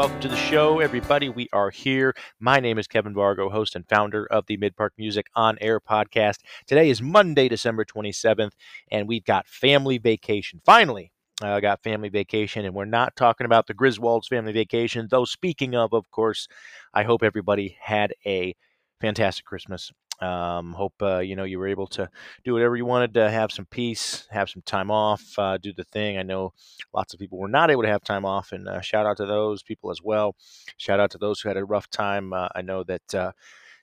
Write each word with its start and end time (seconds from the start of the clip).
welcome 0.00 0.18
to 0.18 0.28
the 0.28 0.36
show, 0.36 0.80
everybody. 0.80 1.28
We 1.28 1.46
are 1.52 1.68
here. 1.68 2.14
My 2.38 2.58
name 2.58 2.78
is 2.78 2.86
Kevin 2.86 3.12
Vargo, 3.12 3.52
host 3.52 3.76
and 3.76 3.86
founder 3.86 4.24
of 4.24 4.46
the 4.46 4.56
Mid 4.56 4.74
Park 4.74 4.94
Music 4.96 5.26
on 5.36 5.58
Air 5.60 5.78
podcast. 5.78 6.36
Today 6.66 6.88
is 6.88 7.02
Monday, 7.02 7.50
December 7.50 7.84
27th, 7.84 8.52
and 8.90 9.06
we've 9.06 9.26
got 9.26 9.46
family 9.46 9.98
vacation. 9.98 10.62
Finally, 10.64 11.12
I 11.42 11.50
uh, 11.50 11.60
got 11.60 11.82
family 11.82 12.08
vacation, 12.08 12.64
and 12.64 12.74
we're 12.74 12.86
not 12.86 13.14
talking 13.14 13.44
about 13.44 13.66
the 13.66 13.74
Griswolds 13.74 14.24
family 14.26 14.52
vacation, 14.52 15.06
though, 15.10 15.26
speaking 15.26 15.74
of, 15.74 15.92
of 15.92 16.10
course, 16.10 16.48
I 16.94 17.02
hope 17.02 17.22
everybody 17.22 17.76
had 17.78 18.14
a 18.24 18.56
fantastic 19.02 19.44
Christmas. 19.44 19.92
Um, 20.20 20.72
hope 20.74 20.94
uh, 21.02 21.18
you 21.18 21.34
know 21.36 21.44
you 21.44 21.58
were 21.58 21.68
able 21.68 21.86
to 21.88 22.08
do 22.44 22.52
whatever 22.52 22.76
you 22.76 22.84
wanted 22.84 23.14
to 23.14 23.30
have 23.30 23.52
some 23.52 23.66
peace, 23.66 24.26
have 24.30 24.50
some 24.50 24.62
time 24.62 24.90
off, 24.90 25.22
uh, 25.38 25.56
do 25.58 25.72
the 25.72 25.84
thing. 25.84 26.18
I 26.18 26.22
know 26.22 26.52
lots 26.92 27.14
of 27.14 27.20
people 27.20 27.38
were 27.38 27.48
not 27.48 27.70
able 27.70 27.82
to 27.82 27.88
have 27.88 28.02
time 28.02 28.24
off, 28.24 28.52
and 28.52 28.68
uh, 28.68 28.80
shout 28.80 29.06
out 29.06 29.16
to 29.18 29.26
those 29.26 29.62
people 29.62 29.90
as 29.90 30.02
well. 30.02 30.36
Shout 30.76 31.00
out 31.00 31.10
to 31.12 31.18
those 31.18 31.40
who 31.40 31.48
had 31.48 31.56
a 31.56 31.64
rough 31.64 31.88
time. 31.88 32.32
Uh, 32.32 32.48
I 32.54 32.62
know 32.62 32.84
that 32.84 33.14
uh, 33.14 33.32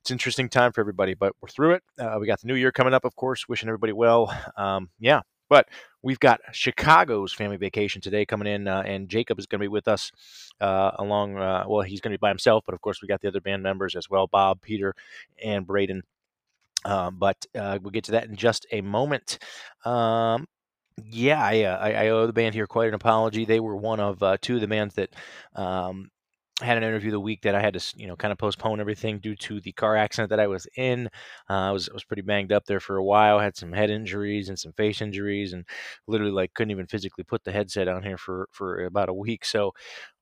it's 0.02 0.12
an 0.12 0.16
interesting 0.16 0.50
time 0.50 0.72
for 0.72 0.82
everybody, 0.82 1.14
but 1.14 1.34
we're 1.42 1.50
through 1.50 1.74
it. 1.74 1.84
Uh, 2.00 2.18
we 2.20 2.28
got 2.28 2.42
the 2.42 2.48
new 2.48 2.56
year 2.56 2.72
coming 2.72 2.94
up, 2.94 3.04
of 3.04 3.16
course. 3.16 3.50
Wishing 3.50 3.70
everybody 3.70 3.94
well. 3.94 4.34
Um, 4.56 4.90
yeah, 5.00 5.22
but 5.50 5.68
we've 6.02 6.20
got 6.20 6.40
Chicago's 6.52 7.34
family 7.34 7.58
vacation 7.58 8.02
today 8.02 8.26
coming 8.26 8.48
in, 8.48 8.68
uh, 8.68 8.84
and 8.86 9.10
Jacob 9.10 9.40
is 9.40 9.46
going 9.46 9.60
to 9.60 9.64
be 9.64 9.68
with 9.68 9.88
us 9.88 10.12
uh, 10.62 10.92
along. 10.96 11.38
Uh, 11.38 11.66
well, 11.68 11.82
he's 11.82 12.02
going 12.02 12.12
to 12.12 12.18
be 12.18 12.22
by 12.22 12.30
himself, 12.30 12.64
but 12.66 12.74
of 12.74 12.82
course, 12.82 13.02
we 13.02 13.08
got 13.08 13.22
the 13.22 13.28
other 13.28 13.42
band 13.42 13.64
members 13.64 13.96
as 13.96 14.10
well 14.10 14.28
Bob, 14.28 14.62
Peter, 14.62 14.94
and 15.44 15.66
Braden. 15.66 16.04
Um, 16.86 17.18
but 17.18 17.46
uh, 17.56 17.80
we'll 17.82 17.92
get 17.92 18.06
to 18.06 18.12
that 18.14 18.26
in 18.26 18.36
just 18.36 18.66
a 18.72 18.82
moment. 18.82 19.40
Um, 19.86 20.46
yeah, 21.04 21.44
I, 21.44 21.64
uh, 21.64 21.78
I, 21.78 21.92
I, 21.94 22.08
owe 22.10 22.26
the 22.26 22.34
band 22.34 22.56
here 22.56 22.66
quite 22.66 22.88
an 22.88 22.94
apology. 22.96 23.46
They 23.46 23.60
were 23.60 23.76
one 23.76 24.00
of 24.00 24.22
uh, 24.24 24.38
two 24.42 24.56
of 24.56 24.62
the 24.62 24.68
bands 24.68 24.96
that 24.96 25.14
um, 25.56 26.10
had 26.62 26.78
an 26.78 26.84
interview 26.84 27.12
the 27.12 27.20
week 27.20 27.42
that 27.44 27.54
I 27.54 27.62
had 27.62 27.76
to, 27.76 27.94
you 27.96 28.08
know, 28.08 28.16
kind 28.16 28.32
of 28.32 28.40
postpone 28.40 28.80
everything 28.80 29.20
due 29.20 29.36
to 29.36 29.62
the 29.62 29.72
car 29.74 29.96
accident 29.96 30.32
that 30.32 30.40
I 30.40 30.48
was 30.48 30.66
in. 30.76 31.08
Uh, 31.50 31.54
I 31.54 31.72
was 31.72 31.88
I 31.88 31.94
was 31.94 32.04
pretty 32.04 32.24
banged 32.24 32.52
up 32.52 32.66
there 32.66 32.80
for 32.80 32.98
a 32.98 33.04
while. 33.04 33.40
Had 33.40 33.56
some 33.56 33.72
head 33.74 33.92
injuries 33.92 34.50
and 34.50 34.58
some 34.58 34.74
face 34.74 35.02
injuries, 35.02 35.54
and 35.54 35.66
literally 36.08 36.34
like 36.34 36.54
couldn't 36.56 36.72
even 36.72 36.88
physically 36.88 37.24
put 37.24 37.44
the 37.44 37.52
headset 37.52 37.88
on 37.88 38.02
here 38.02 38.18
for 38.18 38.48
for 38.52 38.86
about 38.86 39.10
a 39.10 39.14
week. 39.14 39.46
So 39.46 39.74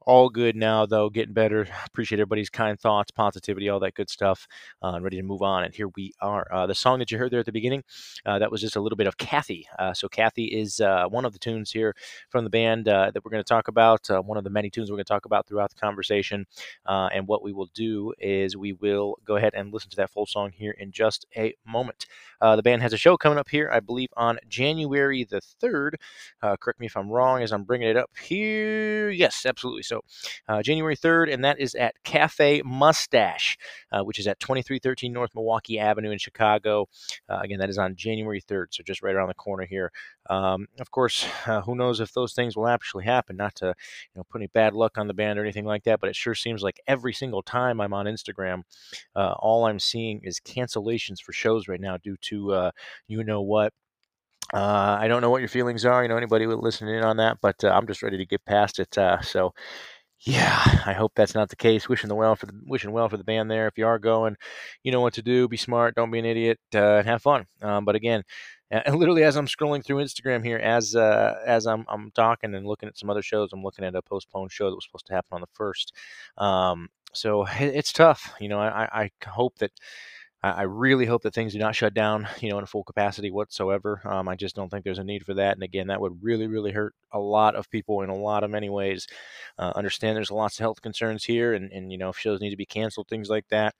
all 0.06 0.30
good 0.30 0.56
now, 0.56 0.86
though, 0.86 1.10
getting 1.10 1.34
better. 1.34 1.68
Appreciate 1.86 2.20
everybody's 2.20 2.50
kind 2.50 2.80
thoughts, 2.80 3.12
positivity, 3.12 3.70
all 3.70 3.80
that 3.80 3.96
good 3.96 4.10
stuff. 4.10 4.48
Uh, 4.82 5.00
ready 5.02 5.18
to 5.18 5.24
move 5.24 5.42
on. 5.42 5.64
And 5.64 5.74
here 5.74 5.90
we 5.96 6.14
are. 6.22 6.48
Uh, 6.52 6.68
the 6.68 6.76
song 6.76 7.00
that 7.00 7.12
you 7.12 7.18
heard 7.18 7.32
there 7.32 7.40
at 7.40 7.46
the 7.46 7.52
beginning, 7.52 7.84
uh, 8.26 8.40
that 8.40 8.52
was 8.52 8.62
just 8.62 8.76
a 8.76 8.82
little 8.82 8.96
bit 8.96 9.08
of 9.08 9.18
Kathy. 9.18 9.68
Uh, 9.80 9.94
so, 9.94 10.08
Kathy 10.08 10.46
is 10.46 10.80
uh, 10.80 11.06
one 11.08 11.26
of 11.26 11.34
the 11.34 11.40
tunes 11.40 11.72
here 11.72 11.96
from 12.30 12.44
the 12.44 12.50
band 12.50 12.88
uh, 12.88 13.12
that 13.12 13.24
we're 13.24 13.32
going 13.32 13.44
to 13.44 13.48
talk 13.48 13.68
about, 13.68 14.08
one 14.26 14.38
of 14.38 14.44
the 14.44 14.50
many 14.50 14.70
tunes 14.70 14.90
we're 14.90 14.98
going 14.98 15.06
to 15.06 15.14
talk 15.14 15.26
about 15.26 15.48
throughout 15.48 15.70
the 15.70 15.80
conversation. 15.80 16.46
and 16.86 17.28
what 17.28 17.44
we 17.44 17.54
will 17.54 17.70
do 17.74 18.14
is 18.20 18.56
we 18.56 18.74
will 18.74 19.18
go 19.26 19.36
ahead 19.36 19.54
and 19.56 19.74
listen 19.74 19.90
to 19.90 19.98
that 19.98 20.10
full 20.10 20.26
song 20.26 20.52
here 20.54 20.72
in 20.72 20.92
just 20.92 21.26
a 21.36 21.56
moment. 21.66 22.06
the 22.42 22.62
band 22.64 22.82
has 22.82 22.94
a 22.94 22.98
show 22.98 23.18
coming 23.18 23.38
up 23.38 23.50
here, 23.50 23.70
I 23.72 23.80
believe, 23.80 24.10
on 24.16 24.40
January 24.48 25.24
the 25.24 25.42
3rd. 25.62 25.96
correct 26.60 26.80
me 26.80 26.86
if 26.86 26.96
I'm 26.98 27.10
wrong 27.10 27.42
as 27.42 27.52
I'm 27.52 27.64
bringing 27.64 27.88
it 27.88 27.98
up 27.98 28.12
here. 28.22 29.10
Yes, 29.10 29.46
absolutely. 29.46 29.84
So, 29.84 29.95
so 29.96 30.54
uh, 30.54 30.62
January 30.62 30.96
3rd, 30.96 31.34
and 31.34 31.44
that 31.46 31.60
is 31.60 31.76
at 31.76 31.96
Cafe 32.04 32.62
Mustache, 32.66 33.58
uh, 33.92 34.04
which 34.04 34.20
is 34.20 34.28
at 34.28 34.40
2313 34.40 35.12
North 35.12 35.32
Milwaukee 35.36 35.80
Avenue 35.80 36.12
in 36.12 36.18
Chicago. 36.18 36.88
Uh, 37.30 37.40
again, 37.42 37.60
that 37.60 37.70
is 37.70 37.78
on 37.78 37.96
January 37.96 38.42
3rd, 38.42 38.68
so 38.72 38.84
just 38.84 39.02
right 39.02 39.16
around 39.16 39.30
the 39.30 39.34
corner 39.34 39.66
here. 39.66 39.92
Um, 40.30 40.68
of 40.80 40.92
course, 40.92 41.26
uh, 41.46 41.62
who 41.62 41.76
knows 41.76 42.00
if 42.00 42.14
those 42.14 42.34
things 42.34 42.56
will 42.56 42.68
actually 42.68 43.06
happen? 43.06 43.38
Not 43.38 43.56
to 43.56 43.68
you 43.68 43.74
know 44.16 44.24
put 44.30 44.42
any 44.42 44.48
bad 44.48 44.74
luck 44.74 44.98
on 44.98 45.08
the 45.08 45.14
band 45.14 45.40
or 45.40 45.44
anything 45.44 45.66
like 45.66 45.84
that, 45.84 46.00
but 46.00 46.10
it 46.10 46.16
sure 46.16 46.36
seems 46.36 46.62
like 46.62 46.80
every 46.88 47.14
single 47.14 47.42
time 47.42 47.80
I'm 47.80 47.94
on 47.94 48.06
Instagram, 48.06 48.64
uh, 49.16 49.34
all 49.40 49.66
I'm 49.66 49.80
seeing 49.80 50.22
is 50.24 50.40
cancellations 50.40 51.22
for 51.22 51.34
shows 51.34 51.68
right 51.68 51.82
now 51.82 51.98
due 51.98 52.18
to 52.22 52.54
uh, 52.54 52.72
you 53.08 53.24
know 53.24 53.42
what 53.42 53.74
uh, 54.56 54.98
I 55.02 55.08
don't 55.10 55.22
know 55.22 55.30
what 55.30 55.42
your 55.42 55.50
feelings 55.50 55.86
are. 55.86 56.02
You 56.02 56.10
know, 56.10 56.18
anybody 56.18 56.48
listening 56.48 56.96
in 56.96 57.04
on 57.04 57.18
that, 57.18 57.40
but 57.42 57.62
uh, 57.64 57.70
I'm 57.70 57.88
just 57.88 58.02
ready 58.02 58.18
to 58.18 58.26
get 58.26 58.46
past 58.46 58.80
it. 58.80 58.98
Uh, 58.98 59.22
so, 59.22 59.54
yeah, 60.22 60.82
I 60.86 60.94
hope 60.94 61.12
that's 61.16 61.36
not 61.36 61.50
the 61.50 61.58
case. 61.58 61.90
Wishing 61.90 62.08
the 62.08 62.16
well 62.16 62.36
for 62.38 62.46
the 62.46 62.54
wishing 62.66 62.92
well 62.94 63.10
for 63.10 63.18
the 63.18 63.24
band 63.26 63.52
there. 63.52 63.68
If 63.68 63.78
you 63.78 63.86
are 63.86 64.00
going, 64.00 64.38
you 64.84 64.92
know 64.94 65.02
what 65.02 65.14
to 65.16 65.22
do. 65.22 65.50
Be 65.50 65.58
smart. 65.58 65.96
Don't 65.96 66.12
be 66.12 66.20
an 66.20 66.26
idiot. 66.26 66.60
Uh, 66.74 66.98
and 67.00 67.08
have 67.08 67.22
fun. 67.22 67.46
Um, 67.62 67.86
but 67.86 67.96
again, 67.96 68.24
literally 68.94 69.24
as 69.24 69.36
I'm 69.36 69.48
scrolling 69.48 69.86
through 69.86 70.04
Instagram 70.04 70.44
here, 70.44 70.58
as 70.58 70.96
uh, 70.96 71.36
as 71.46 71.68
I'm 71.68 71.86
I'm 71.90 72.12
talking 72.12 72.56
and 72.56 72.66
looking 72.66 72.90
at 72.90 72.98
some 72.98 73.10
other 73.10 73.22
shows, 73.22 73.50
I'm 73.54 73.64
looking 73.64 73.86
at 73.86 73.96
a 73.96 74.02
postponed 74.02 74.54
show 74.54 74.70
that 74.70 74.76
was 74.76 74.86
supposed 74.86 75.08
to 75.08 75.14
happen 75.14 75.36
on 75.36 75.42
the 75.42 75.48
first. 75.54 75.94
Um, 76.38 76.90
so 77.14 77.46
it's 77.60 77.92
tough. 77.94 78.34
You 78.40 78.50
know, 78.50 78.60
I, 78.60 78.88
I 79.04 79.12
hope 79.28 79.58
that 79.60 79.72
I 80.52 80.62
really 80.64 81.06
hope 81.06 81.24
that 81.24 81.34
things 81.34 81.54
do 81.54 81.60
not 81.60 81.76
shut 81.76 81.94
down, 81.94 82.28
you 82.42 82.50
know, 82.50 82.60
in 82.60 82.66
full 82.66 82.84
capacity 82.84 83.32
whatsoever. 83.32 84.02
Um, 84.04 84.28
I 84.28 84.36
just 84.36 84.56
don't 84.56 84.70
think 84.70 84.84
there's 84.84 85.00
a 85.00 85.04
need 85.04 85.26
for 85.26 85.34
that. 85.36 85.56
And 85.56 85.64
again, 85.64 85.88
that 85.88 86.02
would 86.02 86.22
really, 86.22 86.48
really 86.48 86.72
hurt 86.72 86.94
a 87.12 87.20
lot 87.20 87.56
of 87.56 87.70
people 87.70 88.02
in 88.02 88.10
a 88.10 88.16
lot 88.16 88.44
of 88.44 88.50
many 88.50 88.70
ways. 88.70 89.08
Uh, 89.58 89.72
understand 89.76 90.18
there's 90.18 90.32
lots 90.32 90.60
of 90.60 90.64
health 90.64 90.82
concerns 90.82 91.24
here, 91.24 91.54
and, 91.54 91.72
and 91.72 91.92
you 91.92 91.98
know, 91.98 92.10
if 92.10 92.18
shows 92.18 92.42
need 92.42 92.50
to 92.52 92.58
be 92.58 92.66
canceled, 92.66 93.08
things 93.08 93.30
like 93.30 93.48
that. 93.50 93.76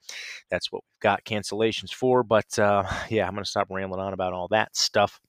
That's 0.50 0.72
what 0.72 0.82
we've 0.84 1.00
got 1.00 1.24
cancellations 1.24 1.92
for. 1.92 2.22
But 2.22 2.58
uh, 2.58 2.84
yeah, 3.10 3.26
I'm 3.26 3.34
going 3.34 3.44
to 3.44 3.50
stop 3.50 3.68
rambling 3.70 4.00
on 4.00 4.12
about 4.12 4.32
all 4.32 4.48
that 4.48 4.74
stuff. 4.76 5.20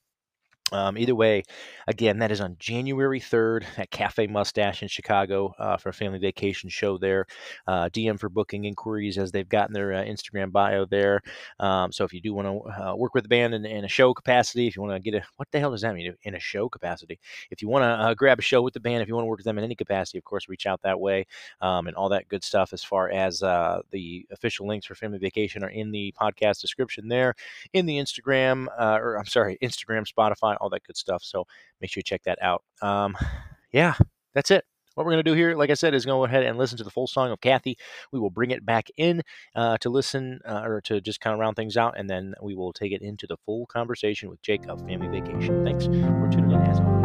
Um, 0.72 0.98
either 0.98 1.16
way, 1.16 1.44
again, 1.88 2.20
that 2.20 2.32
is 2.32 2.42
on 2.42 2.58
January 2.60 3.22
3rd 3.22 3.66
at 3.78 3.90
Cafe 3.90 4.28
Mustache 4.28 4.82
in 4.82 4.90
Chicago 4.90 5.54
uh, 5.60 5.78
for 5.78 5.90
a 5.90 5.94
family 5.94 6.20
vacation 6.20 6.70
show 6.70 6.98
there. 6.98 7.26
Uh, 7.68 7.88
DM 7.90 8.20
for 8.20 8.28
booking 8.28 8.66
inquiries 8.66 9.18
as 9.18 9.32
they've 9.32 9.48
gotten 9.48 9.74
their 9.74 9.94
uh, 9.94 10.04
Instagram 10.04 10.52
bio 10.52 10.86
there. 10.86 11.22
Um, 11.60 11.92
so 11.94 12.04
if 12.04 12.14
you 12.14 12.20
do 12.20 12.34
want 12.34 12.48
to 12.48 12.84
uh, 12.84 12.96
work 12.96 13.14
with 13.14 13.24
the 13.24 13.30
band 13.30 13.54
in, 13.54 13.66
in, 13.66 13.86
a 13.86 13.88
show 13.88 14.14
capacity, 14.14 14.68
if 14.68 14.76
you 14.76 14.82
want 14.82 14.94
to 14.94 15.00
get 15.12 15.22
a, 15.22 15.26
what 15.38 15.48
the 15.52 15.60
hell 15.60 15.72
does 15.72 15.82
that 15.82 15.96
mean? 15.96 16.14
In 16.24 16.36
a 16.36 16.40
show 16.40 16.68
capacity? 16.68 17.20
If 17.50 17.62
you 17.62 17.70
want 17.70 17.84
to 17.84 17.88
uh, 17.88 18.14
grab 18.14 18.40
a 18.40 18.42
show 18.42 18.62
with 18.62 18.74
the 18.74 18.82
band, 18.82 19.02
if 19.02 19.08
you 19.08 19.16
want 19.16 19.24
to 19.24 19.30
work 19.30 19.40
with 19.40 19.46
them 19.46 19.58
in 19.58 19.64
any 19.64 19.76
capacity, 19.76 20.18
of 20.18 20.26
course, 20.26 20.50
reach 20.50 20.66
out 20.66 20.82
that 20.82 21.00
way 21.00 21.26
um, 21.62 21.88
and 21.88 21.96
all 21.96 22.10
that 22.10 22.28
good 22.28 22.44
stuff 22.44 22.74
as 22.74 22.84
far 22.84 23.10
as 23.10 23.42
uh, 23.42 23.80
the 23.92 24.26
official 24.32 24.68
links 24.68 24.86
for 24.86 24.96
family 24.96 25.18
vacation 25.18 25.64
are 25.64 25.70
in 25.70 25.92
the 25.92 26.14
podcast 26.20 26.60
description 26.60 27.08
there, 27.08 27.36
in 27.72 27.86
the 27.86 27.98
Instagram, 27.98 28.68
or 28.78 29.18
I'm 29.18 29.26
sorry, 29.26 29.58
Instagram, 29.62 30.06
Spotify 30.06 30.57
all 30.60 30.70
that 30.70 30.84
good 30.84 30.98
stuff. 30.98 31.24
So 31.24 31.46
make 31.82 31.92
sure 31.92 32.00
you 32.00 32.04
check 32.04 32.24
that 32.24 32.40
out. 32.42 32.64
Um, 32.82 33.18
yeah, 33.72 33.96
that's 34.34 34.52
it. 34.52 34.66
What 34.96 35.06
we're 35.06 35.12
going 35.12 35.24
to 35.24 35.32
do 35.32 35.36
here, 35.36 35.56
like 35.56 35.70
I 35.70 35.76
said, 35.76 35.94
is 35.94 36.08
go 36.08 36.26
ahead 36.26 36.44
and 36.44 36.58
listen 36.58 36.80
to 36.80 36.84
the 36.84 36.90
full 36.90 37.06
song 37.06 37.30
of 37.30 37.40
Kathy. 37.40 37.78
We 38.12 38.20
will 38.20 38.32
bring 38.32 38.50
it 38.50 38.66
back 38.66 38.88
in 38.98 39.22
uh, 39.56 39.78
to 39.78 39.92
listen 39.92 40.40
uh, 40.44 40.64
or 40.64 40.82
to 40.86 41.00
just 41.02 41.22
kind 41.22 41.36
of 41.36 41.40
round 41.40 41.56
things 41.56 41.78
out, 41.78 41.94
and 42.00 42.10
then 42.10 42.34
we 42.42 42.56
will 42.56 42.74
take 42.74 42.92
it 42.92 43.04
into 43.04 43.28
the 43.28 43.38
full 43.46 43.68
conversation 43.68 44.28
with 44.28 44.42
Jake 44.42 44.68
of 44.68 44.80
Family 44.88 45.22
Vacation. 45.22 45.64
Thanks 45.64 45.86
for 45.86 46.30
tuning 46.32 46.50
in 46.50 46.62
as 46.64 46.80
always. 46.80 46.97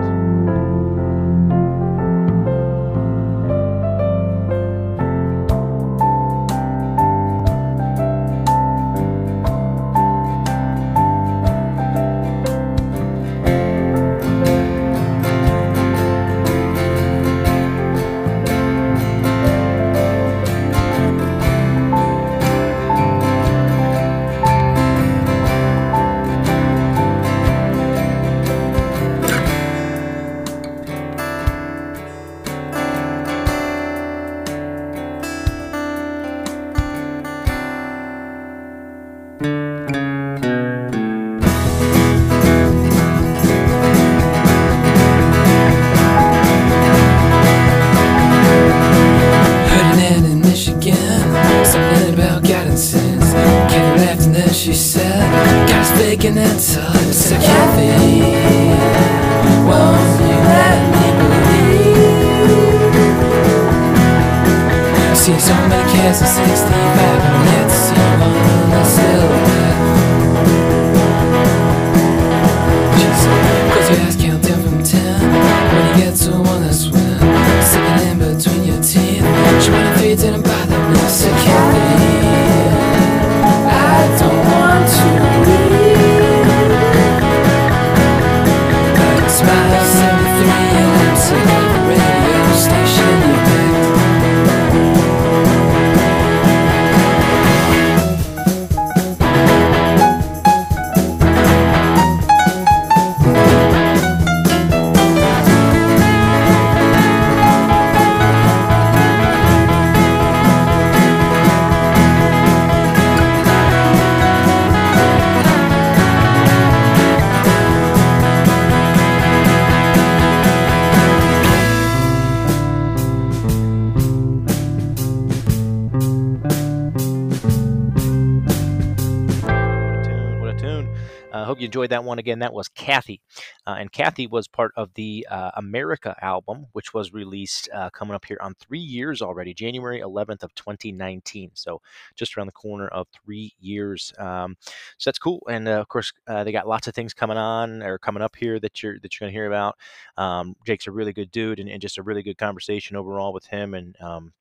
Enjoyed 131.73 131.89
that 131.89 132.05
one. 132.05 132.19
Again, 132.19 132.41
that 132.41 132.53
was 132.53 132.69
Kathy. 132.69 133.23
Uh, 133.67 133.77
and 133.79 133.91
Kathy 133.91 134.27
was 134.27 134.47
part 134.47 134.73
of 134.77 134.93
the 134.93 135.27
uh, 135.31 135.53
America 135.57 136.15
album, 136.21 136.67
which 136.73 136.93
was 136.93 137.15
released 137.15 137.71
uh, 137.73 137.89
coming 137.89 138.15
up 138.15 138.27
here 138.27 138.37
on 138.43 138.55
three 138.61 138.79
years 138.79 139.23
already, 139.23 139.55
January 139.55 140.01
11th 140.01 140.43
of 140.43 140.55
2019. 140.55 141.53
So 141.55 141.81
just 142.15 142.37
around 142.37 142.49
the 142.49 142.53
corner 142.53 142.89
of 142.89 143.07
three 143.09 143.55
years. 143.59 144.13
Um, 144.19 144.57
so 144.99 145.09
that's 145.09 145.19
cool. 145.19 145.41
And 145.49 145.67
uh, 145.67 145.81
of 145.81 145.89
course, 145.89 146.13
uh, 146.27 146.45
they 146.45 146.53
got 146.53 146.69
lots 146.69 146.89
of 146.89 146.95
things 146.95 147.15
coming 147.15 147.39
on 147.39 147.83
or 147.83 147.97
coming 147.97 148.23
up 148.23 148.37
here 148.37 148.61
that 148.61 148.83
you're 148.83 148.99
that 149.01 149.19
you're 149.19 149.27
going 149.27 149.33
to 149.33 149.39
hear 149.39 149.47
about. 149.47 149.79
Um, 150.19 150.55
Jake's 150.67 150.87
a 150.87 150.93
really 150.93 151.15
good 151.15 151.31
dude 151.31 151.59
and, 151.59 151.71
and, 151.71 151.81
just 151.81 151.97
a 151.99 152.03
really 152.03 152.23
good 152.23 152.37
conversation 152.37 152.97
overall 152.97 153.33
with 153.33 153.47
him. 153.47 153.73
And 153.73 153.97
um, 154.01 154.35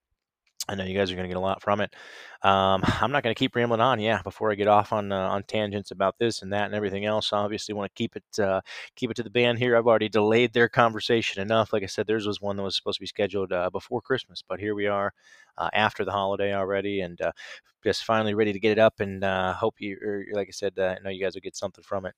I 0.68 0.76
know 0.76 0.84
you 0.84 0.98
guys 0.98 1.12
are 1.12 1.16
going 1.16 1.24
to 1.24 1.34
get 1.34 1.38
a 1.38 1.40
lot 1.40 1.62
from 1.62 1.80
it. 1.80 1.96
Um, 2.44 2.82
I'm 2.84 3.12
not 3.12 3.24
going 3.24 3.34
to 3.34 3.40
keep 3.40 3.56
rambling 3.56 3.82
on. 3.82 4.00
Yeah, 4.00 4.22
before 4.24 4.52
I 4.52 4.56
get 4.56 4.68
off 4.68 4.92
on 4.94 5.12
uh, 5.12 5.30
on 5.30 5.44
tangents 5.44 5.92
about 5.92 6.18
this 6.18 6.42
and 6.42 6.52
that 6.54 6.66
and 6.66 6.74
everything 6.74 7.06
else, 7.06 7.32
I 7.32 7.38
obviously 7.38 7.74
want 7.76 7.94
to 7.94 8.00
keep 8.00 8.16
it 8.16 8.40
uh, 8.40 8.62
keep 8.96 9.12
it 9.12 9.16
to 9.16 9.24
the 9.24 9.30
band 9.30 9.60
here. 9.60 9.78
I've 9.78 9.88
already 9.88 10.10
delayed 10.10 10.54
their 10.54 10.68
conversation 10.68 11.42
enough. 11.42 11.72
Like 11.72 11.84
I 11.84 11.88
said, 11.88 12.08
theirs 12.08 12.26
was 12.26 12.42
one 12.42 12.56
that 12.58 12.64
was 12.64 12.76
supposed 12.76 12.98
to 12.98 13.02
be 13.04 13.08
scheduled 13.08 13.52
uh, 13.54 13.70
before 13.70 14.02
Christmas, 14.02 14.44
but 14.48 14.60
here 14.60 14.74
we 14.76 14.88
are 14.88 15.14
uh, 15.58 15.70
after 15.74 16.04
the 16.04 16.12
holiday 16.12 16.54
already, 16.54 17.02
and 17.02 17.22
uh, 17.22 17.32
just 17.84 18.06
finally 18.06 18.34
ready 18.34 18.54
to 18.54 18.60
get 18.60 18.72
it 18.72 18.80
up. 18.80 19.00
And 19.00 19.24
uh, 19.24 19.54
hope 19.54 19.76
you, 19.80 19.98
or 20.04 20.26
like 20.34 20.48
I 20.48 20.52
said, 20.52 20.74
I 20.80 20.98
know 21.04 21.10
you 21.12 21.24
guys 21.24 21.36
will 21.36 21.42
get 21.42 21.56
something 21.56 21.84
from 21.84 22.06
it. 22.06 22.16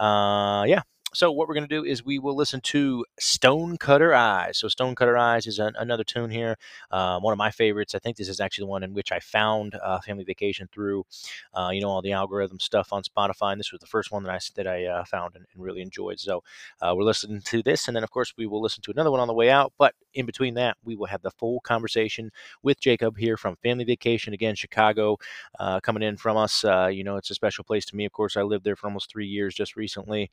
yeah, 0.00 0.82
so 1.14 1.30
what 1.30 1.48
we're 1.48 1.54
going 1.54 1.68
to 1.68 1.74
do 1.74 1.84
is 1.84 2.04
we 2.04 2.18
will 2.18 2.34
listen 2.34 2.60
to 2.60 3.04
Stonecutter 3.20 4.14
Eyes. 4.14 4.58
So 4.58 4.68
Stonecutter 4.68 5.16
Eyes 5.16 5.46
is 5.46 5.58
an, 5.58 5.74
another 5.78 6.02
tune 6.02 6.30
here, 6.30 6.58
uh, 6.90 7.20
one 7.20 7.32
of 7.32 7.38
my 7.38 7.50
favorites. 7.50 7.94
I 7.94 8.00
think 8.00 8.16
this 8.16 8.28
is 8.28 8.40
actually 8.40 8.62
the 8.62 8.70
one 8.70 8.82
in 8.82 8.94
which 8.94 9.12
I 9.12 9.20
found 9.20 9.76
uh, 9.76 10.00
Family 10.00 10.24
Vacation 10.24 10.68
through, 10.72 11.06
uh, 11.54 11.70
you 11.72 11.80
know, 11.80 11.88
all 11.88 12.02
the 12.02 12.12
algorithm 12.12 12.58
stuff 12.58 12.92
on 12.92 13.02
Spotify. 13.04 13.52
And 13.52 13.60
this 13.60 13.70
was 13.70 13.80
the 13.80 13.86
first 13.86 14.10
one 14.10 14.24
that 14.24 14.32
I 14.32 14.40
that 14.56 14.66
I 14.66 14.84
uh, 14.86 15.04
found 15.04 15.36
and, 15.36 15.46
and, 15.54 15.62
really 15.62 15.82
enjoyed. 15.82 16.18
So 16.18 16.42
uh, 16.82 16.94
we're 16.96 17.04
listening 17.04 17.40
to 17.42 17.62
this, 17.62 17.86
and 17.86 17.96
then 17.96 18.04
of 18.04 18.10
course 18.10 18.34
we 18.36 18.46
will 18.46 18.60
listen 18.60 18.82
to 18.82 18.90
another 18.90 19.10
one 19.10 19.20
on 19.20 19.28
the 19.28 19.34
way 19.34 19.50
out. 19.50 19.72
But 19.78 19.94
in 20.14 20.26
between 20.26 20.54
that, 20.54 20.76
we 20.84 20.96
will 20.96 21.06
have 21.06 21.22
the 21.22 21.30
full 21.30 21.60
conversation 21.60 22.30
with 22.62 22.80
Jacob 22.80 23.16
here 23.16 23.36
from 23.36 23.56
Family 23.62 23.84
Vacation 23.84 24.34
again, 24.34 24.54
Chicago, 24.54 25.16
coming 25.82 26.02
in 26.02 26.16
from 26.16 26.36
us. 26.36 26.64
you 26.90 27.04
know, 27.04 27.16
it's 27.16 27.30
a 27.30 27.34
special 27.34 27.64
place 27.64 27.84
to 27.86 27.96
me. 27.96 28.04
Of 28.04 28.12
course, 28.12 28.36
I 28.36 28.42
lived 28.42 28.64
there 28.64 28.76
for 28.76 28.88
almost 28.88 29.10
three 29.10 29.26
years 29.26 29.54
just 29.54 29.76
recently, 29.76 30.30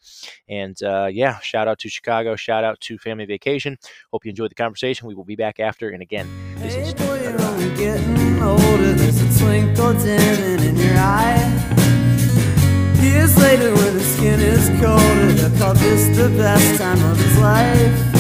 and 0.50 0.71
and 0.72 0.84
uh, 0.88 1.08
yeah, 1.08 1.40
shout 1.40 1.68
out 1.68 1.80
to 1.80 1.90
Chicago. 1.90 2.36
Shout 2.36 2.64
out 2.64 2.80
to 2.82 2.98
Family 2.98 3.26
Vacation. 3.26 3.78
Hope 4.12 4.26
you 4.26 4.30
enjoyed 4.30 4.52
the 4.52 4.56
conversation. 4.56 5.08
We 5.08 5.16
will 5.16 5.24
be 5.24 5.36
back 5.36 5.60
after. 5.60 5.90
And 5.90 6.02
again, 6.02 6.30
this 6.58 6.76
hey, 6.76 6.82
is. 6.82 6.94
Boy, 6.94 7.22
you're 7.22 7.42
only 7.42 7.76
getting 7.76 8.42
older. 8.42 8.94
There's 8.94 9.22
a 9.22 9.40
twinkle 9.40 9.94
dimming 9.94 10.68
in 10.68 10.76
your 10.78 10.98
eye. 10.98 11.40
Years 13.02 13.36
later, 13.38 13.74
when 13.76 13.94
the 13.98 14.04
skin 14.04 14.40
is 14.40 14.70
colder, 14.82 15.32
they'll 15.34 15.58
call 15.58 15.74
this 15.74 16.18
the 16.18 16.30
best 16.38 16.80
time 16.80 17.04
of 17.12 17.18
his 17.18 17.38
life. 17.40 18.16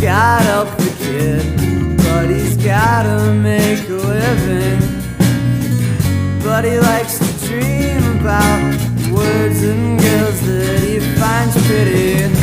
God 0.00 0.42
help 0.42 0.70
the 0.76 0.94
kid, 0.98 1.96
but 1.98 2.30
he's 2.30 2.56
gotta 2.56 3.32
make 3.34 3.88
a 3.88 3.92
living. 3.92 4.80
But 6.42 6.64
he 6.64 6.78
likes 6.78 7.18
to 7.18 7.46
dream 7.46 8.20
about 8.20 9.12
words 9.12 9.62
and 9.62 10.05
he 11.36 11.50
finds 11.50 11.66
pretty. 11.66 12.35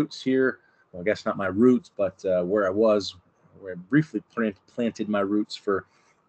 Roots 0.00 0.22
here. 0.22 0.60
Well, 0.92 1.02
I 1.02 1.04
guess 1.04 1.26
not 1.26 1.36
my 1.36 1.48
roots, 1.48 1.90
but 1.94 2.24
uh, 2.24 2.42
where 2.42 2.66
I 2.66 2.70
was, 2.70 3.16
where 3.60 3.74
I 3.74 3.76
briefly 3.76 4.22
plant, 4.34 4.56
planted 4.66 5.08
my 5.08 5.20
roots 5.20 5.54
for 5.54 5.84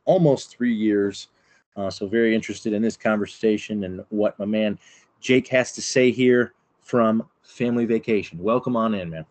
almost 0.05 0.55
three 0.55 0.73
years. 0.73 1.29
Uh, 1.77 1.89
so 1.89 2.05
very 2.05 2.35
interested 2.35 2.73
in 2.73 2.81
this 2.81 2.97
conversation 2.97 3.85
and 3.85 4.03
what 4.09 4.37
my 4.37 4.45
man 4.45 4.77
Jake 5.21 5.47
has 5.47 5.71
to 5.73 5.81
say 5.81 6.11
here 6.11 6.53
from 6.81 7.25
Family 7.43 7.85
Vacation. 7.85 8.37
Welcome 8.39 8.75
on 8.75 8.93
in, 8.93 9.09
man. 9.09 9.25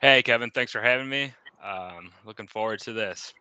Hey, 0.00 0.22
Kevin. 0.22 0.50
Thanks 0.50 0.70
for 0.70 0.82
having 0.82 1.08
me. 1.08 1.32
Um, 1.64 2.10
looking 2.26 2.46
forward 2.46 2.80
to 2.80 2.92
this. 2.92 3.32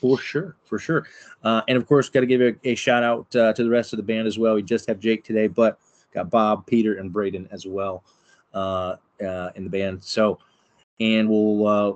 For 0.00 0.18
sure, 0.18 0.56
for 0.64 0.78
sure. 0.78 1.08
Uh, 1.42 1.62
and 1.68 1.76
of 1.76 1.86
course, 1.86 2.08
got 2.08 2.20
to 2.20 2.26
give 2.26 2.40
a, 2.40 2.54
a 2.64 2.74
shout 2.76 3.02
out 3.02 3.34
uh, 3.34 3.52
to 3.52 3.64
the 3.64 3.70
rest 3.70 3.92
of 3.92 3.96
the 3.96 4.04
band 4.04 4.28
as 4.28 4.38
well. 4.38 4.54
We 4.54 4.62
just 4.62 4.86
have 4.88 5.00
Jake 5.00 5.24
today, 5.24 5.48
but 5.48 5.80
got 6.14 6.30
Bob, 6.30 6.66
Peter, 6.66 6.98
and 6.98 7.12
Braden 7.12 7.48
as 7.50 7.66
well. 7.66 8.04
uh, 8.54 8.96
uh, 9.22 9.50
in 9.54 9.64
the 9.64 9.70
band. 9.70 10.02
So, 10.02 10.38
and 11.00 11.28
we'll, 11.28 11.66
uh, 11.66 11.92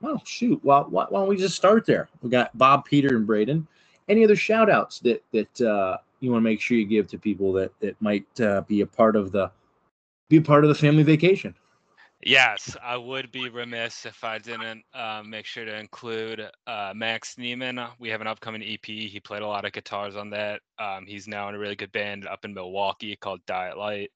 well, 0.00 0.22
shoot, 0.24 0.58
why, 0.62 0.80
why, 0.80 1.06
why 1.08 1.20
don't 1.20 1.28
we 1.28 1.36
just 1.36 1.56
start 1.56 1.86
there? 1.86 2.08
We 2.22 2.30
got 2.30 2.56
Bob, 2.56 2.84
Peter, 2.84 3.16
and 3.16 3.26
Braden. 3.26 3.66
Any 4.08 4.24
other 4.24 4.36
shout 4.36 4.70
outs 4.70 4.98
that, 5.00 5.22
that 5.32 5.60
uh, 5.60 5.98
you 6.20 6.30
want 6.30 6.42
to 6.42 6.44
make 6.44 6.60
sure 6.60 6.76
you 6.76 6.86
give 6.86 7.06
to 7.08 7.18
people 7.18 7.52
that, 7.54 7.72
that 7.80 8.00
might 8.00 8.40
uh, 8.40 8.62
be 8.62 8.80
a 8.80 8.86
part 8.86 9.14
of 9.14 9.30
the, 9.32 9.50
be 10.28 10.38
a 10.38 10.42
part 10.42 10.64
of 10.64 10.68
the 10.68 10.74
family 10.74 11.02
vacation? 11.02 11.54
Yes, 12.22 12.76
I 12.82 12.98
would 12.98 13.32
be 13.32 13.48
remiss 13.48 14.04
if 14.04 14.24
I 14.24 14.36
didn't 14.38 14.84
uh, 14.92 15.22
make 15.24 15.46
sure 15.46 15.64
to 15.64 15.78
include 15.78 16.46
uh, 16.66 16.92
Max 16.94 17.36
Neiman. 17.36 17.90
We 17.98 18.10
have 18.10 18.20
an 18.20 18.26
upcoming 18.26 18.62
EP. 18.62 18.84
He 18.84 19.20
played 19.20 19.40
a 19.40 19.46
lot 19.46 19.64
of 19.64 19.72
guitars 19.72 20.16
on 20.16 20.28
that. 20.30 20.60
Um, 20.78 21.06
he's 21.06 21.26
now 21.26 21.48
in 21.48 21.54
a 21.54 21.58
really 21.58 21.76
good 21.76 21.92
band 21.92 22.26
up 22.26 22.44
in 22.44 22.52
Milwaukee 22.52 23.16
called 23.16 23.40
Diet 23.46 23.78
Light. 23.78 24.10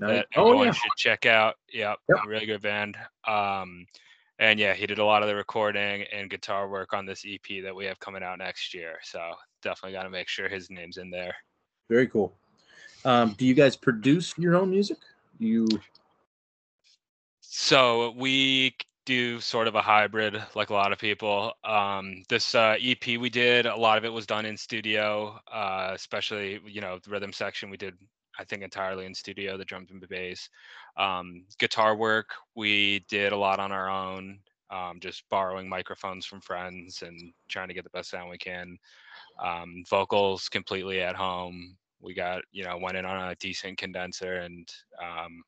That 0.00 0.26
Oh, 0.36 0.46
everyone 0.48 0.66
yeah. 0.66 0.72
should 0.72 0.90
check 0.96 1.26
out. 1.26 1.56
Yeah, 1.72 1.94
Yep. 2.08 2.18
really 2.26 2.46
good 2.46 2.62
band. 2.62 2.96
Um, 3.26 3.86
and 4.38 4.58
yeah, 4.58 4.74
he 4.74 4.86
did 4.86 4.98
a 4.98 5.04
lot 5.04 5.22
of 5.22 5.28
the 5.28 5.36
recording 5.36 6.02
and 6.12 6.28
guitar 6.28 6.68
work 6.68 6.92
on 6.92 7.06
this 7.06 7.24
EP 7.26 7.62
that 7.62 7.74
we 7.74 7.84
have 7.84 8.00
coming 8.00 8.22
out 8.22 8.38
next 8.38 8.74
year. 8.74 8.98
So 9.02 9.34
definitely 9.62 9.92
got 9.92 10.02
to 10.04 10.10
make 10.10 10.28
sure 10.28 10.48
his 10.48 10.70
name's 10.70 10.96
in 10.96 11.10
there. 11.10 11.34
Very 11.88 12.08
cool. 12.08 12.34
Um, 13.04 13.34
do 13.38 13.46
you 13.46 13.54
guys 13.54 13.76
produce 13.76 14.36
your 14.38 14.56
own 14.56 14.70
music? 14.70 14.98
Do 15.38 15.46
you 15.46 15.66
So 17.40 18.12
we 18.16 18.74
do 19.04 19.40
sort 19.40 19.66
of 19.68 19.74
a 19.74 19.82
hybrid, 19.82 20.40
like 20.54 20.70
a 20.70 20.74
lot 20.74 20.92
of 20.92 20.98
people. 20.98 21.52
Um, 21.64 22.22
this 22.28 22.54
uh, 22.54 22.76
EP 22.80 23.18
we 23.18 23.28
did, 23.28 23.66
a 23.66 23.76
lot 23.76 23.98
of 23.98 24.04
it 24.04 24.12
was 24.12 24.26
done 24.26 24.46
in 24.46 24.56
studio, 24.56 25.38
uh, 25.52 25.90
especially 25.92 26.60
you 26.66 26.80
know 26.80 26.98
the 27.02 27.10
rhythm 27.10 27.32
section 27.32 27.68
we 27.70 27.76
did, 27.76 27.94
I 28.38 28.44
think 28.44 28.62
entirely 28.62 29.06
in 29.06 29.14
studio, 29.14 29.56
the 29.56 29.64
drums 29.64 29.90
and 29.90 30.00
the 30.00 30.06
bass. 30.06 30.48
Um, 30.96 31.44
guitar 31.58 31.96
work 31.96 32.30
we 32.54 33.04
did 33.08 33.32
a 33.32 33.36
lot 33.36 33.60
on 33.60 33.72
our 33.72 33.90
own, 33.90 34.38
um, 34.70 34.98
just 35.00 35.24
borrowing 35.28 35.68
microphones 35.68 36.26
from 36.26 36.40
friends 36.40 37.02
and 37.02 37.32
trying 37.48 37.68
to 37.68 37.74
get 37.74 37.84
the 37.84 37.90
best 37.90 38.10
sound 38.10 38.30
we 38.30 38.38
can. 38.38 38.78
Um, 39.42 39.84
vocals 39.88 40.48
completely 40.48 41.00
at 41.00 41.16
home. 41.16 41.76
We 42.00 42.14
got 42.14 42.42
you 42.52 42.64
know 42.64 42.78
went 42.78 42.96
in 42.96 43.04
on 43.04 43.30
a 43.30 43.36
decent 43.36 43.78
condenser 43.78 44.36
and 44.36 44.68
um, 45.00 45.42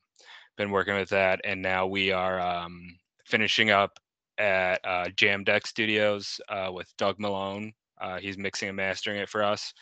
been 0.56 0.70
working 0.70 0.94
with 0.94 1.08
that, 1.10 1.40
and 1.44 1.60
now 1.60 1.86
we 1.86 2.12
are 2.12 2.40
um, 2.40 2.96
finishing 3.24 3.70
up 3.70 3.98
at 4.38 4.80
uh, 4.84 5.08
Jam 5.16 5.44
Deck 5.44 5.66
Studios 5.66 6.40
uh, 6.48 6.70
with 6.72 6.92
Doug 6.96 7.18
Malone. 7.18 7.72
Uh, 8.00 8.18
he's 8.18 8.38
mixing 8.38 8.68
and 8.68 8.76
mastering 8.76 9.18
it 9.18 9.28
for 9.28 9.42
us. 9.42 9.72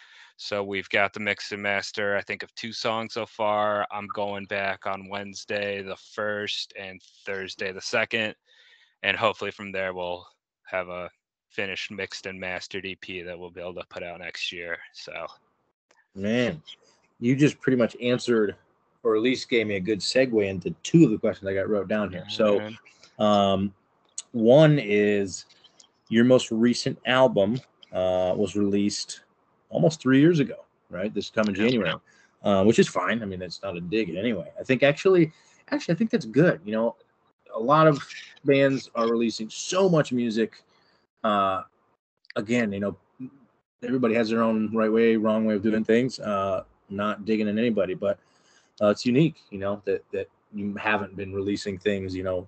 So 0.42 0.64
we've 0.64 0.88
got 0.88 1.12
the 1.12 1.20
mix 1.20 1.52
and 1.52 1.62
master, 1.62 2.16
I 2.16 2.20
think, 2.20 2.42
of 2.42 2.52
two 2.56 2.72
songs 2.72 3.14
so 3.14 3.26
far. 3.26 3.87
I'm 3.92 4.08
going 4.08 4.44
back 4.46 4.87
on 4.87 5.08
Wednesday 5.08 5.82
the 5.82 5.96
first 5.96 6.72
and 6.76 7.00
Thursday 7.25 7.70
the 7.70 7.80
second, 7.80 8.34
and 9.04 9.16
hopefully 9.16 9.52
from 9.52 9.70
there 9.70 9.94
we'll 9.94 10.26
have 10.64 10.88
a 10.88 11.08
finished 11.49 11.92
mixed 11.92 12.26
and 12.26 12.40
mastered 12.40 12.84
EP 12.84 13.25
that 13.25 13.38
we'll 13.38 13.50
be 13.50 13.61
able 13.61 13.75
to 13.75 13.84
put 13.88 14.02
out 14.02 14.18
next 14.18 14.50
year. 14.50 14.78
So 14.92 15.12
Man, 16.16 16.61
you 17.20 17.37
just 17.37 17.61
pretty 17.61 17.76
much 17.76 17.96
answered, 18.02 18.56
or 19.04 19.14
at 19.14 19.22
least 19.22 19.49
gave 19.49 19.68
me 19.68 19.76
a 19.76 19.80
good 19.80 20.00
segue 20.00 20.44
into 20.44 20.75
two 20.82 21.04
of 21.04 21.12
the 21.12 21.18
questions 21.18 21.49
I 21.49 21.54
got 21.54 21.68
wrote 21.68 21.87
down 21.87 22.11
here. 22.11 22.25
So, 22.28 22.68
um, 23.20 23.72
one 24.32 24.80
is 24.80 25.46
your 26.08 26.25
most 26.25 26.50
recent 26.50 26.99
album 27.06 27.61
uh, 27.92 28.34
was 28.37 28.56
released 28.56 29.20
almost 29.72 30.00
three 30.00 30.20
years 30.20 30.38
ago, 30.38 30.64
right? 30.90 31.12
This 31.12 31.30
coming. 31.30 31.54
January, 31.54 31.94
uh, 32.44 32.64
which 32.64 32.78
is 32.78 32.88
fine. 32.88 33.22
I 33.22 33.26
mean, 33.26 33.40
that's 33.40 33.62
not 33.62 33.76
a 33.76 33.80
dig 33.80 34.14
anyway. 34.14 34.52
I 34.60 34.62
think 34.62 34.82
actually, 34.82 35.32
actually, 35.70 35.94
I 35.94 35.98
think 35.98 36.10
that's 36.10 36.26
good. 36.26 36.60
You 36.64 36.72
know, 36.72 36.96
a 37.54 37.58
lot 37.60 37.86
of 37.86 37.98
bands 38.44 38.90
are 38.94 39.08
releasing 39.08 39.48
so 39.50 39.88
much 39.88 40.12
music. 40.12 40.62
Uh, 41.24 41.62
again, 42.36 42.72
you 42.72 42.80
know, 42.80 42.96
everybody 43.82 44.14
has 44.14 44.28
their 44.28 44.42
own 44.42 44.74
right 44.74 44.92
way, 44.92 45.16
wrong 45.16 45.44
way 45.44 45.54
of 45.54 45.62
doing 45.62 45.84
things. 45.84 46.20
Uh, 46.20 46.64
not 46.90 47.24
digging 47.24 47.48
in 47.48 47.58
anybody, 47.58 47.94
but 47.94 48.18
uh, 48.80 48.88
it's 48.88 49.06
unique, 49.06 49.36
you 49.50 49.58
know, 49.58 49.80
that 49.86 50.04
that 50.12 50.28
you 50.52 50.74
haven't 50.76 51.16
been 51.16 51.32
releasing 51.32 51.78
things, 51.78 52.14
you 52.14 52.22
know, 52.22 52.46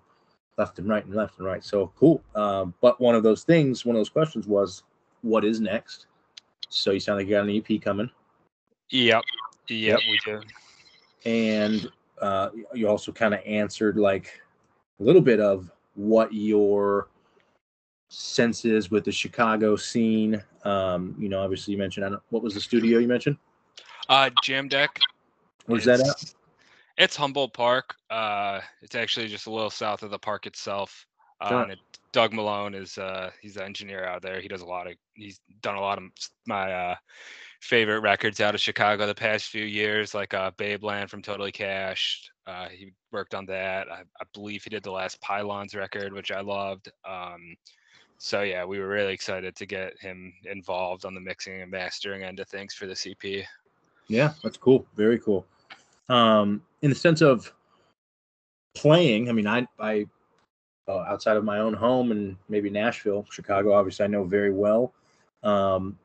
left 0.59 0.79
and 0.79 0.89
right 0.89 1.05
and 1.07 1.15
left 1.15 1.39
and 1.39 1.47
right. 1.47 1.65
So 1.65 1.91
cool. 1.97 2.23
Um, 2.35 2.75
but 2.81 3.01
one 3.01 3.15
of 3.15 3.23
those 3.23 3.45
things, 3.45 3.85
one 3.87 3.97
of 3.97 4.01
those 4.01 4.11
questions 4.11 4.47
was, 4.47 4.83
what 5.23 5.45
is 5.45 5.61
next? 5.61 6.07
So 6.69 6.91
you 6.91 7.01
sound 7.01 7.19
like 7.19 7.27
you 7.29 7.35
got 7.35 7.47
an 7.49 7.51
EP 7.71 7.81
coming, 7.83 8.11
Yep. 8.91 9.23
Yep, 9.69 9.99
we 10.11 10.19
do. 10.25 10.41
and 11.25 11.91
uh, 12.21 12.51
you 12.75 12.87
also 12.89 13.13
kind 13.13 13.33
of 13.35 13.41
answered 13.47 13.97
like 13.97 14.41
a 15.01 15.03
little 15.03 15.23
bit 15.23 15.41
of 15.41 15.71
what 15.95 16.33
your 16.33 17.09
sense 18.09 18.65
is 18.65 18.91
with 18.91 19.05
the 19.05 19.13
Chicago 19.13 19.75
scene. 19.77 20.43
Um, 20.65 21.15
you 21.19 21.29
know, 21.29 21.41
obviously 21.43 21.73
you 21.73 21.79
mentioned 21.79 22.05
I 22.07 22.11
don't, 22.11 22.23
what 22.31 22.43
was 22.43 22.55
the 22.55 22.61
studio 22.61 22.99
you 22.99 23.09
mentioned? 23.09 23.37
Uh, 24.09 24.31
Jam 24.43 24.69
Deck. 24.69 24.99
Where's 25.67 25.85
that 25.87 26.01
at? 26.01 26.07
It's- 26.07 26.35
It's 26.97 27.17
Humboldt 27.17 27.53
Park. 27.55 27.95
Uh, 28.11 28.61
it's 28.83 28.95
actually 28.95 29.27
just 29.29 29.47
a 29.47 29.51
little 29.51 29.71
south 29.71 30.03
of 30.05 30.11
the 30.11 30.19
park 30.19 30.47
itself. 30.47 31.07
Uh, 31.41 31.67
it, 31.71 31.79
Doug 32.13 32.33
Malone 32.33 32.75
is 32.75 32.99
uh, 32.99 33.31
he's 33.43 33.55
the 33.55 33.65
engineer 33.65 34.05
out 34.05 34.23
there. 34.23 34.41
He 34.41 34.47
does 34.47 34.61
a 34.63 34.67
lot 34.67 34.87
of 34.87 34.95
he's 35.15 35.41
done 35.63 35.77
a 35.77 35.81
lot 35.81 35.99
of 35.99 36.05
my 36.47 36.73
uh, 36.73 36.95
favorite 37.61 38.01
records 38.01 38.41
out 38.41 38.55
of 38.55 38.61
Chicago 38.61 39.07
the 39.07 39.15
past 39.15 39.47
few 39.47 39.65
years, 39.65 40.15
like 40.15 40.35
uh, 40.35 40.51
Babeland 40.53 41.09
from 41.09 41.23
Totally 41.23 41.53
Cash. 41.53 42.31
Uh, 42.47 42.69
he 42.69 42.93
worked 43.11 43.35
on 43.35 43.47
that. 43.47 43.91
I, 43.91 44.01
I 44.21 44.25
believe 44.35 44.65
he 44.65 44.71
did 44.71 44.83
the 44.83 44.91
last 44.91 45.21
Pylons 45.21 45.75
record, 45.75 46.13
which 46.13 46.31
I 46.31 46.41
loved. 46.41 46.91
Um, 47.09 47.57
so 48.19 48.43
yeah, 48.43 48.65
we 48.65 48.79
were 48.79 48.89
really 48.89 49.13
excited 49.13 49.57
to 49.57 49.67
get 49.67 49.99
him 49.99 50.33
involved 50.45 51.05
on 51.05 51.15
the 51.15 51.21
mixing 51.21 51.63
and 51.63 51.71
mastering 51.71 52.23
end 52.23 52.41
of 52.41 52.49
things 52.49 52.75
for 52.75 52.87
the 52.87 52.93
EP. 52.93 53.47
Yeah, 54.09 54.33
that's 54.43 54.57
cool. 54.57 54.87
Very 54.97 55.19
cool. 55.19 55.47
Um, 56.09 56.63
in 56.83 56.91
the 56.91 56.97
sense 56.97 57.23
of 57.23 57.53
playing, 58.75 59.29
I 59.29 59.33
mean, 59.33 59.47
I, 59.47 59.67
I, 59.79 60.07
uh, 60.87 60.99
outside 61.09 61.37
of 61.37 61.45
my 61.45 61.59
own 61.59 61.73
home 61.73 62.13
and 62.13 62.37
maybe 62.49 62.69
Nashville, 62.69 63.27
Chicago, 63.31 63.73
obviously 63.73 64.05
I 64.05 64.09
know 64.09 64.25
very 64.25 64.53
well. 64.53 64.93
Um, 65.45 65.99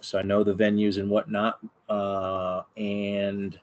so 0.00 0.18
I 0.18 0.22
know 0.22 0.44
the 0.44 0.54
venues 0.54 0.98
and 0.98 1.10
whatnot. 1.10 1.58
Uh, 1.88 2.62
and 2.76 3.58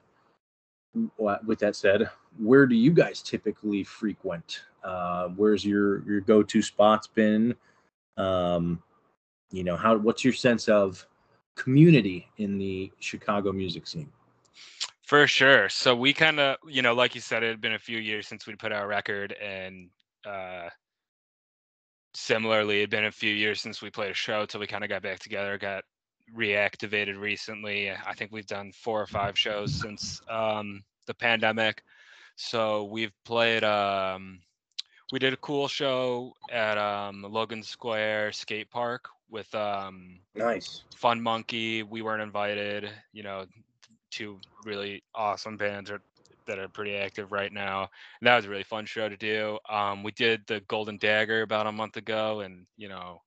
with 1.16 1.58
that 1.60 1.76
said, 1.76 2.10
where 2.38 2.66
do 2.66 2.74
you 2.74 2.92
guys 2.92 3.22
typically 3.22 3.84
frequent? 3.84 4.62
Uh, 4.82 5.28
where's 5.28 5.64
your 5.64 6.02
your 6.04 6.20
go-to 6.20 6.62
spots 6.62 7.06
been? 7.06 7.54
Um, 8.16 8.82
you 9.52 9.64
know, 9.64 9.76
how? 9.76 9.96
What's 9.96 10.24
your 10.24 10.32
sense 10.32 10.68
of 10.68 11.06
community 11.56 12.28
in 12.38 12.58
the 12.58 12.90
Chicago 12.98 13.52
music 13.52 13.86
scene? 13.86 14.10
For 15.06 15.26
sure. 15.26 15.68
So 15.68 15.94
we 15.94 16.12
kind 16.12 16.38
of, 16.38 16.56
you 16.66 16.82
know, 16.82 16.94
like 16.94 17.14
you 17.14 17.20
said, 17.20 17.42
it 17.42 17.48
had 17.48 17.60
been 17.60 17.74
a 17.74 17.78
few 17.78 17.98
years 17.98 18.28
since 18.28 18.46
we 18.46 18.54
put 18.54 18.72
out 18.72 18.84
a 18.84 18.86
record, 18.86 19.32
and 19.32 19.90
uh, 20.24 20.68
similarly, 22.14 22.78
it 22.78 22.82
had 22.82 22.90
been 22.90 23.06
a 23.06 23.12
few 23.12 23.32
years 23.32 23.60
since 23.60 23.82
we 23.82 23.90
played 23.90 24.10
a 24.10 24.14
show 24.14 24.46
till 24.46 24.60
we 24.60 24.66
kind 24.66 24.84
of 24.84 24.90
got 24.90 25.02
back 25.02 25.18
together, 25.18 25.58
got 25.58 25.84
reactivated 26.36 27.18
recently. 27.18 27.90
I 27.90 28.14
think 28.14 28.32
we've 28.32 28.46
done 28.46 28.72
four 28.72 29.00
or 29.00 29.06
five 29.06 29.38
shows 29.38 29.74
since 29.74 30.22
um, 30.28 30.82
the 31.06 31.14
pandemic. 31.14 31.82
So 32.36 32.84
we've 32.84 33.12
played. 33.24 33.64
Um, 33.64 34.40
we 35.12 35.18
did 35.18 35.32
a 35.32 35.38
cool 35.38 35.66
show 35.66 36.34
at 36.52 36.78
um, 36.78 37.26
Logan 37.28 37.62
Square 37.62 38.32
Skate 38.32 38.70
Park 38.70 39.08
with 39.28 39.52
um, 39.54 40.20
Nice. 40.34 40.84
Fun 40.94 41.20
Monkey. 41.20 41.82
We 41.82 42.02
weren't 42.02 42.22
invited. 42.22 42.88
You 43.12 43.24
know, 43.24 43.46
two 44.10 44.38
really 44.64 45.02
awesome 45.14 45.56
bands 45.56 45.90
are, 45.90 46.00
that 46.50 46.60
are 46.60 46.68
pretty 46.68 46.96
active 46.96 47.32
right 47.32 47.52
now. 47.52 47.82
And 48.20 48.28
that 48.28 48.36
was 48.36 48.46
a 48.46 48.50
really 48.50 48.64
fun 48.64 48.86
show 48.86 49.08
to 49.08 49.16
do. 49.16 49.58
Um, 49.70 50.04
we 50.04 50.12
did 50.12 50.42
the 50.48 50.60
Golden 50.68 50.98
Dagger 50.98 51.42
about 51.42 51.66
a 51.68 51.72
month 51.72 51.96
ago, 51.96 52.40
and 52.40 52.66
you 52.76 52.88
know, 52.90 53.22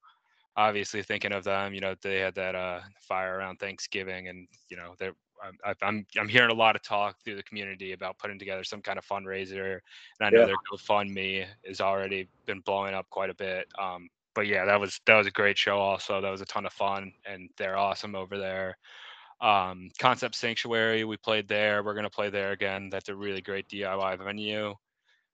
obviously 0.57 1.03
thinking 1.03 1.33
of 1.33 1.43
them, 1.43 1.73
you 1.73 1.81
know, 1.81 1.95
they 2.01 2.19
had 2.19 2.35
that 2.35 2.55
uh, 2.55 2.81
fire 3.01 3.37
around 3.37 3.57
Thanksgiving, 3.57 4.27
and 4.29 4.47
you 4.69 4.77
know, 4.77 4.95
they're. 4.99 5.15
I'm, 5.43 5.57
I- 5.65 5.85
I'm 5.85 6.05
I'm 6.19 6.29
hearing 6.29 6.51
a 6.51 6.55
lot 6.55 6.75
of 6.77 6.83
talk 6.83 7.17
through 7.23 7.35
the 7.35 7.43
community 7.43 7.91
about 7.93 8.17
putting 8.19 8.39
together 8.39 8.63
some 8.63 8.81
kind 8.81 8.97
of 8.97 9.05
fundraiser, 9.05 9.73
and 10.19 10.27
I 10.27 10.29
know 10.31 10.45
Yeah. 10.45 10.45
their 10.45 10.57
GoFundMe 10.71 11.45
has 11.67 11.81
already 11.81 12.29
been 12.45 12.61
blowing 12.61 12.93
up 12.93 13.09
quite 13.09 13.29
a 13.29 13.35
bit. 13.35 13.67
Um, 13.79 14.09
but 14.35 14.47
yeah, 14.47 14.65
that 14.65 14.79
was 14.79 15.01
that 15.05 15.17
was 15.17 15.27
a 15.27 15.31
great 15.31 15.57
show. 15.57 15.79
Also, 15.79 16.21
that 16.21 16.29
was 16.29 16.41
a 16.41 16.45
ton 16.45 16.65
of 16.65 16.73
fun, 16.73 17.13
and 17.25 17.49
they're 17.57 17.77
awesome 17.77 18.15
over 18.15 18.37
there. 18.37 18.77
Um, 19.43 19.89
Concept 19.99 20.35
Sanctuary, 20.35 21.03
we 21.03 21.17
played 21.17 21.49
there. 21.49 21.83
We're 21.83 21.93
gonna 21.95 22.09
play 22.09 22.29
there 22.29 22.53
again. 22.53 22.89
That's 22.89 23.09
a 23.09 23.15
really 23.15 23.41
great 23.41 23.67
DIY 23.67 24.23
venue, 24.23 24.73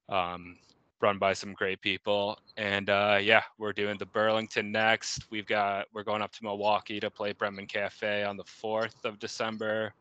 um, 0.10 0.58
run 1.00 1.20
by 1.20 1.34
some 1.34 1.54
great 1.54 1.80
people. 1.80 2.40
And 2.58 2.90
uh, 2.90 3.20
yeah, 3.22 3.44
we're 3.60 3.72
doing 3.72 4.00
the 4.00 4.08
Burlington 4.08 4.72
next. 4.72 5.30
We've 5.30 5.46
got 5.46 5.86
we're 5.94 6.04
going 6.04 6.24
up 6.24 6.32
to 6.34 6.44
Milwaukee 6.44 7.00
to 7.00 7.12
play 7.12 7.34
Bremen 7.34 7.68
Cafe 7.68 8.24
on 8.24 8.36
the 8.36 8.44
fourth 8.46 9.06
of 9.06 9.20
December. 9.20 9.94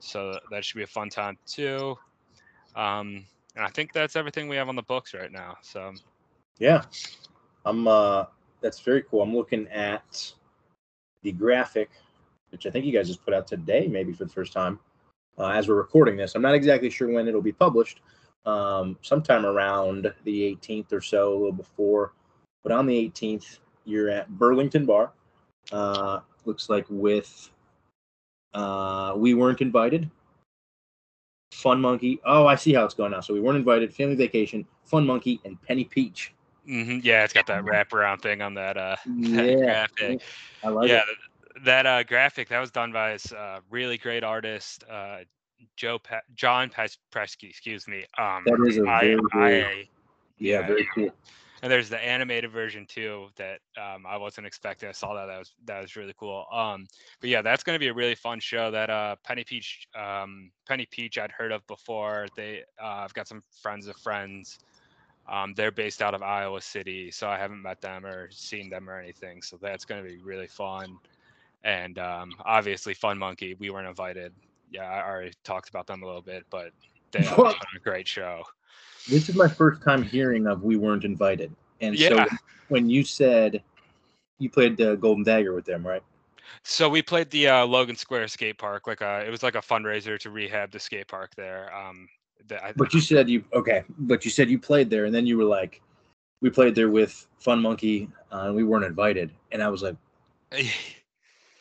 So 0.00 0.38
that 0.50 0.64
should 0.64 0.78
be 0.78 0.84
a 0.84 0.86
fun 0.86 1.10
time 1.10 1.36
too. 1.46 1.96
Um, 2.74 3.26
and 3.54 3.64
I 3.66 3.68
think 3.68 3.92
that's 3.92 4.16
everything 4.16 4.48
we 4.48 4.56
have 4.56 4.70
on 4.70 4.76
the 4.76 4.82
books 4.82 5.12
right 5.12 5.30
now. 5.30 5.58
So 5.60 5.92
Yeah, 6.58 6.84
I'm. 7.66 7.86
uh 7.86 8.24
That's 8.62 8.80
very 8.80 9.02
cool. 9.02 9.20
I'm 9.22 9.36
looking 9.36 9.68
at 9.68 10.32
the 11.22 11.32
graphic, 11.32 11.90
which 12.52 12.66
I 12.66 12.70
think 12.70 12.84
you 12.84 12.92
guys 12.92 13.08
just 13.08 13.24
put 13.24 13.34
out 13.34 13.46
today, 13.46 13.88
maybe 13.88 14.12
for 14.12 14.24
the 14.24 14.30
first 14.32 14.52
time, 14.52 14.78
uh, 15.38 15.48
as 15.48 15.68
we're 15.68 15.74
recording 15.74 16.16
this. 16.16 16.34
I'm 16.34 16.42
not 16.42 16.54
exactly 16.54 16.90
sure 16.90 17.10
when 17.10 17.26
it'll 17.26 17.42
be 17.42 17.52
published. 17.52 18.00
Um, 18.44 18.98
sometime 19.02 19.46
around 19.46 20.12
the 20.24 20.56
18th 20.56 20.92
or 20.92 21.00
so, 21.00 21.32
a 21.32 21.36
little 21.36 21.52
before. 21.52 22.12
But 22.62 22.72
on 22.72 22.86
the 22.86 23.10
18th, 23.10 23.58
you're 23.84 24.10
at 24.10 24.28
Burlington 24.30 24.86
Bar. 24.86 25.12
Uh, 25.72 26.20
looks 26.44 26.68
like 26.68 26.86
with 26.88 27.50
uh, 28.54 29.14
we 29.16 29.34
weren't 29.34 29.60
invited. 29.60 30.10
Fun 31.52 31.80
Monkey. 31.80 32.20
Oh, 32.24 32.46
I 32.46 32.56
see 32.56 32.74
how 32.74 32.84
it's 32.84 32.94
going 32.94 33.12
now. 33.12 33.20
So 33.20 33.32
we 33.34 33.40
weren't 33.40 33.58
invited. 33.58 33.94
Family 33.94 34.16
Vacation, 34.16 34.66
Fun 34.84 35.06
Monkey, 35.06 35.40
and 35.44 35.60
Penny 35.62 35.84
Peach. 35.84 36.34
hmm 36.66 36.98
yeah, 37.02 37.24
it's 37.24 37.32
got 37.32 37.46
that 37.46 37.64
wraparound 37.64 38.22
thing 38.22 38.40
on 38.42 38.54
that 38.54 38.76
uh 38.76 38.96
that 39.06 39.46
Yeah, 39.46 39.86
graphic. 39.96 40.22
I 40.64 40.68
like 40.68 40.90
yeah, 40.90 41.00
it. 41.00 41.16
Th- 41.54 41.64
that 41.64 41.86
uh 41.86 42.02
graphic 42.02 42.48
that 42.48 42.58
was 42.60 42.70
done 42.70 42.92
by 42.92 43.12
this 43.12 43.32
uh, 43.32 43.60
really 43.70 43.98
great 43.98 44.24
artist 44.24 44.84
uh 44.90 45.18
Joe 45.76 45.98
pa- 46.00 46.20
John 46.34 46.70
Pes- 46.70 46.98
Presky, 47.14 47.48
excuse 47.48 47.86
me. 47.86 48.04
Um, 48.18 48.42
That 48.46 48.64
is 48.66 48.78
a 48.78 48.82
I, 48.88 49.00
very- 49.00 49.18
I, 49.32 49.88
Yeah, 50.38 50.60
yeah, 50.60 50.66
very 50.66 50.88
cool. 50.92 51.10
and 51.62 51.70
there's 51.70 51.88
the 51.88 52.04
animated 52.04 52.50
version 52.50 52.84
too 52.84 53.28
that 53.36 53.60
um, 53.80 54.04
I 54.04 54.16
wasn't 54.16 54.48
expecting. 54.48 54.88
I 54.88 54.92
saw 54.92 55.14
that 55.14 55.26
that 55.26 55.38
was 55.38 55.52
that 55.66 55.80
was 55.80 55.94
really 55.94 56.14
cool. 56.18 56.46
Um, 56.52 56.84
but 57.20 57.30
yeah, 57.30 57.42
that's 57.42 57.62
going 57.62 57.76
to 57.76 57.78
be 57.78 57.86
a 57.86 57.94
really 57.94 58.16
fun 58.16 58.40
show. 58.40 58.72
That 58.72 58.90
uh, 58.90 59.14
Penny 59.22 59.44
Peach, 59.44 59.86
um, 59.94 60.50
Penny 60.66 60.88
Peach, 60.90 61.16
I'd 61.16 61.30
heard 61.30 61.52
of 61.52 61.64
before. 61.68 62.26
They, 62.36 62.64
uh, 62.82 62.86
I've 63.04 63.14
got 63.14 63.28
some 63.28 63.40
friends 63.62 63.86
of 63.86 63.94
friends. 63.98 64.58
Um, 65.28 65.54
they're 65.54 65.70
based 65.70 66.02
out 66.02 66.14
of 66.14 66.22
Iowa 66.24 66.60
City, 66.60 67.12
so 67.12 67.28
I 67.28 67.38
haven't 67.38 67.62
met 67.62 67.80
them 67.80 68.04
or 68.04 68.28
seen 68.32 68.68
them 68.68 68.90
or 68.90 68.98
anything. 68.98 69.42
So 69.42 69.56
that's 69.62 69.84
going 69.84 70.02
to 70.02 70.08
be 70.10 70.18
really 70.18 70.48
fun. 70.48 70.98
And 71.64 71.98
um, 71.98 72.32
obviously, 72.44 72.94
Fun 72.94 73.18
Monkey, 73.18 73.54
we 73.54 73.70
weren't 73.70 73.88
invited. 73.88 74.32
Yeah, 74.70 74.84
I 74.84 75.08
already 75.08 75.32
talked 75.44 75.68
about 75.68 75.86
them 75.86 76.02
a 76.02 76.06
little 76.06 76.22
bit, 76.22 76.44
but 76.50 76.72
they 77.12 77.26
are 77.26 77.54
a 77.76 77.78
great 77.80 78.08
show. 78.08 78.42
This 79.08 79.28
is 79.28 79.34
my 79.34 79.48
first 79.48 79.82
time 79.82 80.02
hearing 80.02 80.46
of 80.46 80.62
We 80.62 80.76
Weren't 80.76 81.04
Invited. 81.04 81.54
And 81.80 81.98
Yeah. 81.98 82.08
so 82.08 82.24
when 82.68 82.88
you 82.88 83.04
said 83.04 83.62
you 84.38 84.50
played 84.50 84.76
the 84.76 84.96
Golden 84.96 85.24
Dagger 85.24 85.54
with 85.54 85.64
them, 85.64 85.86
right? 85.86 86.02
So 86.64 86.88
we 86.88 87.02
played 87.02 87.30
the 87.30 87.48
uh, 87.48 87.66
Logan 87.66 87.96
Square 87.96 88.28
skate 88.28 88.58
park. 88.58 88.86
Like 88.86 89.02
uh, 89.02 89.22
it 89.26 89.30
was 89.30 89.42
like 89.42 89.54
a 89.54 89.60
fundraiser 89.60 90.18
to 90.20 90.30
rehab 90.30 90.70
the 90.70 90.80
skate 90.80 91.08
park 91.08 91.34
there. 91.36 91.74
Um, 91.74 92.08
the, 92.48 92.64
I, 92.64 92.72
But 92.72 92.92
you 92.94 93.00
said 93.00 93.28
you, 93.28 93.44
okay, 93.52 93.84
but 93.98 94.24
you 94.24 94.30
said 94.30 94.50
you 94.50 94.58
played 94.58 94.90
there. 94.90 95.04
And 95.04 95.14
then 95.14 95.26
you 95.26 95.38
were 95.38 95.44
like, 95.44 95.80
we 96.40 96.50
played 96.50 96.74
there 96.74 96.90
with 96.90 97.26
Fun 97.38 97.60
Monkey 97.60 98.10
uh, 98.32 98.46
and 98.46 98.56
we 98.56 98.64
weren't 98.64 98.84
invited. 98.84 99.30
And 99.52 99.62
I 99.62 99.68
was 99.68 99.82
like, 99.82 99.96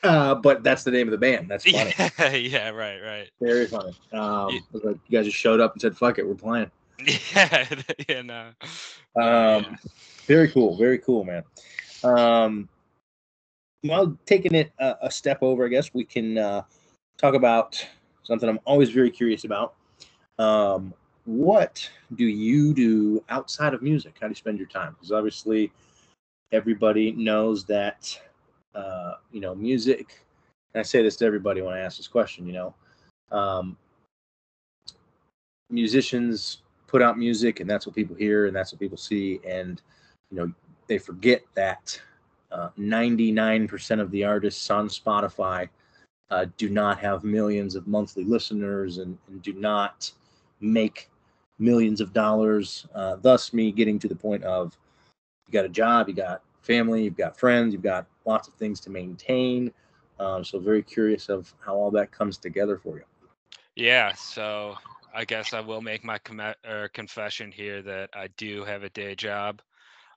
uh, 0.03 0.35
but 0.35 0.63
that's 0.63 0.83
the 0.83 0.91
name 0.91 1.07
of 1.07 1.11
the 1.11 1.17
band. 1.17 1.49
That's 1.49 1.69
funny. 1.69 1.93
yeah, 1.97 2.29
yeah, 2.35 2.69
right, 2.69 2.99
right. 3.01 3.29
Very 3.41 3.67
funny. 3.67 3.93
Um, 4.13 4.49
Yeah. 4.49 4.59
like 4.83 4.97
you 5.07 5.17
guys 5.17 5.25
just 5.25 5.37
showed 5.37 5.59
up 5.59 5.73
and 5.73 5.81
said, 5.81 5.97
fuck 5.97 6.19
it, 6.19 6.27
we're 6.27 6.35
playing. 6.35 6.71
Yeah, 7.33 7.65
yeah, 8.07 8.21
no. 8.21 8.49
Um, 9.15 9.65
yeah. 9.65 9.75
Very 10.27 10.49
cool. 10.49 10.77
Very 10.77 10.99
cool, 10.99 11.23
man. 11.23 11.43
Um, 12.03 12.69
well, 13.83 14.15
taking 14.25 14.53
it 14.53 14.71
a, 14.79 14.95
a 15.03 15.11
step 15.11 15.39
over, 15.41 15.65
I 15.65 15.69
guess 15.69 15.91
we 15.93 16.03
can 16.03 16.37
uh, 16.37 16.61
talk 17.17 17.33
about 17.33 17.83
something 18.23 18.47
I'm 18.47 18.59
always 18.65 18.91
very 18.91 19.09
curious 19.09 19.43
about. 19.43 19.73
Um, 20.37 20.93
what 21.25 21.89
do 22.15 22.25
you 22.25 22.73
do 22.73 23.23
outside 23.29 23.73
of 23.73 23.81
music? 23.81 24.15
How 24.21 24.27
do 24.27 24.31
you 24.31 24.35
spend 24.35 24.57
your 24.59 24.67
time? 24.67 24.93
Because 24.93 25.11
obviously, 25.11 25.71
everybody 26.51 27.11
knows 27.13 27.63
that 27.65 28.19
uh, 28.75 29.13
you 29.31 29.41
know 29.41 29.55
music. 29.55 30.25
And 30.73 30.79
I 30.79 30.83
say 30.83 31.01
this 31.01 31.15
to 31.17 31.25
everybody 31.25 31.61
when 31.61 31.73
I 31.73 31.79
ask 31.79 31.97
this 31.97 32.07
question. 32.07 32.45
You 32.45 32.53
know, 32.53 32.75
um, 33.31 33.77
musicians 35.69 36.59
put 36.87 37.01
out 37.01 37.17
music, 37.17 37.59
and 37.59 37.69
that's 37.69 37.85
what 37.85 37.95
people 37.95 38.15
hear, 38.15 38.47
and 38.47 38.55
that's 38.55 38.71
what 38.71 38.79
people 38.79 38.97
see, 38.97 39.39
and 39.47 39.81
you 40.29 40.37
know 40.37 40.51
they 40.87 40.97
forget 40.97 41.41
that 41.55 41.99
uh, 42.51 42.69
99% 42.77 44.01
of 44.01 44.11
the 44.11 44.25
artists 44.25 44.69
on 44.69 44.89
Spotify 44.89 45.69
uh, 46.29 46.45
do 46.57 46.69
not 46.69 46.99
have 46.99 47.23
millions 47.23 47.75
of 47.75 47.87
monthly 47.87 48.23
listeners 48.23 48.97
and, 48.97 49.17
and 49.29 49.41
do 49.41 49.53
not 49.53 50.11
make 50.59 51.09
millions 51.59 52.01
of 52.01 52.11
dollars. 52.11 52.87
Uh, 52.93 53.15
thus, 53.21 53.53
me 53.53 53.71
getting 53.71 53.99
to 53.99 54.07
the 54.07 54.15
point 54.15 54.43
of 54.43 54.77
you 55.47 55.53
got 55.53 55.65
a 55.65 55.69
job, 55.69 56.09
you 56.09 56.13
got 56.13 56.41
family, 56.61 57.03
you've 57.03 57.17
got 57.17 57.37
friends, 57.37 57.73
you've 57.73 57.83
got 57.83 58.07
lots 58.25 58.47
of 58.47 58.53
things 58.55 58.79
to 58.81 58.89
maintain. 58.89 59.71
Um, 60.19 60.43
so, 60.43 60.59
very 60.59 60.83
curious 60.83 61.29
of 61.29 61.53
how 61.65 61.75
all 61.75 61.91
that 61.91 62.11
comes 62.11 62.37
together 62.37 62.77
for 62.77 62.97
you. 62.97 63.03
Yeah, 63.75 64.13
so 64.13 64.75
I 65.13 65.25
guess 65.25 65.53
I 65.53 65.61
will 65.61 65.81
make 65.81 66.03
my 66.03 66.19
com- 66.19 66.53
or 66.67 66.89
confession 66.89 67.51
here 67.51 67.81
that 67.81 68.09
I 68.13 68.27
do 68.37 68.63
have 68.65 68.83
a 68.83 68.89
day 68.89 69.15
job. 69.15 69.61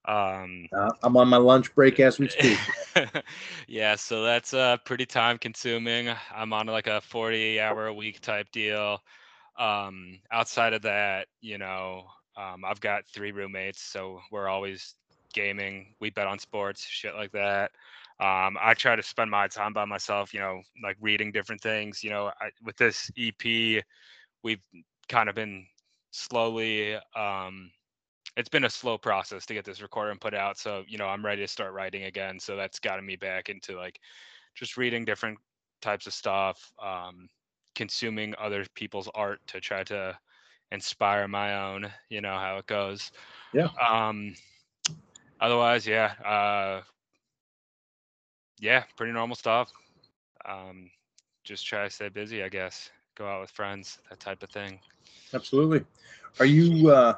Um, 0.07 0.69
Uh, 0.77 0.91
I'm 1.03 1.17
on 1.17 1.29
my 1.29 1.37
lunch 1.37 1.75
break 1.75 2.01
as 2.01 2.19
we 2.19 2.29
speak. 2.29 2.59
yeah, 3.69 3.95
so 3.97 4.23
that's 4.25 4.53
uh 4.55 4.77
pretty 4.85 5.07
time 5.07 5.39
consuming. 5.39 6.11
I'm 6.35 6.53
on 6.53 6.67
like 6.67 6.87
a 6.87 7.01
40 7.01 7.61
hour 7.61 7.87
a 7.87 7.95
week 7.95 8.21
type 8.21 8.51
deal. 8.53 9.01
Um, 9.59 10.21
outside 10.33 10.73
of 10.73 10.83
that, 10.83 11.29
you 11.41 11.59
know, 11.59 12.07
um, 12.37 12.65
I've 12.65 12.81
got 12.81 13.07
three 13.07 13.33
roommates, 13.33 13.83
so 13.83 14.21
we're 14.33 14.49
always 14.49 14.95
gaming. 15.35 15.95
We 16.01 16.11
bet 16.11 16.27
on 16.27 16.39
sports, 16.39 16.87
shit 16.87 17.15
like 17.15 17.33
that. 17.33 17.71
Um, 18.21 18.57
I 18.61 18.75
try 18.75 18.97
to 18.97 19.03
spend 19.03 19.31
my 19.31 19.49
time 19.49 19.73
by 19.73 19.85
myself, 19.85 20.33
you 20.33 20.41
know, 20.41 20.63
like 20.83 20.97
reading 21.01 21.33
different 21.33 21.61
things. 21.61 22.03
You 22.03 22.11
know, 22.11 22.33
I, 22.41 22.51
with 22.63 22.77
this 22.77 23.11
EP, 23.19 23.85
we've 24.43 24.63
kind 25.09 25.29
of 25.29 25.35
been 25.35 25.67
slowly 26.13 26.95
um 27.17 27.71
it's 28.37 28.49
been 28.49 28.65
a 28.65 28.71
slow 28.71 28.99
process 28.99 29.47
to 29.47 29.55
get 29.55 29.65
this 29.65 29.83
recorded 29.83 30.13
and 30.13 30.21
put 30.21 30.35
out. 30.35 30.59
So, 30.59 30.83
you 30.89 30.99
know, 30.99 31.07
I'm 31.07 31.25
ready 31.25 31.43
to 31.43 31.49
start 31.49 31.73
writing 31.73 32.05
again. 32.05 32.41
So 32.41 32.57
that's 32.57 32.81
gotten 32.81 33.07
me 33.07 33.17
back 33.17 33.49
into 33.49 33.77
like 33.77 34.01
just 34.57 34.77
reading 34.77 35.05
different 35.05 35.39
types 35.81 36.07
of 36.07 36.15
stuff, 36.15 36.73
um, 36.83 37.29
consuming 37.77 38.35
other 38.39 38.65
people's 38.75 39.09
art 39.15 39.41
to 39.49 39.61
try 39.61 39.85
to 39.85 40.19
inspire 40.73 41.29
my 41.29 41.63
own, 41.63 41.89
you 42.09 42.21
know, 42.21 42.37
how 42.37 42.57
it 42.59 42.67
goes. 42.67 43.13
Yeah. 43.53 43.69
Um, 43.89 44.35
otherwise, 45.41 45.87
yeah. 45.87 46.13
Uh, 46.25 46.83
yeah, 48.61 48.85
pretty 48.97 49.13
normal 49.13 49.37
stuff. 49.37 49.71
Um, 50.47 50.91
just 51.45 51.67
try 51.67 51.85
to 51.85 51.91
stay 51.91 52.09
busy, 52.09 52.43
I 52.43 52.49
guess. 52.49 52.91
Go 53.17 53.27
out 53.27 53.41
with 53.41 53.51
friends, 53.51 53.99
that 54.11 54.21
type 54.21 54.43
of 54.43 54.51
thing. 54.51 54.79
Absolutely. 55.33 55.85
Are 56.41 56.47
you 56.47 56.91
uh, 56.91 57.15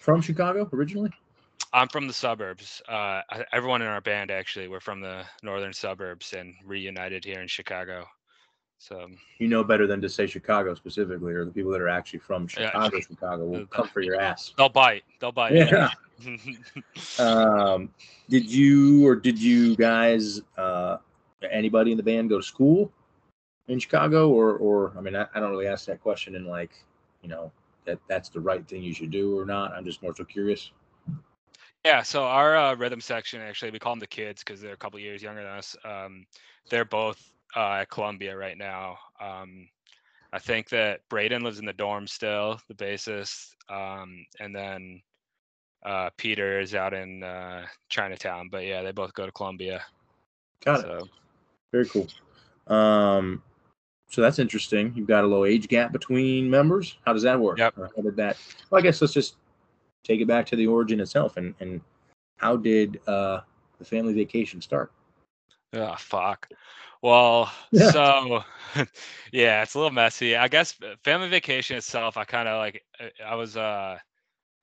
from 0.00 0.20
Chicago 0.20 0.68
originally? 0.72 1.10
I'm 1.72 1.88
from 1.88 2.06
the 2.06 2.12
suburbs. 2.12 2.82
Uh, 2.86 3.22
everyone 3.52 3.80
in 3.80 3.88
our 3.88 4.02
band 4.02 4.30
actually, 4.30 4.68
we're 4.68 4.80
from 4.80 5.00
the 5.00 5.22
northern 5.42 5.72
suburbs 5.72 6.34
and 6.34 6.54
reunited 6.66 7.24
here 7.24 7.40
in 7.40 7.48
Chicago. 7.48 8.04
So 8.82 9.08
You 9.38 9.46
know 9.46 9.62
better 9.62 9.86
than 9.86 10.00
to 10.00 10.08
say 10.08 10.26
Chicago 10.26 10.74
specifically, 10.74 11.32
or 11.34 11.44
the 11.44 11.52
people 11.52 11.70
that 11.70 11.80
are 11.80 11.88
actually 11.88 12.18
from 12.18 12.48
Yeah. 12.58 12.66
Chicago, 12.66 13.00
Chicago 13.00 13.44
will 13.44 13.66
come 13.66 13.86
for 13.86 14.00
your 14.00 14.20
ass. 14.20 14.52
they'll 14.58 14.68
bite. 14.68 15.04
They'll 15.20 15.30
bite. 15.32 15.54
Yeah. 15.54 15.90
Um, 17.18 17.90
did 18.28 18.48
you 18.48 19.04
or 19.06 19.16
did 19.16 19.36
you 19.40 19.74
guys, 19.74 20.40
uh, 20.56 20.98
anybody 21.50 21.90
in 21.90 21.96
the 21.96 22.02
band 22.02 22.28
go 22.28 22.36
to 22.36 22.42
school 22.44 22.92
in 23.66 23.80
Chicago, 23.80 24.30
or 24.30 24.56
or 24.56 24.92
I 24.96 25.00
mean, 25.00 25.16
I, 25.16 25.26
I 25.34 25.40
don't 25.40 25.50
really 25.50 25.66
ask 25.66 25.86
that 25.86 26.00
question 26.00 26.36
in 26.36 26.46
like, 26.46 26.70
you 27.22 27.28
know, 27.28 27.50
that 27.86 27.98
that's 28.08 28.28
the 28.28 28.38
right 28.40 28.66
thing 28.68 28.82
you 28.84 28.94
should 28.94 29.10
do 29.10 29.36
or 29.36 29.44
not. 29.44 29.72
I'm 29.72 29.84
just 29.84 30.00
more 30.00 30.14
so 30.14 30.22
curious. 30.24 30.70
yeah. 31.84 32.02
So 32.02 32.22
our 32.22 32.56
uh, 32.56 32.74
rhythm 32.76 33.00
section, 33.00 33.40
actually, 33.40 33.72
we 33.72 33.80
call 33.80 33.92
them 33.92 34.00
the 34.00 34.06
kids 34.06 34.44
because 34.44 34.60
they're 34.60 34.74
a 34.74 34.76
couple 34.76 35.00
years 35.00 35.22
younger 35.22 35.42
than 35.42 35.50
us. 35.50 35.76
Um, 35.84 36.24
they're 36.68 36.84
both 36.84 37.32
uh, 37.56 37.78
at 37.80 37.90
Columbia 37.90 38.36
right 38.36 38.58
now. 38.58 38.98
Um, 39.20 39.68
I 40.32 40.38
think 40.38 40.68
that 40.70 41.00
Braden 41.08 41.42
lives 41.42 41.58
in 41.58 41.66
the 41.66 41.72
dorm 41.72 42.06
still, 42.06 42.60
the 42.68 42.74
bassist, 42.74 43.50
um, 43.68 44.24
and 44.40 44.54
then 44.54 45.02
uh, 45.84 46.10
Peter 46.16 46.60
is 46.60 46.74
out 46.74 46.94
in 46.94 47.22
uh, 47.22 47.66
Chinatown. 47.88 48.48
But 48.50 48.64
yeah, 48.64 48.82
they 48.82 48.92
both 48.92 49.12
go 49.14 49.26
to 49.26 49.32
Columbia. 49.32 49.82
Got 50.64 50.84
it. 50.84 51.08
Very 51.72 51.86
cool. 51.86 52.08
Um, 52.66 53.42
so 54.08 54.20
that's 54.20 54.38
interesting. 54.38 54.92
You've 54.94 55.08
got 55.08 55.24
a 55.24 55.26
low 55.26 55.44
age 55.44 55.68
gap 55.68 55.92
between 55.92 56.48
members. 56.48 56.98
How 57.04 57.12
does 57.12 57.22
that 57.22 57.38
work? 57.38 57.58
Yep. 57.58 57.78
Or 57.78 57.90
how 57.96 58.02
did 58.02 58.16
that? 58.16 58.36
Well, 58.70 58.78
I 58.78 58.82
guess 58.82 59.00
let's 59.00 59.12
just 59.12 59.36
take 60.04 60.20
it 60.20 60.26
back 60.26 60.46
to 60.46 60.56
the 60.56 60.66
origin 60.66 61.00
itself, 61.00 61.36
and 61.36 61.54
and 61.60 61.80
how 62.36 62.56
did 62.56 63.00
uh, 63.06 63.40
the 63.78 63.84
family 63.84 64.12
vacation 64.12 64.60
start? 64.60 64.92
Oh 65.74 65.94
fuck. 65.98 66.48
Well, 67.02 67.52
Yeah. 67.72 67.92
so 67.92 68.44
yeah, 69.32 69.62
it's 69.62 69.74
a 69.74 69.78
little 69.78 69.92
messy. 69.92 70.36
I 70.36 70.48
guess 70.48 70.80
uh, 70.82 70.94
family 71.04 71.28
vacation 71.28 71.76
itself, 71.76 72.16
I 72.16 72.24
kind 72.24 72.48
of 72.48 72.58
like. 72.58 72.82
uh, 73.00 73.08
I 73.24 73.34
was, 73.34 73.56
uh, 73.56 73.96
I 73.98 74.00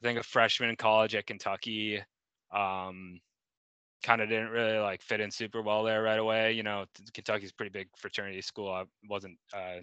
think, 0.04 0.20
a 0.20 0.24
freshman 0.24 0.70
in 0.70 0.76
college 0.78 1.16
at 1.16 1.28
Kentucky. 1.28 2.02
Um, 2.54 3.20
kind 4.04 4.22
of 4.22 4.30
didn't 4.30 4.50
really 4.52 4.80
like 4.80 5.02
fit 5.02 5.22
in 5.22 5.32
super 5.32 5.62
well 5.62 5.84
there 5.84 6.04
right 6.04 6.20
away. 6.20 6.54
You 6.54 6.64
know, 6.64 6.86
Kentucky's 7.14 7.52
a 7.52 7.56
pretty 7.56 7.72
big 7.72 7.90
fraternity 7.98 8.42
school. 8.42 8.72
I 8.72 8.86
wasn't 9.10 9.38
uh, 9.54 9.80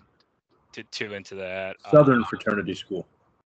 too 0.73 0.85
too 0.93 1.15
into 1.15 1.37
that. 1.37 1.77
Southern 1.91 2.25
Uh, 2.25 2.27
fraternity 2.27 2.75
school. 2.75 3.07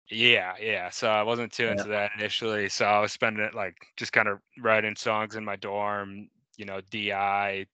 yeah, 0.10 0.54
yeah. 0.60 0.89
So 0.89 1.10
I 1.10 1.24
wasn't 1.24 1.52
too 1.52 1.68
Yeah. 1.68 1.70
into 1.70 1.88
that 1.89 2.12
initially. 2.18 2.70
So 2.70 2.86
I 2.86 3.00
was 3.00 3.12
spending 3.12 3.44
it 3.44 3.56
like 3.56 3.76
just 3.98 4.13
kind 4.13 4.28
of 4.28 4.39
writing 4.60 4.96
songs 4.96 5.36
in 5.36 5.46
my 5.46 5.56
dorm, 5.56 6.28
you 6.58 6.66
know, 6.66 6.82
DI, 6.92 7.66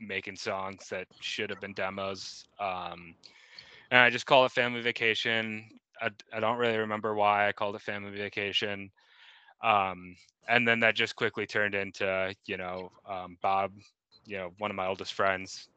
making 0.00 0.36
songs 0.36 0.88
that 0.88 1.06
should 1.20 1.50
have 1.50 1.60
been 1.60 1.74
demos. 1.74 2.44
Um, 2.58 3.14
and 3.90 4.00
I 4.00 4.10
just 4.10 4.26
call 4.26 4.44
it 4.44 4.52
family 4.52 4.80
vacation. 4.80 5.68
I, 6.00 6.10
I 6.32 6.40
don't 6.40 6.58
really 6.58 6.78
remember 6.78 7.14
why 7.14 7.48
I 7.48 7.52
called 7.52 7.74
it 7.76 7.82
family 7.82 8.16
vacation. 8.16 8.90
Um, 9.62 10.16
and 10.48 10.66
then 10.66 10.80
that 10.80 10.94
just 10.94 11.16
quickly 11.16 11.46
turned 11.46 11.74
into, 11.74 12.34
you 12.46 12.56
know, 12.56 12.90
um, 13.08 13.36
Bob, 13.42 13.72
you 14.24 14.36
know, 14.36 14.52
one 14.58 14.70
of 14.70 14.76
my 14.76 14.86
oldest 14.86 15.14
friends, 15.14 15.68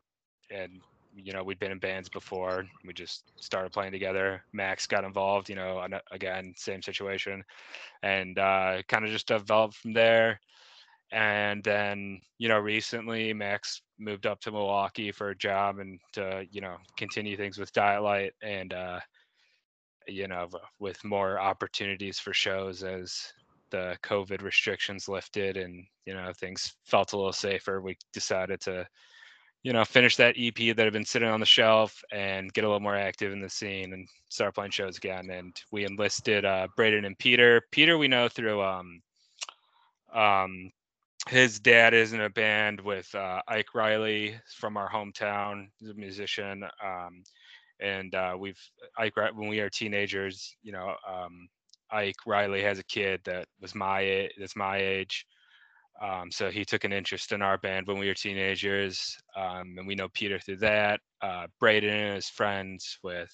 and 0.49 0.79
you 1.15 1.33
know 1.33 1.43
we'd 1.43 1.59
been 1.59 1.71
in 1.71 1.79
bands 1.79 2.09
before. 2.09 2.65
We 2.85 2.93
just 2.93 3.31
started 3.35 3.71
playing 3.71 3.91
together. 3.91 4.43
Max 4.53 4.87
got 4.87 5.03
involved, 5.03 5.49
you 5.49 5.55
know, 5.55 5.85
again 6.11 6.53
same 6.57 6.81
situation, 6.81 7.43
and 8.01 8.37
uh, 8.39 8.81
kind 8.87 9.05
of 9.05 9.11
just 9.11 9.27
developed 9.27 9.75
from 9.75 9.93
there. 9.93 10.39
And 11.11 11.63
then 11.63 12.21
you 12.37 12.49
know 12.49 12.59
recently 12.59 13.33
Max 13.33 13.81
moved 14.03 14.25
up 14.25 14.39
to 14.41 14.51
Milwaukee 14.51 15.11
for 15.11 15.29
a 15.29 15.37
job 15.37 15.79
and 15.79 15.99
to 16.13 16.45
you 16.51 16.61
know 16.61 16.77
continue 16.97 17.37
things 17.37 17.57
with 17.57 17.73
Diet 17.73 18.33
and 18.41 18.73
uh, 18.73 18.99
you 20.07 20.27
know 20.27 20.49
with 20.79 21.03
more 21.03 21.39
opportunities 21.39 22.19
for 22.19 22.33
shows 22.33 22.83
as 22.83 23.33
the 23.71 23.97
COVID 24.03 24.41
restrictions 24.41 25.07
lifted 25.07 25.57
and 25.57 25.85
you 26.05 26.13
know 26.13 26.31
things 26.33 26.75
felt 26.85 27.13
a 27.13 27.17
little 27.17 27.33
safer. 27.33 27.81
We 27.81 27.97
decided 28.13 28.59
to 28.61 28.87
you 29.63 29.71
know, 29.71 29.85
finish 29.85 30.17
that 30.17 30.35
EP 30.37 30.75
that 30.75 30.83
had 30.83 30.91
been 30.91 31.05
sitting 31.05 31.29
on 31.29 31.39
the 31.39 31.45
shelf 31.45 32.03
and 32.11 32.51
get 32.53 32.65
a 32.65 32.67
little 32.67 32.81
more 32.81 32.97
active 32.97 33.31
in 33.31 33.41
the 33.41 33.49
scene 33.49 33.93
and 33.93 34.07
start 34.29 34.55
playing 34.55 34.71
shows 34.71 34.97
again. 34.97 35.29
And 35.29 35.55
we 35.71 35.85
enlisted 35.85 36.43
uh, 36.43 36.67
Braden 36.75 37.05
and 37.05 37.17
Peter. 37.17 37.61
Peter, 37.71 37.97
we 37.97 38.09
know 38.09 38.27
through 38.27 38.61
um, 38.61 39.01
um, 40.13 40.69
his 41.29 41.59
dad 41.59 41.93
is 41.93 42.13
in 42.13 42.21
a 42.21 42.29
band 42.29 42.81
with 42.81 43.13
uh, 43.15 43.41
Ike 43.47 43.73
Reilly 43.73 44.35
from 44.57 44.77
our 44.77 44.89
hometown. 44.89 45.67
He's 45.79 45.89
a 45.89 45.93
musician. 45.93 46.63
Um, 46.83 47.23
and 47.79 48.13
uh, 48.15 48.35
we've 48.37 48.59
Ike 48.97 49.15
when 49.33 49.49
we 49.49 49.59
are 49.59 49.69
teenagers, 49.69 50.55
you 50.63 50.71
know, 50.71 50.95
um, 51.07 51.47
Ike 51.91 52.25
Reilly 52.25 52.61
has 52.63 52.79
a 52.79 52.83
kid 52.85 53.21
that 53.25 53.47
was 53.61 53.75
my 53.75 54.29
that's 54.39 54.55
my 54.55 54.77
age. 54.77 55.25
Um, 56.01 56.31
so 56.31 56.49
he 56.49 56.65
took 56.65 56.83
an 56.83 56.93
interest 56.93 57.31
in 57.31 57.41
our 57.41 57.57
band 57.57 57.87
when 57.87 57.99
we 57.99 58.07
were 58.07 58.13
teenagers, 58.13 59.15
um, 59.35 59.75
and 59.77 59.87
we 59.87 59.95
know 59.95 60.09
Peter 60.09 60.39
through 60.39 60.57
that. 60.57 60.99
Uh, 61.21 61.47
Braden 61.59 62.15
is 62.17 62.27
friends 62.27 62.97
with 63.03 63.31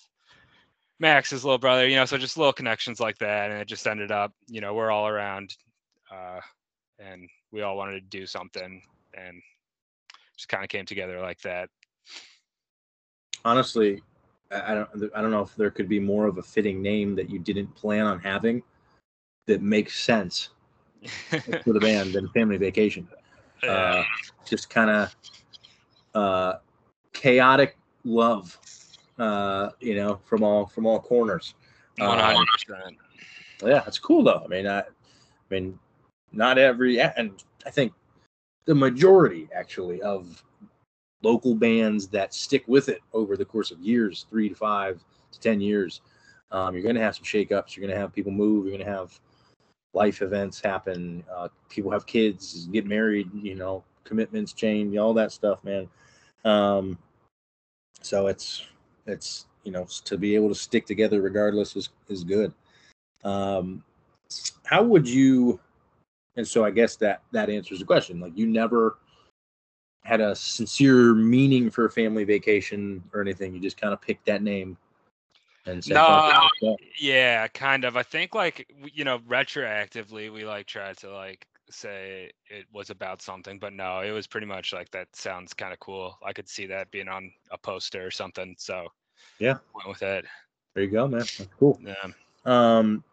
Max's 1.00 1.46
little 1.46 1.58
brother, 1.58 1.88
you 1.88 1.96
know, 1.96 2.06
so 2.06 2.18
just 2.18 2.38
little 2.38 2.54
connections 2.54 3.00
like 3.00 3.18
that, 3.20 3.50
and 3.50 3.62
it 3.62 3.68
just 3.68 3.88
ended 3.88 4.12
up, 4.12 4.34
you 4.48 4.60
know, 4.60 4.74
we're 4.74 4.92
all 4.92 5.08
around, 5.08 5.56
uh, 6.12 6.42
and 7.00 7.30
we 7.52 7.62
all 7.62 7.78
wanted 7.78 7.94
to 7.94 8.18
do 8.18 8.26
something, 8.26 8.82
and 9.14 9.42
just 10.36 10.50
kind 10.50 10.64
of 10.64 10.70
came 10.70 10.86
together 10.86 11.20
like 11.20 11.42
that. 11.42 11.70
Honestly, 13.46 14.02
I 14.52 14.74
don't. 14.74 14.90
I 15.16 15.22
don't 15.22 15.32
know 15.32 15.42
if 15.42 15.56
there 15.56 15.72
could 15.72 15.90
be 15.90 16.00
more 16.00 16.28
of 16.28 16.38
a 16.38 16.44
fitting 16.44 16.82
name 16.82 17.16
that 17.16 17.30
you 17.30 17.40
didn't 17.40 17.74
plan 17.76 18.06
on 18.06 18.20
having 18.20 18.64
that 19.48 19.62
makes 19.62 20.00
sense 20.00 20.50
for 21.64 21.74
the 21.74 21.80
band 21.80 22.14
than 22.14 22.28
Family 22.30 22.58
Vacation. 22.58 23.08
Uh, 23.68 24.04
just 24.46 24.70
kind 24.70 24.90
of 24.90 25.16
uh, 26.16 26.54
chaotic 27.14 27.78
love, 28.04 28.58
uh, 29.18 29.70
you 29.80 29.96
know, 29.96 30.20
from 30.26 30.44
all 30.44 30.66
from 30.66 30.86
all 30.86 31.00
corners. 31.00 31.56
Uh, 32.00 32.34
hundred 32.34 32.48
percent. 32.48 32.98
yeah, 33.64 33.84
it's 33.86 34.00
cool 34.00 34.24
though. 34.24 34.42
I 34.44 34.48
mean, 34.48 34.68
I, 34.68 34.80
I 34.80 34.84
mean, 35.50 35.78
not 36.32 36.58
every, 36.58 37.00
and 37.00 37.44
I 37.66 37.70
think 37.70 37.94
the 38.66 38.76
majority 38.76 39.50
actually 39.56 40.02
of 40.02 40.44
local 41.22 41.56
bands 41.56 42.08
that 42.08 42.34
stick 42.34 42.64
with 42.68 42.90
it 42.90 43.02
over 43.14 43.36
the 43.36 43.46
course 43.46 43.72
of 43.72 43.80
years, 43.80 44.26
three 44.30 44.50
to 44.50 44.56
five 44.56 45.04
to 45.32 45.40
ten 45.40 45.60
years, 45.60 46.02
um, 46.52 46.74
you're 46.74 46.84
going 46.84 46.96
to 46.96 47.02
have 47.02 47.16
some 47.16 47.26
shakeups. 47.26 47.76
You're 47.76 47.86
going 47.86 47.96
to 47.96 48.00
have 48.00 48.14
people 48.14 48.32
move. 48.32 48.66
You're 48.66 48.76
going 48.76 48.86
to 48.86 48.92
have 48.92 49.20
life 49.94 50.22
events 50.22 50.60
happen. 50.60 51.24
Uh, 51.32 51.50
people 51.70 51.92
have 51.92 52.06
kids, 52.06 52.68
get 52.68 52.86
married. 52.86 53.30
You 53.34 53.56
know, 53.56 53.84
commitments 54.04 54.54
change, 54.54 54.96
all 54.98 55.14
that 55.14 55.32
stuff, 55.32 55.64
man. 55.64 55.88
Um, 56.46 56.98
so 58.02 58.28
it's 58.28 58.66
it's 59.06 59.46
you 59.64 59.72
know 59.72 59.88
to 60.06 60.18
be 60.18 60.36
able 60.36 60.50
to 60.50 60.56
stick 60.56 60.86
together 60.86 61.22
regardless 61.22 61.76
is 61.76 61.90
is 62.08 62.24
good. 62.24 62.54
Um, 63.24 63.84
how 64.64 64.84
would 64.84 65.08
you? 65.08 65.60
And 66.40 66.48
so 66.48 66.64
I 66.64 66.72
guess 66.72 66.96
that 66.96 67.22
that 67.34 67.50
answers 67.50 67.80
the 67.80 67.86
question. 67.86 68.22
Like 68.22 68.32
you 68.34 68.48
never 68.48 69.00
had 70.06 70.22
a 70.22 70.34
sincere 70.34 71.14
meaning 71.14 71.70
for 71.70 71.84
a 71.84 71.92
family 71.92 72.24
vacation 72.24 73.04
or 73.14 73.20
anything. 73.20 73.54
You 73.54 73.60
just 73.60 73.76
kind 73.76 73.92
of 73.92 74.00
picked 74.00 74.26
that 74.28 74.42
name 74.42 74.78
and 75.66 75.84
said, 75.84 75.96
No, 75.96 76.06
"Fuck 76.08 76.24
it, 76.30 76.36
let's 76.42 76.60
go." 76.62 76.78
Yeah, 76.98 77.46
kind 77.50 77.84
of. 77.84 77.98
I 77.98 78.04
think 78.04 78.36
like 78.36 78.72
you 78.94 79.04
know, 79.04 79.20
retroactively, 79.20 80.32
we 80.32 80.46
like 80.46 80.66
tried 80.66 80.96
to 81.00 81.12
like 81.12 81.46
say 81.70 82.32
it 82.48 82.68
was 82.72 82.90
about 82.90 83.22
something, 83.22 83.60
but 83.60 83.74
no, 83.74 84.00
it 84.00 84.12
was 84.12 84.26
pretty 84.26 84.48
much 84.48 84.72
like 84.72 84.90
that 84.92 85.14
sounds 85.14 85.54
kind 85.54 85.74
of 85.74 85.80
cool. 85.82 86.18
I 86.26 86.32
could 86.32 86.48
see 86.48 86.68
that 86.68 86.90
being 86.90 87.10
on 87.10 87.34
a 87.52 87.58
poster 87.58 88.08
or 88.08 88.12
something. 88.12 88.56
So 88.58 88.88
Yeah. 89.40 89.58
went 89.76 89.90
with 89.90 90.04
it. 90.04 90.24
there 90.74 90.86
you 90.86 90.90
go, 90.90 91.06
man. 91.06 91.20
That's 91.20 91.50
cool. 91.60 91.78
Yeah. 91.84 92.14
Um, 92.46 93.04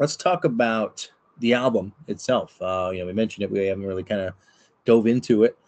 let's 0.00 0.16
talk 0.16 0.44
about 0.44 1.08
the 1.38 1.54
album 1.54 1.92
itself. 2.08 2.60
Uh, 2.60 2.90
you 2.92 3.00
know, 3.00 3.06
we 3.06 3.12
mentioned 3.12 3.44
it. 3.44 3.50
We 3.50 3.66
haven't 3.66 3.86
really 3.86 4.04
kind 4.04 4.20
of 4.20 4.34
dove 4.84 5.06
into 5.06 5.44
it. 5.44 5.58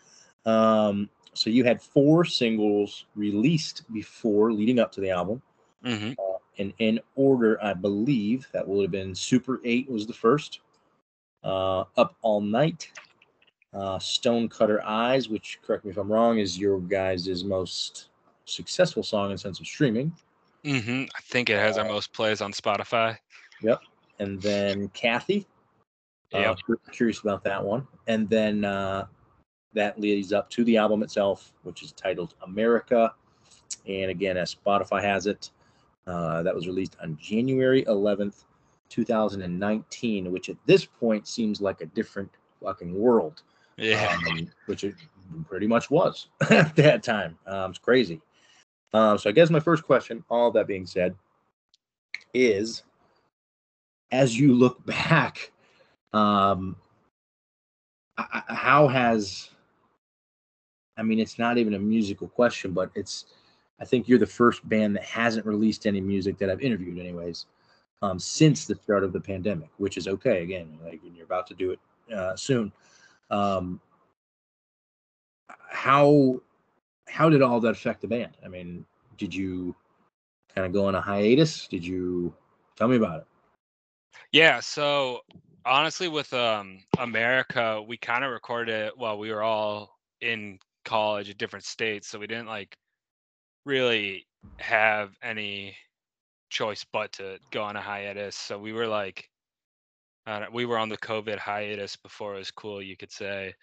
Um, 0.45 1.09
so 1.35 1.51
you 1.51 1.65
had 1.65 1.83
four 1.83 2.25
singles 2.25 3.07
released 3.15 3.83
before, 3.93 4.53
leading 4.53 4.79
up 4.79 4.93
to 4.93 5.01
the 5.01 5.11
album. 5.11 5.43
hmm 5.85 6.13
Uh, 6.19 6.39
and 6.59 6.73
in 6.79 7.01
order, 7.17 7.63
I 7.63 7.75
believe 7.75 8.47
that 8.53 8.67
would 8.67 8.83
have 8.83 8.91
been 8.91 9.15
Super 9.15 9.61
8 9.65 9.91
was 9.91 10.07
the 10.07 10.15
first. 10.15 10.61
Uh, 11.45 11.85
Up 11.97 12.17
All 12.23 12.41
Night. 12.41 12.91
Uh, 13.75 13.99
Stonecutter 13.99 14.83
Eyes, 14.85 15.29
which, 15.29 15.59
correct 15.63 15.85
me 15.85 15.91
if 15.91 15.99
I'm 15.99 16.11
wrong, 16.11 16.39
is 16.39 16.59
your 16.59 16.81
guys' 16.81 17.45
most 17.45 18.09
successful 18.47 19.03
song 19.03 19.33
in 19.33 19.39
sense 19.39 19.61
of 19.61 19.67
streaming. 19.67 20.13
hmm 20.65 21.05
I 21.15 21.21
think 21.23 21.51
it 21.51 21.59
has 21.59 21.77
our 21.77 21.85
Uh, 21.85 21.89
most 21.89 22.13
plays 22.13 22.41
on 22.41 22.53
Spotify. 22.53 23.19
Yep, 23.61 23.83
and 24.19 24.41
then 24.41 24.89
Kathy. 24.91 25.47
Uh, 26.33 26.55
curious 26.93 27.21
about 27.21 27.43
that 27.45 27.63
one. 27.65 27.87
And 28.07 28.29
then 28.29 28.65
uh, 28.65 29.07
that 29.73 30.01
leads 30.01 30.33
up 30.33 30.51
to 30.51 30.65
the 30.65 30.77
album 30.77 31.03
itself, 31.03 31.53
which 31.63 31.83
is 31.83 31.93
titled 31.93 32.35
America. 32.43 33.15
And 33.87 34.11
again, 34.11 34.37
as 34.37 34.55
Spotify 34.55 35.03
has 35.03 35.27
it, 35.27 35.51
uh, 36.07 36.43
that 36.43 36.55
was 36.55 36.67
released 36.67 36.97
on 37.03 37.17
January 37.21 37.85
11th, 37.85 38.45
2019, 38.89 40.31
which 40.33 40.49
at 40.49 40.57
this 40.67 40.85
point 40.85 41.27
seems 41.27 41.61
like 41.61 41.81
a 41.81 41.87
different 41.87 42.31
fucking 42.63 42.95
world, 42.99 43.43
Yeah. 43.77 44.17
um, 44.31 44.49
which 44.67 44.85
it 44.85 44.95
pretty 45.49 45.67
much 45.67 45.91
was 45.91 46.29
at 46.51 46.75
that 46.77 47.03
time. 47.03 47.39
Um, 47.47 47.71
it's 47.71 47.79
crazy. 47.79 48.21
Um, 48.95 49.19
so 49.19 49.29
I 49.29 49.33
guess 49.33 49.51
my 49.51 49.61
first 49.61 49.83
question, 49.83 50.25
all 50.29 50.51
that 50.53 50.67
being 50.67 50.87
said, 50.87 51.15
is 52.33 52.83
as 54.13 54.39
you 54.39 54.55
look 54.55 54.85
back, 54.87 55.51
um, 56.13 56.77
how 58.17 58.89
has 58.89 59.51
I 60.97 61.03
mean, 61.03 61.19
it's 61.19 61.39
not 61.39 61.59
even 61.59 61.75
a 61.75 61.79
musical 61.79 62.29
question, 62.29 62.73
but 62.73 62.91
it's 62.95 63.27
I 63.81 63.85
think 63.85 64.09
you're 64.09 64.19
the 64.19 64.27
first 64.27 64.67
band 64.69 64.97
that 64.97 65.05
hasn't 65.05 65.45
released 65.45 65.87
any 65.87 66.01
music 66.01 66.39
that 66.39 66.49
I've 66.49 66.63
interviewed, 66.63 66.99
anyways, 66.99 67.45
um, 68.01 68.19
since 68.19 68.65
the 68.65 68.75
start 68.75 69.05
of 69.05 69.13
the 69.13 69.21
pandemic, 69.21 69.69
which 69.77 69.99
is 69.99 70.09
okay. 70.09 70.43
Again, 70.43 70.79
like 70.83 71.01
you're 71.15 71.27
about 71.27 71.47
to 71.49 71.55
do 71.55 71.73
it 71.73 71.81
uh, 72.15 72.35
soon. 72.37 72.73
Um, 73.31 73.81
how 75.69 76.41
how 77.09 77.29
did 77.29 77.43
all 77.43 77.61
that 77.61 77.71
affect 77.71 78.01
the 78.01 78.09
band? 78.09 78.37
I 78.45 78.49
mean, 78.49 78.85
did 79.19 79.35
you 79.35 79.75
kind 80.55 80.67
of 80.67 80.73
go 80.73 80.87
on 80.87 80.95
a 80.95 81.01
hiatus? 81.01 81.69
Did 81.69 81.85
you 81.85 82.35
tell 82.77 82.89
me 82.89 82.97
about 82.97 83.21
it? 83.21 83.27
Yeah, 84.33 84.61
so 84.61 85.21
honestly 85.67 86.09
with 86.09 86.33
um 86.33 86.85
America, 86.99 87.83
we 87.83 87.97
kind 87.99 88.25
of 88.25 88.33
recorded 88.33 88.75
it 88.89 88.99
while 88.99 89.19
we 89.19 89.33
were 89.33 89.43
all 89.43 89.99
in 90.21 90.59
college 90.85 91.29
in 91.31 91.37
different 91.37 91.65
states, 91.65 92.09
so 92.09 92.19
we 92.19 92.27
didn't 92.27 92.47
like 92.49 92.77
really 93.67 94.27
have 94.61 95.17
any 95.23 95.77
choice 96.51 96.85
but 96.85 97.13
to 97.15 97.41
go 97.53 97.63
on 97.65 97.77
a 97.77 97.83
hiatus. 97.83 98.37
So 98.37 98.59
we 98.59 98.73
were 98.73 98.89
like, 98.89 99.31
we 100.53 100.65
were 100.67 100.79
on 100.79 100.89
the 100.89 100.99
COVID 100.99 101.39
hiatus 101.39 101.97
before 101.97 102.35
it 102.35 102.39
was 102.39 102.51
cool, 102.51 102.83
you 102.83 102.97
could 102.97 103.13
say. 103.13 103.55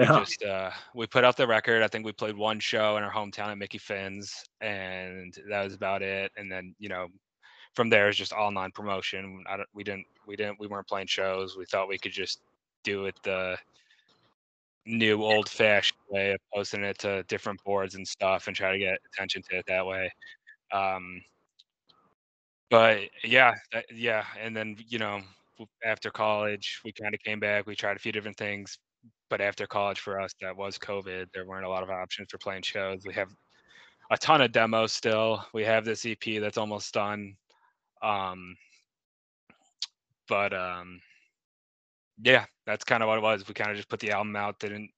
We 0.00 0.08
Yeah. 0.08 0.18
just 0.18 0.42
uh, 0.44 0.70
we 0.94 1.06
put 1.08 1.24
out 1.24 1.36
the 1.36 1.46
record. 1.46 1.82
I 1.82 1.88
think 1.88 2.06
we 2.06 2.12
played 2.12 2.36
one 2.36 2.60
show 2.60 2.96
in 2.96 3.02
our 3.04 3.12
hometown 3.12 3.48
at 3.48 3.58
Mickey 3.58 3.78
Finn's, 3.78 4.44
and 4.60 5.34
that 5.50 5.64
was 5.64 5.74
about 5.74 6.02
it. 6.02 6.32
And 6.36 6.50
then 6.52 6.74
you 6.78 6.88
know, 6.88 7.08
from 7.74 7.88
there 7.90 8.08
it's 8.08 8.18
just 8.18 8.32
all 8.32 8.50
non-promotion. 8.50 9.44
I 9.48 9.56
don't, 9.56 9.68
we 9.74 9.84
didn't 9.84 10.06
we 10.26 10.36
didn't 10.36 10.60
we 10.60 10.66
weren't 10.66 10.88
playing 10.88 11.06
shows. 11.06 11.56
We 11.56 11.66
thought 11.66 11.88
we 11.88 11.98
could 11.98 12.12
just 12.12 12.40
do 12.84 13.06
it 13.06 13.16
the 13.22 13.56
new 14.86 15.22
old-fashioned 15.22 15.98
way 16.08 16.32
of 16.32 16.40
posting 16.54 16.82
it 16.82 16.98
to 16.98 17.22
different 17.24 17.62
boards 17.64 17.94
and 17.94 18.06
stuff, 18.06 18.46
and 18.46 18.56
try 18.56 18.72
to 18.72 18.78
get 18.78 18.98
attention 19.12 19.42
to 19.50 19.58
it 19.58 19.64
that 19.68 19.86
way. 19.86 20.10
Um, 20.72 21.22
but 22.70 23.00
yeah, 23.24 23.54
that, 23.72 23.86
yeah, 23.94 24.24
and 24.40 24.56
then 24.56 24.76
you 24.88 24.98
know 24.98 25.20
after 25.84 26.10
college 26.10 26.80
we 26.84 26.92
kind 26.92 27.14
of 27.14 27.20
came 27.20 27.40
back. 27.40 27.66
We 27.66 27.74
tried 27.74 27.96
a 27.96 28.00
few 28.00 28.12
different 28.12 28.36
things, 28.36 28.78
but 29.30 29.40
after 29.40 29.66
college 29.66 30.00
for 30.00 30.20
us 30.20 30.34
that 30.40 30.56
was 30.56 30.78
COVID. 30.78 31.26
There 31.32 31.46
weren't 31.46 31.64
a 31.66 31.68
lot 31.68 31.82
of 31.82 31.90
options 31.90 32.28
for 32.30 32.38
playing 32.38 32.62
shows. 32.62 33.02
We 33.06 33.14
have 33.14 33.28
a 34.10 34.16
ton 34.18 34.40
of 34.40 34.52
demos 34.52 34.92
still. 34.92 35.44
We 35.52 35.64
have 35.64 35.84
this 35.84 36.06
EP 36.06 36.40
that's 36.40 36.58
almost 36.58 36.94
done. 36.94 37.34
Um, 38.02 38.56
but 40.28 40.52
um, 40.52 41.00
yeah, 42.22 42.44
that's 42.66 42.84
kind 42.84 43.02
of 43.02 43.08
what 43.08 43.18
it 43.18 43.22
was. 43.22 43.46
We 43.46 43.54
kind 43.54 43.70
of 43.70 43.76
just 43.76 43.88
put 43.88 44.00
the 44.00 44.12
album 44.12 44.36
out. 44.36 44.58
Didn't 44.58 44.90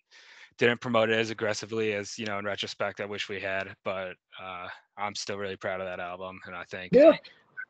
didn't 0.58 0.80
promote 0.80 1.08
it 1.08 1.18
as 1.18 1.30
aggressively 1.30 1.94
as 1.94 2.18
you 2.18 2.26
know 2.26 2.38
in 2.38 2.44
retrospect 2.44 3.00
I 3.00 3.06
wish 3.06 3.28
we 3.28 3.40
had. 3.40 3.74
But 3.84 4.14
uh, 4.42 4.68
I'm 4.96 5.14
still 5.14 5.38
really 5.38 5.56
proud 5.56 5.80
of 5.80 5.86
that 5.86 6.00
album, 6.00 6.40
and 6.46 6.54
I 6.54 6.64
think 6.64 6.92
Yeah. 6.92 7.16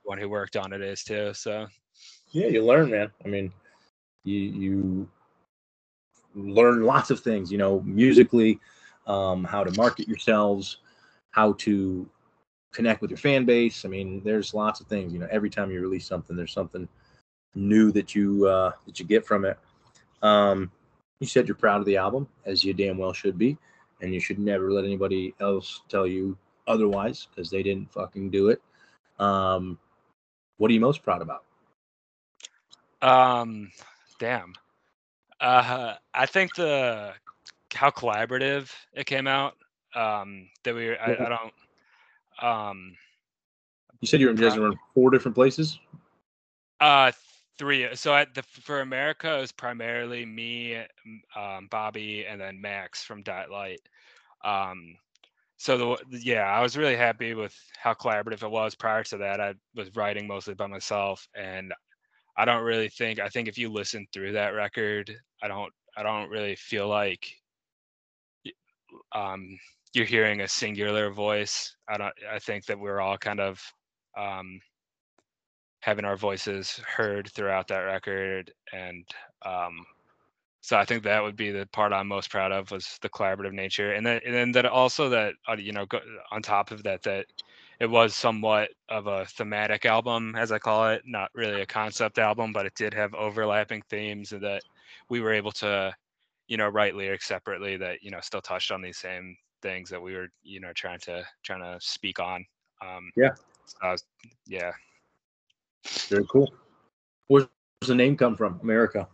one 0.03 0.19
who 0.19 0.29
worked 0.29 0.57
on 0.57 0.73
it 0.73 0.81
is 0.83 1.05
too. 1.05 1.33
So 1.35 1.67
Yeah, 2.33 2.47
you 2.47 2.65
learn, 2.65 2.91
man. 2.91 3.11
I 3.25 3.29
mean, 3.29 3.53
you 4.25 4.39
you 4.39 5.09
learn 6.35 6.85
lots 6.85 7.11
of 7.11 7.21
things, 7.21 7.51
you 7.51 7.59
know, 7.59 7.81
musically, 7.81 8.61
um, 9.07 9.45
how 9.45 9.65
to 9.65 9.71
market 9.73 10.09
yourselves, 10.09 10.79
how 11.31 11.53
to 11.55 12.09
connect 12.73 13.01
with 13.01 13.11
your 13.11 13.19
fan 13.19 13.45
base. 13.45 13.85
I 13.85 13.89
mean, 13.89 14.23
there's 14.25 14.55
lots 14.55 14.81
of 14.81 14.87
things. 14.87 15.13
You 15.13 15.19
know, 15.19 15.29
every 15.31 15.51
time 15.51 15.71
you 15.71 15.81
release 15.81 16.07
something, 16.07 16.37
there's 16.37 16.53
something 16.53 16.89
new 17.55 17.91
that 17.93 18.15
you 18.15 18.47
uh, 18.47 18.73
that 18.87 18.99
you 18.99 19.07
get 19.07 19.27
from 19.27 19.45
it. 19.45 19.59
Um, 20.23 20.71
you 21.21 21.27
said 21.27 21.49
you're 21.49 21.55
proud 21.55 21.81
of 21.81 21.87
the 21.87 21.97
album, 21.97 22.29
as 22.47 22.65
you 22.65 22.73
damn 22.73 22.99
well 22.99 23.13
should 23.13 23.39
be, 23.39 23.59
and 24.01 24.15
you 24.15 24.21
should 24.21 24.39
never 24.39 24.73
let 24.73 24.85
anybody 24.85 25.35
else 25.41 25.83
tell 25.89 26.07
you 26.07 26.37
otherwise 26.67 27.29
because 27.31 27.51
they 27.51 27.63
didn't 27.63 27.93
fucking 27.93 28.31
do 28.31 28.49
it. 28.49 28.63
Um, 29.19 29.79
what 30.59 30.71
are 30.71 30.75
you 30.75 30.81
most 30.81 31.03
proud 31.03 31.23
about? 31.23 31.45
Um, 33.03 33.71
damn. 34.19 34.55
Uh, 35.41 35.95
I 36.15 36.27
think 36.27 36.55
the 36.55 37.13
how 37.75 37.91
collaborative 37.91 38.71
it 38.93 39.07
came 39.07 39.27
out. 39.27 39.57
Um, 39.95 40.49
that 40.65 40.75
we 40.75 40.97
I, 40.97 41.13
I 41.13 41.15
don't. 41.29 41.53
Um, 42.41 42.97
You 44.01 44.09
said 44.09 44.21
you 44.21 44.35
guys 44.35 44.57
were 44.57 44.69
in 44.69 44.79
four 44.95 45.11
different 45.11 45.35
places. 45.35 45.79
uh, 46.81 47.13
three. 47.59 47.95
So 47.95 48.15
at 48.15 48.35
the 48.35 48.43
for 48.43 48.81
America, 48.81 49.37
it 49.37 49.41
was 49.41 49.53
primarily 49.53 50.25
me, 50.25 50.79
um, 51.37 51.69
Bobby, 51.71 52.25
and 52.27 52.41
then 52.41 52.61
Max 52.61 53.03
from 53.05 53.23
Diet 53.23 53.51
Light. 53.51 53.81
Um, 54.43 54.97
so 55.59 55.77
the 56.11 56.19
yeah, 56.23 56.45
I 56.45 56.63
was 56.63 56.79
really 56.79 56.97
happy 56.97 57.35
with 57.35 57.55
how 57.79 57.93
collaborative 57.93 58.43
it 58.43 58.51
was. 58.51 58.75
Prior 58.75 59.05
to 59.05 59.19
that, 59.19 59.41
I 59.41 59.55
was 59.75 59.95
writing 59.95 60.27
mostly 60.27 60.55
by 60.55 60.67
myself, 60.67 61.29
and 61.35 61.75
I 62.37 62.47
don't 62.47 62.63
really 62.65 62.89
think 62.89 63.21
I 63.21 63.29
think 63.29 63.49
if 63.49 63.59
you 63.59 63.71
listen 63.71 64.07
through 64.13 64.33
that 64.33 64.55
record, 64.55 65.15
I 65.43 65.49
don't 65.49 65.73
I 65.97 66.03
don't 66.03 66.31
really 66.31 66.57
feel 66.57 66.89
like 66.89 67.31
um 69.13 69.59
you're 69.95 70.07
hearing 70.07 70.41
a 70.41 70.49
singular 70.49 71.11
voice. 71.11 71.75
I 71.89 71.99
don't 71.99 72.15
I 72.31 72.39
think 72.39 72.67
that 72.67 72.79
we're 72.79 73.01
all 73.01 73.19
kind 73.19 73.41
of 73.41 73.61
um 74.17 74.61
having 75.81 76.05
our 76.05 76.17
voices 76.17 76.81
heard 76.87 77.31
throughout 77.35 77.69
that 77.69 77.81
record 77.81 78.53
and 78.73 79.07
um 79.45 79.85
so 80.63 80.77
I 80.77 80.85
think 80.85 81.05
that 81.05 81.23
would 81.23 81.37
be 81.37 81.51
the 81.51 81.67
part 81.73 81.93
I'm 81.93 82.09
most 82.09 82.31
proud 82.31 82.53
of 82.53 82.71
was 82.71 82.99
the 83.03 83.09
collaborative 83.09 83.53
nature, 83.53 83.93
and 83.93 84.05
then 84.07 84.21
and 84.27 84.35
then 84.35 84.53
that 84.53 84.67
also 84.67 85.09
that 85.11 85.35
uh, 85.49 85.57
you 85.59 85.73
know 85.73 85.87
on 86.33 86.43
top 86.43 86.71
of 86.71 86.83
that 86.83 87.03
that 87.05 87.27
it 87.81 87.87
was 87.89 88.15
somewhat 88.15 88.71
of 88.91 89.07
a 89.07 89.25
thematic 89.27 89.87
album 89.87 90.35
as 90.37 90.53
I 90.53 90.59
call 90.59 90.89
it, 90.91 91.03
not 91.07 91.31
really 91.35 91.63
a 91.63 91.67
concept 91.67 92.19
album, 92.19 92.53
but 92.53 92.67
it 92.67 92.75
did 92.77 92.93
have 92.95 93.15
overlapping 93.15 93.83
themes 93.89 94.31
that 94.31 94.63
we 95.09 95.21
were 95.21 95.33
able 95.33 95.53
to 95.53 95.95
you 96.49 96.57
know 96.59 96.69
write 96.69 96.95
lyrics 96.95 97.27
separately 97.27 97.77
that 97.79 98.03
you 98.03 98.11
know 98.11 98.21
still 98.21 98.43
touched 98.43 98.71
on 98.73 98.83
these 98.83 98.99
same 98.99 99.37
things 99.63 99.89
that 99.91 100.01
we 100.01 100.15
were 100.15 100.29
you 100.43 100.61
know 100.61 100.73
trying 100.75 100.99
to 101.01 101.25
trying 101.43 101.61
to 101.61 101.79
speak 101.81 102.19
on. 102.21 102.45
Um, 102.83 103.11
Yeah. 103.17 103.31
was, 103.83 104.05
yeah. 104.47 104.73
Very 106.09 106.25
cool. 106.31 106.53
Where's 107.29 107.49
the 107.87 107.95
name 107.95 108.17
come 108.17 108.37
from? 108.37 108.61
America. 108.63 109.09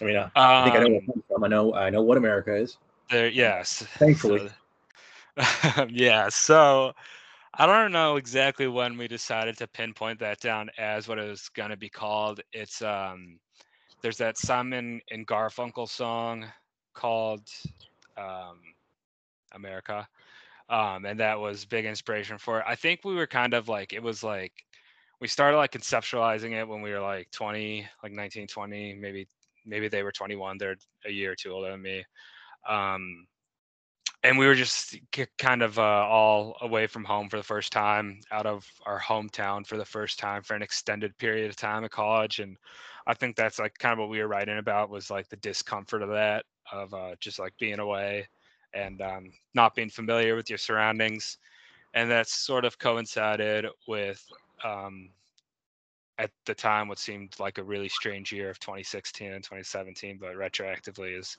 I 0.00 0.04
mean, 0.04 0.16
I, 0.16 0.30
I 0.34 0.64
think 0.64 0.76
I 0.76 0.80
know 0.80 0.88
where 0.88 0.94
it 0.96 0.98
Um, 0.98 1.06
comes 1.06 1.24
from. 1.28 1.44
I 1.44 1.48
know 1.48 1.74
I 1.74 1.90
know 1.90 2.02
what 2.02 2.16
America 2.16 2.54
is. 2.54 2.76
There, 3.10 3.28
yes. 3.28 3.84
Thankfully. 3.98 4.48
So, 5.36 5.86
yeah. 5.88 6.28
So 6.28 6.92
I 7.54 7.66
don't 7.66 7.92
know 7.92 8.16
exactly 8.16 8.66
when 8.66 8.96
we 8.96 9.08
decided 9.08 9.58
to 9.58 9.66
pinpoint 9.66 10.18
that 10.20 10.40
down 10.40 10.70
as 10.78 11.08
what 11.08 11.18
it 11.18 11.28
was 11.28 11.48
gonna 11.48 11.76
be 11.76 11.88
called. 11.88 12.40
It's 12.52 12.80
um, 12.82 13.38
there's 14.02 14.18
that 14.18 14.38
Simon 14.38 15.00
and 15.10 15.26
Garfunkel 15.26 15.88
song 15.88 16.46
called 16.94 17.48
um, 18.16 18.60
America, 19.54 20.06
um, 20.68 21.04
and 21.04 21.20
that 21.20 21.38
was 21.38 21.64
big 21.64 21.84
inspiration 21.84 22.38
for 22.38 22.60
it. 22.60 22.64
I 22.66 22.74
think 22.74 23.00
we 23.04 23.14
were 23.14 23.26
kind 23.26 23.54
of 23.54 23.68
like 23.68 23.92
it 23.92 24.02
was 24.02 24.22
like 24.22 24.52
we 25.20 25.28
started 25.28 25.56
like 25.56 25.72
conceptualizing 25.72 26.52
it 26.52 26.66
when 26.66 26.82
we 26.82 26.90
were 26.90 27.00
like 27.00 27.30
20, 27.30 27.86
like 28.02 28.12
19, 28.12 28.48
20, 28.48 28.94
maybe 28.94 29.28
maybe 29.64 29.88
they 29.88 30.02
were 30.02 30.12
21. 30.12 30.58
They're 30.58 30.76
a 31.06 31.10
year 31.12 31.32
or 31.32 31.36
two 31.36 31.52
older 31.52 31.70
than 31.70 31.82
me. 31.82 32.04
Um, 32.68 33.26
and 34.24 34.38
we 34.38 34.46
were 34.46 34.54
just 34.54 34.96
kind 35.38 35.62
of 35.62 35.78
uh, 35.78 35.82
all 35.82 36.56
away 36.60 36.86
from 36.86 37.04
home 37.04 37.28
for 37.28 37.36
the 37.36 37.42
first 37.42 37.72
time, 37.72 38.20
out 38.30 38.46
of 38.46 38.66
our 38.86 39.00
hometown 39.00 39.66
for 39.66 39.76
the 39.76 39.84
first 39.84 40.18
time 40.18 40.42
for 40.42 40.54
an 40.54 40.62
extended 40.62 41.16
period 41.18 41.50
of 41.50 41.56
time 41.56 41.84
at 41.84 41.90
college. 41.90 42.38
And 42.38 42.56
I 43.06 43.14
think 43.14 43.34
that's 43.34 43.58
like 43.58 43.74
kind 43.78 43.92
of 43.92 43.98
what 43.98 44.10
we 44.10 44.20
were 44.20 44.28
writing 44.28 44.58
about 44.58 44.90
was 44.90 45.10
like 45.10 45.28
the 45.28 45.36
discomfort 45.36 46.02
of 46.02 46.10
that, 46.10 46.44
of 46.72 46.94
uh, 46.94 47.16
just 47.20 47.40
like 47.40 47.52
being 47.58 47.80
away 47.80 48.28
and 48.74 49.00
um, 49.02 49.32
not 49.54 49.74
being 49.74 49.90
familiar 49.90 50.34
with 50.36 50.48
your 50.48 50.58
surroundings. 50.58 51.38
And 51.94 52.10
that's 52.10 52.32
sort 52.32 52.64
of 52.64 52.78
coincided 52.78 53.66
with 53.86 54.24
um, 54.64 55.10
at 56.18 56.30
the 56.46 56.54
time 56.54 56.88
what 56.88 56.98
seemed 56.98 57.38
like 57.38 57.58
a 57.58 57.62
really 57.62 57.88
strange 57.88 58.32
year 58.32 58.48
of 58.50 58.58
2016 58.60 59.32
and 59.32 59.44
2017, 59.44 60.18
but 60.20 60.34
retroactively 60.34 61.18
is 61.18 61.36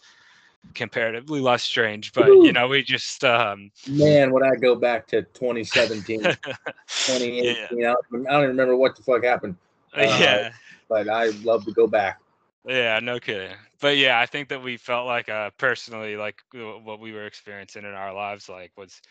comparatively 0.74 1.40
less 1.40 1.64
strange. 1.64 2.14
But 2.14 2.28
you 2.28 2.54
know, 2.54 2.68
we 2.68 2.84
just 2.84 3.24
um, 3.24 3.72
Man, 3.88 4.32
when 4.32 4.44
I 4.44 4.56
go 4.56 4.76
back 4.76 5.08
to 5.08 5.24
2017, 5.24 6.22
yeah, 6.24 6.36
2018, 6.36 7.80
I 7.80 7.82
don't 7.82 8.28
I 8.28 8.32
don't 8.32 8.44
even 8.44 8.50
remember 8.50 8.76
what 8.76 8.96
the 8.96 9.04
fuck 9.04 9.24
happened, 9.24 9.56
yeah, 9.96 10.52
but 10.90 11.10
I 11.10 11.28
love 11.44 11.66
to 11.66 11.72
go 11.72 11.88
back. 11.88 12.20
Yeah, 12.66 13.00
no 13.02 13.20
kidding. 13.20 13.56
But 13.82 13.98
yeah, 13.98 14.20
I 14.20 14.26
think 14.26 14.50
that 14.50 14.64
we 14.64 14.78
felt 14.78 15.06
like 15.06 15.30
uh, 15.30 15.52
personally, 15.58 16.16
like 16.16 16.42
what 16.54 17.00
we 17.00 17.12
were 17.12 17.26
experiencing 17.26 17.84
in 17.84 17.94
our 17.94 18.14
lives, 18.14 18.50
like 18.50 18.72
was 18.78 19.02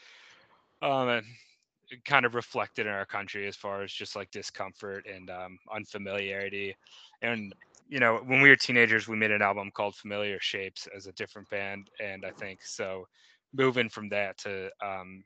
um, 0.82 1.22
kind 2.04 2.24
of 2.26 2.34
reflected 2.34 2.86
in 2.86 2.92
our 2.92 3.06
country 3.06 3.46
as 3.46 3.56
far 3.56 3.82
as 3.82 3.92
just 3.92 4.16
like 4.16 4.30
discomfort 4.30 5.06
and 5.12 5.30
um, 5.30 5.58
unfamiliarity. 5.74 6.76
And 7.22 7.54
you 7.88 8.00
know, 8.00 8.20
when 8.24 8.40
we 8.40 8.48
were 8.48 8.56
teenagers, 8.56 9.08
we 9.08 9.16
made 9.16 9.30
an 9.30 9.42
album 9.42 9.70
called 9.74 9.94
Familiar 9.96 10.38
Shapes 10.40 10.88
as 10.96 11.06
a 11.06 11.12
different 11.12 11.48
band, 11.50 11.90
and 12.00 12.24
I 12.24 12.30
think 12.30 12.60
so. 12.64 13.06
Moving 13.54 13.90
from 13.90 14.08
that 14.08 14.38
to 14.38 14.70
um, 14.82 15.24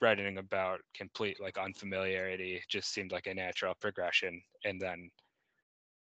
writing 0.00 0.38
about 0.38 0.80
complete 0.94 1.40
like 1.40 1.58
unfamiliarity 1.58 2.62
just 2.68 2.92
seemed 2.92 3.10
like 3.10 3.26
a 3.26 3.34
natural 3.34 3.74
progression, 3.80 4.40
and 4.64 4.80
then 4.80 5.10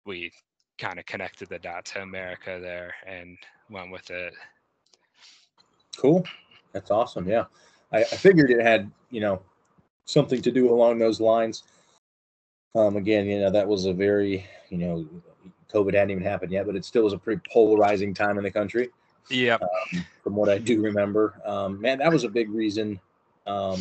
we 0.05 0.31
kind 0.77 0.99
of 0.99 1.05
connected 1.05 1.49
the 1.49 1.59
dot 1.59 1.85
to 1.85 2.01
America 2.01 2.59
there 2.61 2.93
and 3.05 3.37
went 3.69 3.91
with 3.91 4.09
it. 4.09 4.33
Cool. 5.97 6.25
That's 6.71 6.91
awesome. 6.91 7.27
Yeah. 7.27 7.45
I, 7.91 7.99
I 7.99 8.03
figured 8.03 8.49
it 8.51 8.61
had, 8.61 8.91
you 9.09 9.21
know, 9.21 9.41
something 10.05 10.41
to 10.41 10.51
do 10.51 10.73
along 10.73 10.99
those 10.99 11.21
lines. 11.21 11.63
Um, 12.75 12.97
again, 12.97 13.27
you 13.27 13.39
know, 13.39 13.51
that 13.51 13.67
was 13.67 13.85
a 13.85 13.93
very, 13.93 14.45
you 14.69 14.77
know, 14.77 15.07
COVID 15.71 15.93
hadn't 15.93 16.11
even 16.11 16.23
happened 16.23 16.51
yet, 16.51 16.65
but 16.65 16.75
it 16.75 16.85
still 16.85 17.03
was 17.03 17.13
a 17.13 17.17
pretty 17.17 17.41
polarizing 17.51 18.13
time 18.13 18.37
in 18.37 18.43
the 18.43 18.51
country. 18.51 18.89
Yeah. 19.29 19.57
Um, 19.61 20.05
from 20.23 20.35
what 20.35 20.49
I 20.49 20.57
do 20.57 20.81
remember, 20.81 21.39
um, 21.45 21.79
man, 21.79 21.99
that 21.99 22.11
was 22.11 22.23
a 22.23 22.29
big 22.29 22.49
reason 22.49 22.99
um, 23.47 23.79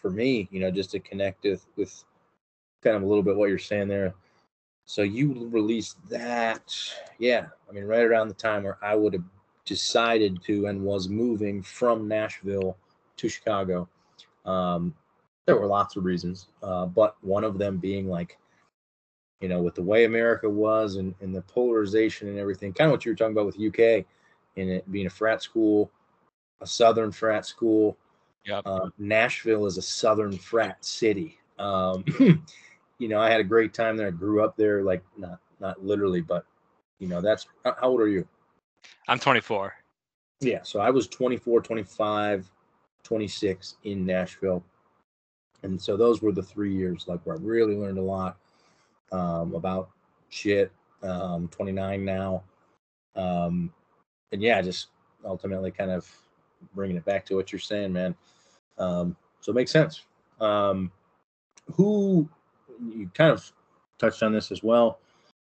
for 0.00 0.10
me. 0.10 0.48
You 0.50 0.60
know, 0.60 0.70
just 0.70 0.90
to 0.92 1.00
connect 1.00 1.44
with 1.44 1.66
with 1.76 2.04
kind 2.82 2.96
of 2.96 3.02
a 3.02 3.06
little 3.06 3.22
bit 3.22 3.36
what 3.36 3.48
you're 3.48 3.58
saying 3.58 3.88
there. 3.88 4.14
So 4.84 5.02
you 5.02 5.48
released 5.50 5.96
that, 6.08 6.74
yeah. 7.18 7.46
I 7.68 7.72
mean, 7.72 7.84
right 7.84 8.04
around 8.04 8.28
the 8.28 8.34
time 8.34 8.64
where 8.64 8.78
I 8.82 8.94
would 8.94 9.12
have 9.12 9.24
decided 9.64 10.42
to 10.42 10.66
and 10.66 10.82
was 10.82 11.08
moving 11.08 11.62
from 11.62 12.08
Nashville 12.08 12.76
to 13.16 13.28
Chicago. 13.28 13.88
Um, 14.44 14.94
there 15.46 15.56
were 15.56 15.66
lots 15.66 15.96
of 15.96 16.04
reasons, 16.04 16.48
uh, 16.62 16.86
but 16.86 17.16
one 17.22 17.44
of 17.44 17.58
them 17.58 17.78
being 17.78 18.08
like, 18.08 18.38
you 19.40 19.48
know, 19.48 19.60
with 19.60 19.74
the 19.74 19.82
way 19.82 20.04
America 20.04 20.48
was 20.48 20.96
and, 20.96 21.14
and 21.20 21.34
the 21.34 21.42
polarization 21.42 22.28
and 22.28 22.38
everything, 22.38 22.72
kind 22.72 22.86
of 22.88 22.92
what 22.92 23.04
you 23.04 23.12
were 23.12 23.16
talking 23.16 23.32
about 23.32 23.46
with 23.46 23.60
UK 23.60 24.04
and 24.56 24.70
it 24.70 24.92
being 24.92 25.06
a 25.06 25.10
frat 25.10 25.42
school, 25.42 25.90
a 26.60 26.66
southern 26.66 27.10
frat 27.10 27.44
school. 27.44 27.96
Yep. 28.46 28.62
Uh, 28.64 28.90
Nashville 28.98 29.66
is 29.66 29.78
a 29.78 29.82
southern 29.82 30.36
frat 30.36 30.84
city. 30.84 31.38
Um, 31.58 32.04
you 33.02 33.08
know, 33.08 33.18
I 33.18 33.28
had 33.28 33.40
a 33.40 33.44
great 33.44 33.74
time 33.74 33.96
there. 33.96 34.06
I 34.06 34.10
grew 34.12 34.44
up 34.44 34.56
there, 34.56 34.84
like 34.84 35.02
not 35.16 35.40
not 35.58 35.84
literally, 35.84 36.20
but 36.20 36.46
you 37.00 37.08
know, 37.08 37.20
that's 37.20 37.48
how 37.64 37.74
old 37.82 38.00
are 38.00 38.06
you? 38.06 38.26
I'm 39.08 39.18
24. 39.18 39.74
Yeah, 40.40 40.60
so 40.62 40.78
I 40.78 40.90
was 40.90 41.08
24, 41.08 41.62
25, 41.62 42.48
26 43.02 43.76
in 43.82 44.06
Nashville. 44.06 44.62
And 45.64 45.82
so 45.82 45.96
those 45.96 46.22
were 46.22 46.30
the 46.30 46.44
three 46.44 46.72
years 46.72 47.06
like 47.08 47.20
where 47.24 47.36
I 47.36 47.40
really 47.40 47.74
learned 47.74 47.98
a 47.98 48.02
lot 48.02 48.36
um, 49.10 49.52
about 49.54 49.90
shit. 50.28 50.70
Um, 51.02 51.48
29 51.48 52.04
now. 52.04 52.44
Um, 53.16 53.72
and 54.30 54.40
yeah, 54.40 54.62
just 54.62 54.90
ultimately 55.24 55.72
kind 55.72 55.90
of 55.90 56.08
bringing 56.72 56.96
it 56.96 57.04
back 57.04 57.26
to 57.26 57.34
what 57.34 57.50
you're 57.50 57.58
saying, 57.58 57.92
man. 57.92 58.14
Um, 58.78 59.16
so 59.40 59.50
it 59.50 59.56
makes 59.56 59.72
sense. 59.72 60.02
Um, 60.40 60.92
who 61.72 62.28
you 62.82 63.10
kind 63.14 63.30
of 63.30 63.50
touched 63.98 64.22
on 64.22 64.32
this 64.32 64.50
as 64.50 64.62
well. 64.62 64.98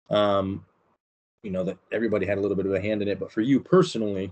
Um, 0.10 0.66
you 1.44 1.52
know 1.52 1.64
that 1.64 1.78
everybody 1.92 2.26
had 2.26 2.38
a 2.38 2.42
little 2.42 2.58
bit 2.58 2.66
of 2.66 2.74
a 2.74 2.82
hand 2.82 3.02
in 3.02 3.08
it, 3.08 3.20
but 3.20 3.32
for 3.32 3.42
you 3.42 3.60
personally, 3.60 4.32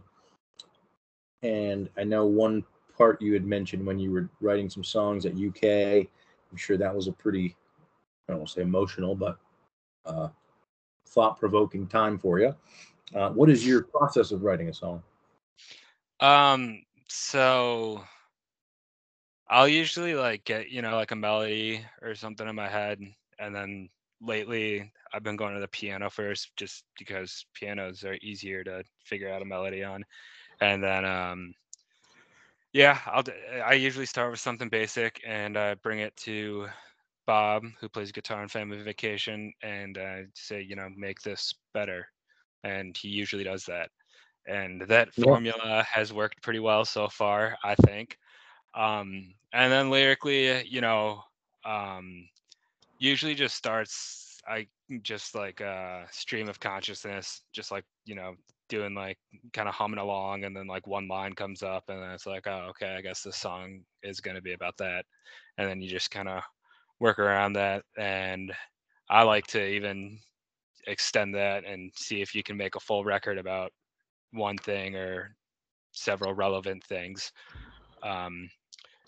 and 1.41 1.89
I 1.97 2.03
know 2.03 2.25
one 2.25 2.63
part 2.97 3.21
you 3.21 3.33
had 3.33 3.45
mentioned 3.45 3.85
when 3.85 3.97
you 3.97 4.11
were 4.11 4.29
writing 4.41 4.69
some 4.69 4.83
songs 4.83 5.25
at 5.25 5.33
UK. 5.33 6.07
I'm 6.51 6.57
sure 6.57 6.77
that 6.77 6.93
was 6.93 7.07
a 7.07 7.11
pretty, 7.13 7.55
I 8.27 8.33
don't 8.33 8.39
want 8.39 8.49
to 8.49 8.55
say 8.55 8.61
emotional, 8.61 9.15
but 9.15 9.37
uh, 10.05 10.27
thought-provoking 11.07 11.87
time 11.87 12.19
for 12.19 12.39
you. 12.39 12.55
Uh, 13.15 13.29
what 13.29 13.49
is 13.49 13.65
your 13.65 13.83
process 13.83 14.31
of 14.31 14.43
writing 14.43 14.69
a 14.69 14.73
song? 14.73 15.01
Um, 16.19 16.83
so 17.07 18.03
I'll 19.49 19.67
usually 19.67 20.15
like 20.15 20.45
get, 20.45 20.69
you 20.69 20.81
know, 20.81 20.95
like 20.95 21.11
a 21.11 21.15
melody 21.15 21.85
or 22.01 22.15
something 22.15 22.47
in 22.47 22.55
my 22.55 22.69
head. 22.69 22.99
And 23.39 23.55
then 23.55 23.89
lately 24.21 24.91
I've 25.13 25.23
been 25.23 25.37
going 25.37 25.55
to 25.55 25.61
the 25.61 25.67
piano 25.67 26.09
first 26.09 26.55
just 26.57 26.83
because 26.97 27.45
pianos 27.53 28.03
are 28.03 28.15
easier 28.21 28.63
to 28.63 28.83
figure 29.05 29.29
out 29.31 29.41
a 29.41 29.45
melody 29.45 29.83
on. 29.83 30.03
And 30.61 30.83
then, 30.83 31.05
um, 31.05 31.53
yeah, 32.73 32.99
I'll, 33.07 33.23
d- 33.23 33.31
I 33.63 33.73
usually 33.73 34.05
start 34.05 34.31
with 34.31 34.39
something 34.39 34.69
basic 34.69 35.21
and 35.25 35.57
uh, 35.57 35.75
bring 35.81 35.99
it 35.99 36.15
to 36.17 36.67
Bob, 37.25 37.63
who 37.79 37.89
plays 37.89 38.11
guitar 38.11 38.41
on 38.41 38.47
Family 38.49 38.81
Vacation, 38.81 39.51
and 39.61 39.97
uh, 39.97 40.17
say, 40.35 40.61
you 40.61 40.75
know, 40.75 40.89
make 40.95 41.21
this 41.21 41.53
better. 41.73 42.07
And 42.63 42.95
he 42.97 43.09
usually 43.09 43.43
does 43.43 43.65
that. 43.65 43.89
And 44.47 44.81
that 44.83 45.13
Yeah. 45.17 45.37
formula 45.37 45.83
has 45.91 46.13
worked 46.13 46.41
pretty 46.43 46.59
well 46.59 46.85
so 46.85 47.07
far, 47.07 47.57
I 47.63 47.75
think. 47.75 48.17
Um, 48.75 49.33
and 49.53 49.71
then 49.71 49.89
lyrically, 49.89 50.65
you 50.67 50.81
know, 50.81 51.23
um, 51.65 52.27
usually 52.99 53.35
just 53.35 53.55
starts 53.55 54.29
I 54.47 54.67
just 55.03 55.35
like 55.35 55.61
a 55.61 56.05
stream 56.11 56.49
of 56.49 56.59
consciousness, 56.59 57.41
just 57.53 57.71
like 57.71 57.85
you 58.05 58.15
know, 58.15 58.33
doing 58.67 58.95
like 58.95 59.17
kind 59.53 59.69
of 59.69 59.75
humming 59.75 59.99
along, 59.99 60.43
and 60.43 60.55
then 60.55 60.67
like 60.67 60.87
one 60.87 61.07
line 61.07 61.33
comes 61.33 61.61
up, 61.63 61.83
and 61.89 62.01
then 62.01 62.11
it's 62.11 62.25
like, 62.25 62.47
oh, 62.47 62.67
okay, 62.71 62.95
I 62.95 63.01
guess 63.01 63.21
this 63.21 63.37
song 63.37 63.81
is 64.03 64.19
going 64.21 64.35
to 64.35 64.41
be 64.41 64.53
about 64.53 64.77
that, 64.77 65.05
and 65.57 65.69
then 65.69 65.81
you 65.81 65.89
just 65.89 66.11
kind 66.11 66.27
of 66.29 66.41
work 66.99 67.19
around 67.19 67.53
that, 67.53 67.83
and 67.97 68.51
I 69.09 69.23
like 69.23 69.47
to 69.47 69.63
even 69.63 70.19
extend 70.87 71.35
that 71.35 71.65
and 71.65 71.91
see 71.95 72.21
if 72.21 72.33
you 72.33 72.43
can 72.43 72.57
make 72.57 72.75
a 72.75 72.79
full 72.79 73.03
record 73.03 73.37
about 73.37 73.71
one 74.31 74.57
thing 74.57 74.95
or 74.95 75.35
several 75.91 76.33
relevant 76.33 76.83
things. 76.83 77.31
Um, 78.03 78.49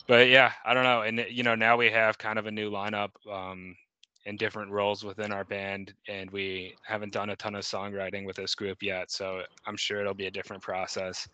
but 0.08 0.28
yeah, 0.28 0.52
I 0.66 0.74
don't 0.74 0.84
know. 0.84 1.02
And 1.02 1.26
you 1.30 1.44
know, 1.44 1.56
now 1.56 1.78
we 1.78 1.90
have 1.92 2.18
kind 2.18 2.40
of 2.40 2.46
a 2.46 2.52
new 2.52 2.72
lineup 2.72 3.12
um, 3.32 3.76
in 4.26 4.38
different 4.38 4.72
roles 4.72 5.04
within 5.04 5.32
our 5.32 5.44
band, 5.44 5.94
and 6.08 6.30
we 6.32 6.76
haven't 6.84 7.14
done 7.14 7.30
a 7.30 7.36
ton 7.36 7.56
of 7.56 7.64
songwriting 7.64 8.26
with 8.26 8.36
this 8.36 8.56
group 8.56 8.82
yet. 8.82 9.12
So 9.12 9.42
I'm 9.66 9.78
sure 9.78 10.02
it'll 10.02 10.14
be 10.14 10.28
a 10.28 10.32
different 10.32 10.62
process, 10.62 11.28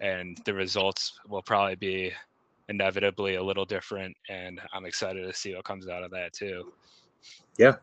and 0.00 0.38
the 0.44 0.54
results 0.54 1.18
will 1.28 1.42
probably 1.42 1.76
be 1.76 2.12
inevitably 2.68 3.36
a 3.36 3.42
little 3.42 3.64
different. 3.64 4.16
And 4.28 4.60
I'm 4.72 4.84
excited 4.84 5.26
to 5.26 5.32
see 5.32 5.54
what 5.54 5.64
comes 5.64 5.88
out 5.88 6.02
of 6.02 6.10
that 6.12 6.32
too. 6.32 6.72
Yeah. 7.56 7.76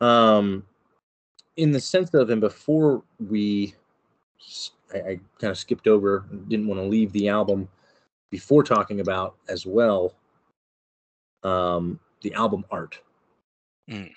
Um, 0.00 0.64
in 1.56 1.70
the 1.70 1.80
sense 1.80 2.12
of, 2.14 2.30
and 2.30 2.40
before 2.40 3.02
we, 3.28 3.74
I 4.92 5.18
kind 5.38 5.50
of 5.50 5.58
skipped 5.58 5.86
over, 5.86 6.26
didn't 6.48 6.66
want 6.66 6.80
to 6.80 6.86
leave 6.86 7.12
the 7.12 7.28
album 7.28 7.68
before 8.30 8.62
talking 8.62 9.00
about 9.00 9.36
as 9.48 9.66
well 9.66 10.14
um, 11.42 12.00
the 12.22 12.32
album 12.34 12.64
art. 12.70 12.98
Mm. 13.90 14.10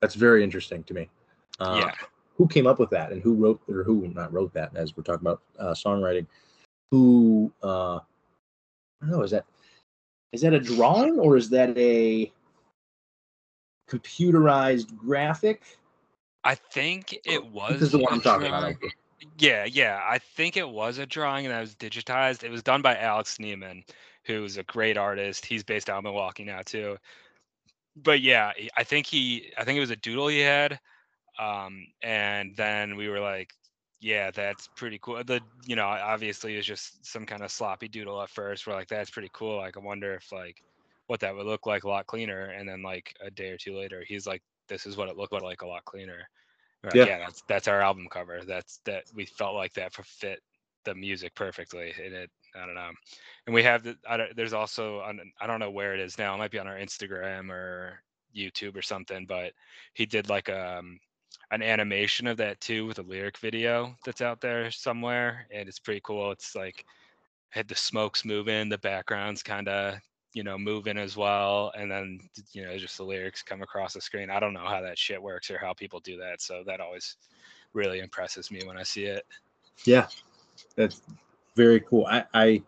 That's 0.00 0.14
very 0.14 0.44
interesting 0.44 0.84
to 0.84 0.94
me. 0.94 1.08
Uh, 1.58 1.82
yeah. 1.86 1.92
Who 2.36 2.46
came 2.46 2.66
up 2.66 2.78
with 2.78 2.90
that 2.90 3.10
and 3.10 3.20
who 3.20 3.34
wrote, 3.34 3.60
or 3.68 3.82
who 3.82 4.06
not 4.14 4.32
wrote 4.32 4.54
that, 4.54 4.70
as 4.76 4.96
we're 4.96 5.02
talking 5.02 5.26
about 5.26 5.42
uh, 5.58 5.74
songwriting? 5.74 6.26
Who, 6.92 7.52
uh, 7.62 7.96
I 7.96 8.00
don't 9.02 9.10
know, 9.10 9.22
is 9.22 9.32
that 9.32 9.44
is 10.32 10.42
that 10.42 10.54
a 10.54 10.60
drawing 10.60 11.18
or 11.18 11.36
is 11.36 11.50
that 11.50 11.76
a 11.76 12.30
computerized 13.90 14.96
graphic? 14.96 15.62
I 16.44 16.54
think 16.54 17.18
it 17.24 17.44
was. 17.44 17.72
This 17.72 17.82
is 17.82 17.92
the 17.92 17.98
one 17.98 18.14
I'm 18.14 18.20
talking 18.20 18.46
about. 18.46 18.74
Yeah, 19.38 19.64
yeah. 19.64 20.00
I 20.04 20.18
think 20.18 20.56
it 20.56 20.68
was 20.68 20.98
a 20.98 21.06
drawing 21.06 21.48
that 21.48 21.60
was 21.60 21.74
digitized. 21.74 22.44
It 22.44 22.50
was 22.50 22.62
done 22.62 22.82
by 22.82 22.96
Alex 22.96 23.38
Neiman, 23.38 23.82
who's 24.24 24.56
a 24.58 24.62
great 24.64 24.96
artist. 24.96 25.44
He's 25.44 25.64
based 25.64 25.90
out 25.90 25.98
of 25.98 26.04
Milwaukee 26.04 26.44
now 26.44 26.62
too. 26.62 26.98
But 27.96 28.20
yeah, 28.20 28.52
I 28.76 28.84
think 28.84 29.06
he 29.06 29.52
I 29.58 29.64
think 29.64 29.76
it 29.76 29.80
was 29.80 29.90
a 29.90 29.96
doodle 29.96 30.28
he 30.28 30.40
had. 30.40 30.80
Um, 31.38 31.86
and 32.02 32.56
then 32.56 32.96
we 32.96 33.08
were 33.08 33.20
like, 33.20 33.52
yeah, 34.00 34.30
that's 34.32 34.68
pretty 34.76 34.98
cool. 35.02 35.22
The 35.24 35.42
you 35.66 35.76
know, 35.76 35.86
obviously 35.86 36.56
it's 36.56 36.66
just 36.66 37.06
some 37.06 37.26
kind 37.26 37.42
of 37.42 37.50
sloppy 37.52 37.88
doodle 37.88 38.22
at 38.22 38.30
first. 38.30 38.66
We're 38.66 38.74
like, 38.74 38.88
that's 38.88 39.10
pretty 39.10 39.30
cool. 39.34 39.58
Like 39.58 39.76
I 39.76 39.80
wonder 39.80 40.14
if 40.14 40.32
like 40.32 40.62
what 41.08 41.20
that 41.20 41.34
would 41.36 41.46
look 41.46 41.66
like 41.66 41.84
a 41.84 41.88
lot 41.88 42.06
cleaner. 42.08 42.46
And 42.50 42.68
then 42.68 42.82
like 42.82 43.14
a 43.22 43.30
day 43.30 43.50
or 43.50 43.58
two 43.58 43.76
later, 43.76 44.04
he's 44.06 44.26
like, 44.26 44.42
this 44.68 44.86
is 44.86 44.96
what 44.96 45.08
it 45.10 45.16
looked 45.18 45.34
like 45.34 45.62
a 45.62 45.68
lot 45.68 45.84
cleaner. 45.86 46.28
We're 46.82 46.90
Yeah. 46.94 47.04
yeah, 47.06 47.18
that's 47.18 47.42
that's 47.48 47.68
our 47.68 47.80
album 47.82 48.06
cover. 48.10 48.40
That's 48.46 48.78
that 48.84 49.04
we 49.14 49.26
felt 49.26 49.54
like 49.54 49.74
that 49.74 49.92
for 49.92 50.02
fit 50.04 50.40
the 50.84 50.94
music 50.94 51.34
perfectly. 51.34 51.92
And 52.02 52.14
it, 52.14 52.30
I 52.54 52.64
don't 52.66 52.74
know. 52.74 52.90
And 53.46 53.54
we 53.54 53.62
have 53.64 53.82
the, 53.82 53.96
I 54.08 54.16
don't, 54.16 54.34
there's 54.36 54.52
also 54.52 55.00
on, 55.00 55.20
I 55.40 55.46
don't 55.46 55.60
know 55.60 55.70
where 55.70 55.92
it 55.94 56.00
is 56.00 56.18
now. 56.18 56.34
It 56.34 56.38
might 56.38 56.50
be 56.50 56.58
on 56.58 56.68
our 56.68 56.76
Instagram 56.76 57.50
or 57.50 58.00
YouTube 58.34 58.76
or 58.76 58.82
something. 58.82 59.26
But 59.26 59.52
he 59.94 60.06
did 60.06 60.28
like 60.28 60.48
um 60.48 60.98
an 61.50 61.62
animation 61.62 62.26
of 62.26 62.36
that 62.36 62.60
too 62.60 62.86
with 62.86 62.98
a 62.98 63.02
lyric 63.02 63.38
video 63.38 63.94
that's 64.04 64.20
out 64.20 64.40
there 64.40 64.70
somewhere, 64.70 65.46
and 65.50 65.68
it's 65.68 65.78
pretty 65.78 66.00
cool. 66.04 66.30
It's 66.30 66.54
like 66.54 66.84
had 67.50 67.68
the 67.68 67.74
smokes 67.74 68.24
moving, 68.24 68.68
the 68.68 68.78
backgrounds 68.78 69.42
kind 69.42 69.68
of 69.68 69.94
you 70.34 70.42
know 70.42 70.58
moving 70.58 70.98
as 70.98 71.16
well, 71.16 71.72
and 71.76 71.90
then 71.90 72.20
you 72.52 72.64
know 72.64 72.76
just 72.76 72.96
the 72.96 73.04
lyrics 73.04 73.42
come 73.42 73.62
across 73.62 73.94
the 73.94 74.00
screen. 74.00 74.30
I 74.30 74.40
don't 74.40 74.52
know 74.52 74.66
how 74.66 74.80
that 74.82 74.98
shit 74.98 75.22
works 75.22 75.50
or 75.50 75.58
how 75.58 75.72
people 75.72 76.00
do 76.00 76.18
that, 76.18 76.40
so 76.40 76.62
that 76.66 76.80
always 76.80 77.16
really 77.72 78.00
impresses 78.00 78.50
me 78.50 78.62
when 78.64 78.76
I 78.76 78.82
see 78.82 79.04
it. 79.04 79.26
Yeah, 79.84 80.06
that's 80.76 81.02
very 81.56 81.80
cool. 81.80 82.06
I, 82.06 82.24
I 82.34 82.62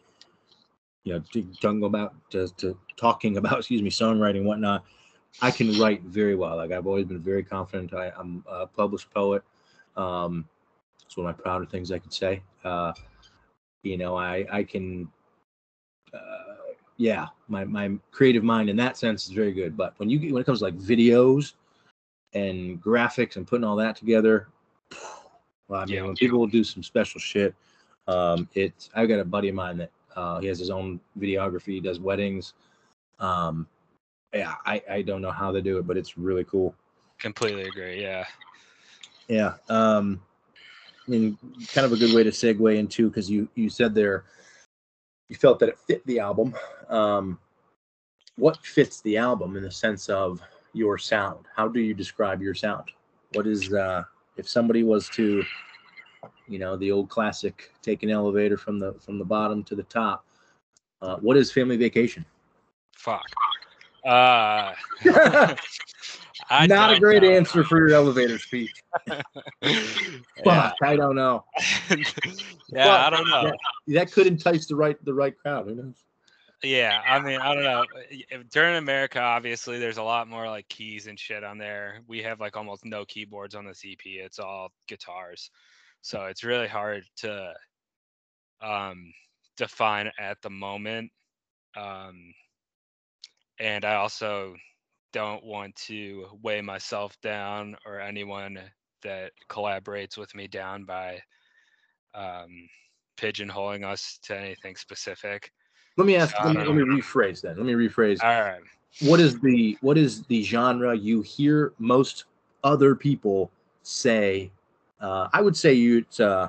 you 1.04 1.14
know, 1.14 1.22
talking 1.60 1.84
about 1.84 2.14
to, 2.30 2.48
to 2.58 2.76
talking 2.96 3.36
about 3.36 3.58
excuse 3.58 3.82
me, 3.82 3.90
songwriting 3.90 4.44
whatnot. 4.44 4.84
I 5.40 5.50
can 5.50 5.78
write 5.78 6.02
very 6.02 6.34
well. 6.34 6.56
Like 6.56 6.72
I've 6.72 6.86
always 6.86 7.06
been 7.06 7.20
very 7.20 7.44
confident. 7.44 7.94
I, 7.94 8.10
I'm 8.18 8.44
a 8.48 8.66
published 8.66 9.10
poet. 9.12 9.42
Um, 9.96 10.48
it's 11.04 11.16
one 11.16 11.26
of 11.26 11.36
my 11.36 11.42
prouder 11.42 11.66
things 11.66 11.92
I 11.92 11.98
could 11.98 12.12
say. 12.12 12.42
Uh, 12.64 12.92
you 13.82 13.96
know, 13.96 14.16
I 14.16 14.46
I 14.50 14.64
can. 14.64 15.08
Uh, 16.12 16.39
yeah, 17.00 17.28
my 17.48 17.64
my 17.64 17.92
creative 18.10 18.44
mind 18.44 18.68
in 18.68 18.76
that 18.76 18.98
sense 18.98 19.26
is 19.26 19.32
very 19.32 19.52
good. 19.52 19.74
But 19.74 19.94
when 19.96 20.10
you 20.10 20.34
when 20.34 20.42
it 20.42 20.44
comes 20.44 20.58
to 20.58 20.66
like 20.66 20.76
videos 20.76 21.54
and 22.34 22.80
graphics 22.82 23.36
and 23.36 23.46
putting 23.46 23.64
all 23.64 23.76
that 23.76 23.96
together, 23.96 24.48
well, 25.66 25.80
I 25.80 25.86
mean, 25.86 25.94
Yeah. 25.94 26.02
when 26.04 26.14
people 26.14 26.38
will 26.38 26.46
do 26.46 26.62
some 26.62 26.82
special 26.82 27.18
shit, 27.18 27.54
Um, 28.06 28.48
it's 28.54 28.90
I've 28.94 29.08
got 29.08 29.18
a 29.18 29.24
buddy 29.24 29.48
of 29.48 29.54
mine 29.54 29.78
that 29.78 29.90
uh, 30.14 30.40
he 30.40 30.46
has 30.48 30.58
his 30.58 30.68
own 30.68 31.00
videography, 31.18 31.72
he 31.74 31.80
does 31.80 32.00
weddings. 32.00 32.52
Um, 33.18 33.66
yeah, 34.34 34.56
I, 34.66 34.82
I 34.90 35.02
don't 35.02 35.22
know 35.22 35.30
how 35.30 35.52
they 35.52 35.62
do 35.62 35.78
it, 35.78 35.86
but 35.86 35.96
it's 35.96 36.18
really 36.18 36.44
cool. 36.44 36.74
Completely 37.18 37.62
agree. 37.64 38.02
Yeah. 38.02 38.24
Yeah. 39.28 39.54
Um, 39.70 40.20
I 41.06 41.10
mean, 41.10 41.38
kind 41.72 41.86
of 41.86 41.92
a 41.92 41.96
good 41.96 42.14
way 42.14 42.24
to 42.24 42.30
segue 42.30 42.76
into 42.76 43.08
because 43.08 43.30
you 43.30 43.48
you 43.54 43.70
said 43.70 43.94
there 43.94 44.24
you 45.30 45.36
felt 45.36 45.60
that 45.60 45.68
it 45.68 45.78
fit 45.78 46.04
the 46.06 46.18
album. 46.18 46.54
Um, 46.88 47.38
what 48.36 48.58
fits 48.66 49.00
the 49.00 49.16
album 49.16 49.56
in 49.56 49.62
the 49.62 49.70
sense 49.70 50.08
of 50.08 50.42
your 50.72 50.98
sound? 50.98 51.46
How 51.54 51.68
do 51.68 51.80
you 51.80 51.94
describe 51.94 52.42
your 52.42 52.54
sound? 52.54 52.90
What 53.32 53.46
is 53.46 53.72
uh, 53.72 54.02
if 54.36 54.48
somebody 54.48 54.82
was 54.82 55.08
to, 55.10 55.44
you 56.48 56.58
know, 56.58 56.76
the 56.76 56.90
old 56.90 57.08
classic, 57.08 57.72
take 57.80 58.02
an 58.02 58.10
elevator 58.10 58.58
from 58.58 58.80
the 58.80 58.94
from 58.94 59.18
the 59.18 59.24
bottom 59.24 59.62
to 59.64 59.76
the 59.76 59.84
top? 59.84 60.26
Uh, 61.00 61.16
what 61.16 61.36
is 61.36 61.52
Family 61.52 61.76
Vacation? 61.76 62.24
Fuck. 62.96 63.22
Uh, 64.04 64.74
I 66.50 66.66
Not 66.66 66.92
a 66.92 66.98
great 66.98 67.22
know. 67.22 67.30
answer 67.30 67.62
for 67.62 67.78
your 67.78 67.96
elevator 67.96 68.38
speech. 68.38 68.82
yeah. 69.06 69.22
Fuck, 70.44 70.74
I 70.82 70.96
don't 70.96 71.14
know. 71.14 71.44
yeah, 72.68 73.06
I 73.06 73.10
don't 73.10 73.28
know. 73.28 73.52
That 73.88 74.10
could 74.10 74.26
entice 74.26 74.66
the 74.66 74.74
right 74.74 75.02
the 75.04 75.14
right 75.14 75.36
crowd. 75.38 75.68
Who 75.68 75.76
knows? 75.76 76.02
Yeah, 76.62 77.00
I 77.06 77.20
mean, 77.20 77.40
I 77.40 77.54
don't 77.54 77.62
know. 77.62 77.84
During 78.50 78.76
America, 78.76 79.20
obviously, 79.20 79.78
there's 79.78 79.96
a 79.96 80.02
lot 80.02 80.28
more 80.28 80.46
like 80.48 80.68
keys 80.68 81.06
and 81.06 81.18
shit 81.18 81.44
on 81.44 81.56
there. 81.56 82.00
We 82.06 82.20
have 82.22 82.40
like 82.40 82.56
almost 82.56 82.84
no 82.84 83.04
keyboards 83.04 83.54
on 83.54 83.64
the 83.64 83.70
EP. 83.70 84.00
It's 84.04 84.40
all 84.40 84.72
guitars, 84.88 85.50
so 86.02 86.26
it's 86.26 86.44
really 86.44 86.68
hard 86.68 87.04
to 87.18 87.54
um, 88.60 89.12
define 89.56 90.10
at 90.18 90.42
the 90.42 90.50
moment. 90.50 91.12
Um, 91.76 92.34
and 93.60 93.84
I 93.84 93.94
also 93.94 94.54
don't 95.12 95.44
want 95.44 95.74
to 95.76 96.26
weigh 96.42 96.60
myself 96.60 97.20
down 97.20 97.76
or 97.86 98.00
anyone 98.00 98.58
that 99.02 99.32
collaborates 99.48 100.16
with 100.16 100.34
me 100.34 100.46
down 100.46 100.84
by 100.84 101.20
um, 102.14 102.68
pigeonholing 103.16 103.84
us 103.84 104.18
to 104.22 104.36
anything 104.36 104.76
specific. 104.76 105.52
Let 105.96 106.06
me 106.06 106.16
ask. 106.16 106.34
I 106.38 106.46
Let 106.46 106.56
me, 106.56 106.64
let 106.64 106.88
me 106.88 107.00
rephrase 107.00 107.40
that. 107.42 107.56
Let 107.56 107.66
me 107.66 107.72
rephrase. 107.72 108.22
All 108.22 108.42
right. 108.42 108.60
What 109.02 109.20
is 109.20 109.38
the 109.40 109.76
what 109.80 109.96
is 109.96 110.24
the 110.24 110.42
genre 110.42 110.96
you 110.96 111.22
hear 111.22 111.72
most 111.78 112.24
other 112.64 112.94
people 112.94 113.50
say? 113.82 114.50
Uh, 115.00 115.28
I 115.32 115.40
would 115.40 115.56
say 115.56 115.72
you 115.74 115.98
it's 115.98 116.20
uh, 116.20 116.48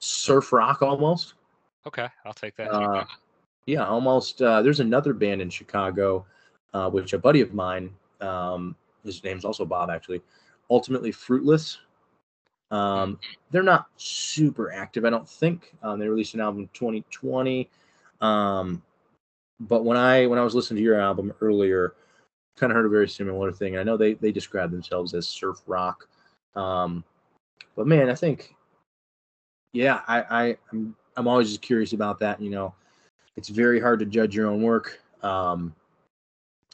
surf 0.00 0.52
rock 0.52 0.82
almost. 0.82 1.34
Okay, 1.86 2.08
I'll 2.24 2.34
take 2.34 2.56
that. 2.56 2.70
Uh, 2.70 3.04
yeah, 3.66 3.86
almost. 3.86 4.42
Uh, 4.42 4.62
there's 4.62 4.80
another 4.80 5.12
band 5.12 5.40
in 5.40 5.50
Chicago, 5.50 6.26
uh, 6.74 6.90
which 6.90 7.12
a 7.12 7.18
buddy 7.18 7.40
of 7.40 7.54
mine, 7.54 7.90
um, 8.20 8.76
his 9.04 9.22
name's 9.24 9.44
also 9.44 9.64
Bob, 9.64 9.90
actually. 9.90 10.22
Ultimately 10.70 11.12
Fruitless. 11.12 11.78
Um, 12.70 13.18
they're 13.50 13.62
not 13.62 13.88
super 13.96 14.72
active, 14.72 15.04
I 15.04 15.10
don't 15.10 15.28
think. 15.28 15.74
Um, 15.82 15.98
they 15.98 16.08
released 16.08 16.34
an 16.34 16.40
album 16.40 16.62
in 16.62 16.68
2020. 16.72 17.68
Um, 18.20 18.82
but 19.60 19.84
when 19.84 19.96
I 19.96 20.26
when 20.26 20.38
I 20.38 20.42
was 20.42 20.54
listening 20.54 20.78
to 20.78 20.82
your 20.82 20.98
album 20.98 21.32
earlier, 21.40 21.94
kind 22.56 22.72
of 22.72 22.76
heard 22.76 22.86
a 22.86 22.90
very 22.90 23.08
similar 23.08 23.52
thing. 23.52 23.76
I 23.76 23.82
know 23.82 23.96
they 23.96 24.14
they 24.14 24.32
describe 24.32 24.70
themselves 24.70 25.14
as 25.14 25.28
surf 25.28 25.62
rock. 25.66 26.08
Um, 26.54 27.04
but 27.76 27.86
man, 27.86 28.10
I 28.10 28.14
think, 28.14 28.54
yeah, 29.72 30.00
I, 30.06 30.22
I 30.22 30.56
I'm 30.70 30.96
I'm 31.16 31.28
always 31.28 31.48
just 31.48 31.62
curious 31.62 31.92
about 31.92 32.18
that. 32.20 32.40
You 32.40 32.50
know, 32.50 32.74
it's 33.36 33.48
very 33.48 33.80
hard 33.80 34.00
to 34.00 34.06
judge 34.06 34.34
your 34.34 34.48
own 34.48 34.62
work. 34.62 35.00
Um, 35.22 35.74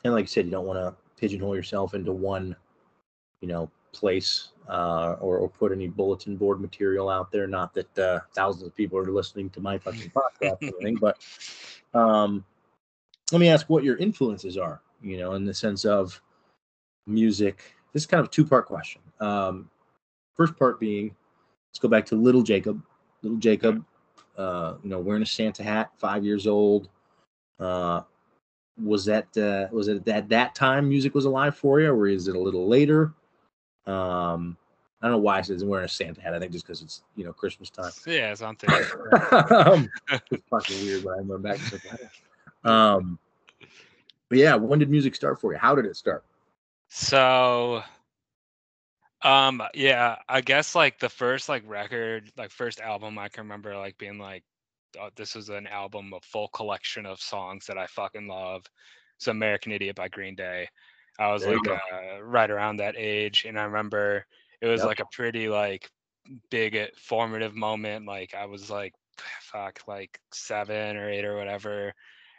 and 0.05 0.15
like 0.15 0.25
I 0.25 0.27
said, 0.27 0.45
you 0.45 0.51
don't 0.51 0.67
want 0.67 0.79
to 0.79 0.95
pigeonhole 1.19 1.57
yourself 1.57 1.95
into 1.95 2.13
one, 2.13 2.55
you 3.41 3.49
know, 3.49 3.71
place 3.93 4.49
uh, 4.69 5.17
or, 5.21 5.39
or 5.39 5.49
put 5.49 5.73
any 5.73 5.89
bulletin 5.89 6.37
board 6.37 6.61
material 6.61 7.09
out 7.09 7.33
there. 7.33 7.47
Not 7.47 7.75
that 7.75 7.99
uh, 7.99 8.21
thousands 8.35 8.67
of 8.67 8.77
people 8.77 8.99
are 8.99 9.05
listening 9.05 9.51
to 9.51 9.61
my 9.61 9.79
fucking 9.79 10.11
podcast 10.11 10.63
or 10.63 10.81
anything, 10.81 10.97
but 10.97 11.19
um, 11.95 12.45
let 13.33 13.41
me 13.41 13.49
ask 13.49 13.69
what 13.69 13.85
your 13.85 13.97
influences 13.97 14.57
are. 14.57 14.81
You 15.01 15.17
know, 15.17 15.35
in 15.35 15.45
the 15.45 15.55
sense 15.55 15.85
of 15.85 16.21
music. 17.07 17.75
This 17.93 18.03
is 18.03 18.07
kind 18.07 18.21
of 18.21 18.27
a 18.27 18.31
two-part 18.31 18.67
question. 18.67 19.01
Um, 19.21 19.71
first 20.35 20.57
part 20.57 20.79
being, 20.79 21.15
let's 21.71 21.79
go 21.79 21.89
back 21.89 22.05
to 22.07 22.17
Little 22.17 22.43
Jacob. 22.43 22.83
Little 23.23 23.39
Jacob, 23.39 23.85
uh, 24.37 24.75
you 24.83 24.91
know, 24.91 24.99
wearing 24.99 25.23
a 25.23 25.27
Santa 25.27 25.63
hat, 25.63 25.91
five 25.97 26.25
years 26.25 26.47
old. 26.47 26.89
Uh, 27.59 28.03
was 28.83 29.05
that 29.07 29.37
uh, 29.37 29.69
was 29.75 29.89
it 29.89 30.07
at 30.09 30.29
that 30.29 30.55
time 30.55 30.89
music 30.89 31.15
was 31.15 31.25
alive 31.25 31.57
for 31.57 31.81
you, 31.81 31.91
or 31.91 32.07
is 32.07 32.29
it 32.29 32.37
a 32.37 32.41
little 32.41 32.69
later? 32.69 33.13
Um, 33.87 34.57
I 35.01 35.07
don't 35.07 35.13
know 35.13 35.19
why 35.19 35.39
I 35.39 35.43
said 35.43 35.63
wearing 35.63 35.85
a 35.85 35.89
Santa 35.89 36.21
hat. 36.21 36.35
I 36.35 36.39
think 36.39 36.53
just 36.53 36.67
because 36.67 36.83
it's 36.83 37.03
you 37.17 37.25
know 37.25 37.33
Christmas 37.33 37.71
time. 37.71 37.93
Yeah, 38.07 38.33
it's 38.33 38.43
on 38.43 38.57
thinking. 38.57 38.85
um, 39.51 39.89
it's 40.31 40.45
fucking 40.51 40.85
weird 40.85 41.05
when 41.05 41.15
I 41.15 41.19
remember 41.19 41.39
back. 41.39 41.59
to. 41.59 42.71
Um, 42.71 43.19
but 44.29 44.39
yeah, 44.39 44.55
when 44.57 44.79
did 44.79 44.91
music 44.91 45.15
start 45.15 45.41
for 45.41 45.53
you? 45.53 45.59
How 45.59 45.75
did 45.75 45.87
it 45.87 45.97
start? 45.97 46.25
So, 46.89 47.83
um, 49.23 49.63
yeah, 49.75 50.17
I 50.29 50.41
guess 50.41 50.75
like 50.75 50.99
the 50.99 51.09
first 51.09 51.49
like 51.49 51.63
record, 51.67 52.31
like 52.37 52.51
first 52.51 52.81
album, 52.81 53.19
I 53.19 53.29
can 53.29 53.45
remember 53.45 53.77
like 53.77 53.99
being 53.99 54.19
like, 54.19 54.45
oh, 55.01 55.11
this 55.17 55.37
is 55.37 55.49
an 55.49 55.67
album, 55.67 56.13
a 56.15 56.21
full 56.21 56.49
collection 56.49 57.07
of 57.07 57.21
songs 57.21 57.67
that 57.67 57.79
I 57.79 57.87
fucking 57.87 58.29
love. 58.29 58.65
It's 59.17 59.29
American 59.29 59.73
Idiot 59.73 59.97
by 59.97 60.09
Green 60.09 60.35
Day. 60.35 60.69
I 61.19 61.33
was 61.33 61.47
like 61.47 61.67
uh, 61.67 62.23
right 62.23 62.51
around 62.51 62.77
that 62.77 62.95
age, 62.97 63.45
and 63.47 63.59
I 63.59 63.65
remember 63.65 64.25
it 64.61 64.67
was 64.69 64.81
Yep. 64.81 64.87
like 64.87 65.01
a 65.01 65.07
pretty 65.13 65.49
like 65.49 65.91
big 66.51 66.77
uh, 66.77 66.87
formative 66.97 67.55
moment. 67.57 68.07
Like 68.07 68.35
I 68.35 68.47
was 68.47 68.71
like, 68.71 68.93
fuck, 69.43 69.81
like 69.89 70.21
seven 70.33 70.97
or 70.97 71.11
eight 71.11 71.25
or 71.25 71.37
whatever, 71.37 71.93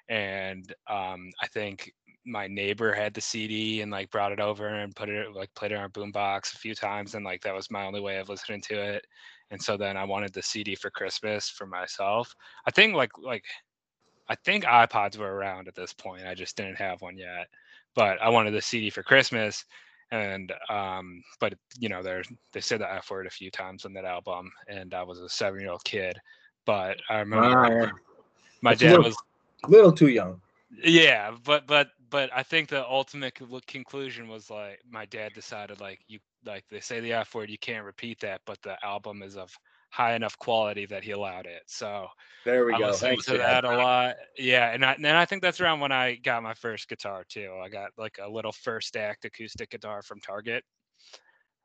and 0.08 0.74
um, 0.88 1.30
I 1.41 1.47
think 1.47 1.91
my 2.26 2.47
neighbor 2.47 2.93
had 2.93 3.14
the 3.14 3.22
CD 3.22 3.82
and 3.82 3.91
like 3.91 4.12
brought 4.12 4.32
it 4.32 4.39
over 4.39 4.68
and 4.68 4.95
put 4.95 5.10
it 5.10 5.34
like 5.34 5.54
played 5.56 5.72
it 5.72 5.76
on 5.76 5.82
our 5.82 5.89
boombox 5.89 6.54
a 6.54 6.58
few 6.60 6.76
times 6.76 7.16
and 7.16 7.26
like 7.26 7.41
that 7.41 7.56
was 7.56 7.72
my 7.72 7.86
only 7.86 8.02
way 8.02 8.18
of 8.18 8.30
listening 8.30 8.62
to 8.62 8.76
it. 8.76 9.06
And 9.52 9.62
so 9.62 9.78
then 9.78 9.97
I 9.97 10.04
wanted 10.04 10.34
the 10.34 10.43
CD 10.43 10.76
for 10.76 10.89
Christmas 10.89 11.50
for 11.50 11.66
myself. 11.66 12.36
I 12.66 12.72
think 12.72 12.93
like 12.95 13.12
like 13.18 13.43
I 14.28 14.36
think 14.36 14.64
iPods 14.64 15.18
were 15.18 15.34
around 15.34 15.68
at 15.68 15.76
this 15.76 15.93
point. 15.93 16.26
I 16.26 16.36
just 16.36 16.56
didn't 16.56 16.78
have 16.78 17.02
one 17.02 17.18
yet. 17.18 17.47
But 17.95 18.22
I 18.22 18.30
wanted 18.30 18.52
the 18.52 18.62
CD 18.62 18.89
for 18.89 19.04
Christmas 19.04 19.66
and 20.12 20.52
um 20.72 21.22
but 21.39 21.54
you 21.78 21.88
know 21.88 22.02
they're 22.02 22.24
they 22.52 22.62
said 22.62 22.82
the 22.82 22.91
F 22.91 23.12
word 23.12 23.28
a 23.28 23.30
few 23.30 23.52
times 23.52 23.86
on 23.86 23.93
that 23.93 24.06
album 24.06 24.52
and 24.68 24.95
I 24.95 25.04
was 25.04 25.20
a 25.20 25.30
seven 25.30 25.60
year 25.60 25.72
old 25.72 25.84
kid. 25.84 26.18
But 26.66 26.97
I 27.10 27.20
remember 27.20 27.82
yeah. 27.82 27.91
my 28.62 28.76
dad 28.76 28.91
little- 28.91 29.06
was 29.06 29.18
little 29.68 29.91
too 29.91 30.08
young. 30.08 30.39
yeah 30.84 31.32
but 31.43 31.68
but 31.68 31.89
but 32.10 32.30
i 32.34 32.43
think 32.43 32.70
the 32.70 32.88
ultimate 32.88 33.34
conclusion 33.68 34.28
was 34.28 34.50
like 34.50 34.80
my 34.89 35.06
dad 35.06 35.34
decided 35.34 35.82
like 35.82 36.00
you 36.08 36.20
like 36.45 36.63
they 36.69 36.79
say 36.79 36.99
the 36.99 37.13
f 37.13 37.33
word 37.33 37.49
you 37.49 37.57
can't 37.57 37.85
repeat 37.85 38.19
that 38.19 38.41
but 38.45 38.61
the 38.61 38.75
album 38.85 39.21
is 39.21 39.35
of 39.37 39.51
high 39.91 40.13
enough 40.13 40.37
quality 40.37 40.85
that 40.85 41.03
he 41.03 41.11
allowed 41.11 41.45
it 41.45 41.63
so 41.65 42.07
There 42.45 42.65
we 42.65 42.73
i 42.73 42.79
go. 42.79 42.87
listened 42.87 43.09
Thanks, 43.09 43.25
to 43.25 43.37
Dad. 43.37 43.63
that 43.63 43.65
a 43.65 43.77
lot 43.77 44.15
yeah 44.37 44.71
and 44.71 44.85
I, 44.85 44.93
and 44.93 45.07
I 45.07 45.25
think 45.25 45.41
that's 45.41 45.59
around 45.59 45.79
when 45.79 45.91
i 45.91 46.15
got 46.15 46.43
my 46.43 46.53
first 46.53 46.87
guitar 46.87 47.23
too 47.27 47.51
i 47.63 47.69
got 47.69 47.91
like 47.97 48.17
a 48.23 48.29
little 48.29 48.51
first 48.51 48.95
act 48.95 49.25
acoustic 49.25 49.71
guitar 49.71 50.01
from 50.01 50.19
target 50.19 50.63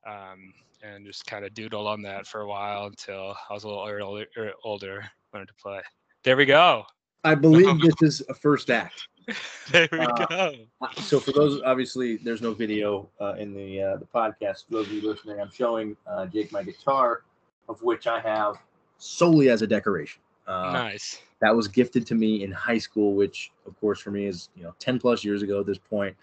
um 0.06 0.52
and 0.82 1.06
just 1.06 1.24
kind 1.26 1.44
of 1.44 1.52
doodled 1.54 1.86
on 1.86 2.02
that 2.02 2.26
for 2.26 2.42
a 2.42 2.48
while 2.48 2.86
until 2.86 3.34
i 3.50 3.52
was 3.52 3.64
a 3.64 3.68
little 3.68 3.86
early, 3.86 4.26
er, 4.38 4.52
older 4.64 5.04
learned 5.32 5.48
to 5.48 5.54
play 5.62 5.80
there 6.24 6.36
we 6.36 6.46
go 6.46 6.84
I 7.26 7.34
believe 7.34 7.80
this 7.80 7.94
is 8.02 8.22
a 8.28 8.34
first 8.34 8.70
act. 8.70 9.08
there 9.72 9.88
we 9.92 9.98
Uh, 9.98 10.26
go 10.26 10.54
So 10.96 11.20
for 11.20 11.32
those, 11.32 11.62
obviously, 11.62 12.16
there's 12.16 12.42
no 12.42 12.52
video 12.52 13.08
uh, 13.20 13.34
in 13.34 13.54
the 13.54 13.82
uh, 13.82 13.96
the 13.96 14.06
podcast. 14.06 14.66
For 14.66 14.72
those 14.72 14.86
of 14.86 14.92
you 14.92 15.08
listening, 15.08 15.40
I'm 15.40 15.50
showing 15.50 15.96
uh, 16.06 16.26
Jake 16.26 16.52
my 16.52 16.62
guitar, 16.62 17.22
of 17.68 17.82
which 17.82 18.06
I 18.06 18.20
have 18.20 18.56
solely 18.98 19.48
as 19.48 19.62
a 19.62 19.66
decoration. 19.66 20.20
Uh, 20.46 20.72
nice 20.72 21.22
That 21.40 21.56
was 21.56 21.68
gifted 21.68 22.06
to 22.08 22.14
me 22.14 22.44
in 22.44 22.52
high 22.52 22.78
school, 22.78 23.14
which, 23.14 23.50
of 23.66 23.78
course, 23.80 24.00
for 24.00 24.10
me 24.10 24.26
is 24.26 24.50
you 24.56 24.62
know 24.62 24.74
10 24.78 24.98
plus 24.98 25.24
years 25.24 25.42
ago 25.42 25.60
at 25.60 25.66
this 25.66 25.78
point. 25.78 26.16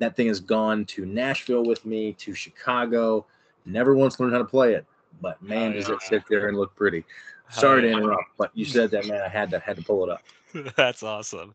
That 0.00 0.16
thing 0.16 0.28
has 0.28 0.40
gone 0.40 0.84
to 0.86 1.06
Nashville 1.06 1.64
with 1.64 1.84
me, 1.84 2.12
to 2.14 2.34
Chicago. 2.34 3.26
Never 3.64 3.94
once 3.94 4.18
learned 4.18 4.32
how 4.32 4.38
to 4.38 4.44
play 4.44 4.74
it, 4.74 4.86
but 5.20 5.40
man, 5.42 5.72
does 5.72 5.88
yeah. 5.88 5.94
it 5.94 6.02
sit 6.02 6.22
there 6.28 6.48
and 6.48 6.56
look 6.56 6.74
pretty. 6.74 7.04
Sorry 7.50 7.82
to 7.82 7.88
yeah. 7.88 7.96
interrupt, 7.96 8.30
but 8.36 8.50
you 8.54 8.64
said 8.64 8.90
that, 8.90 9.06
man. 9.06 9.20
I 9.22 9.28
had 9.28 9.50
to 9.50 9.58
had 9.60 9.76
to 9.76 9.82
pull 9.82 10.04
it 10.04 10.10
up. 10.10 10.22
That's 10.76 11.02
awesome. 11.02 11.54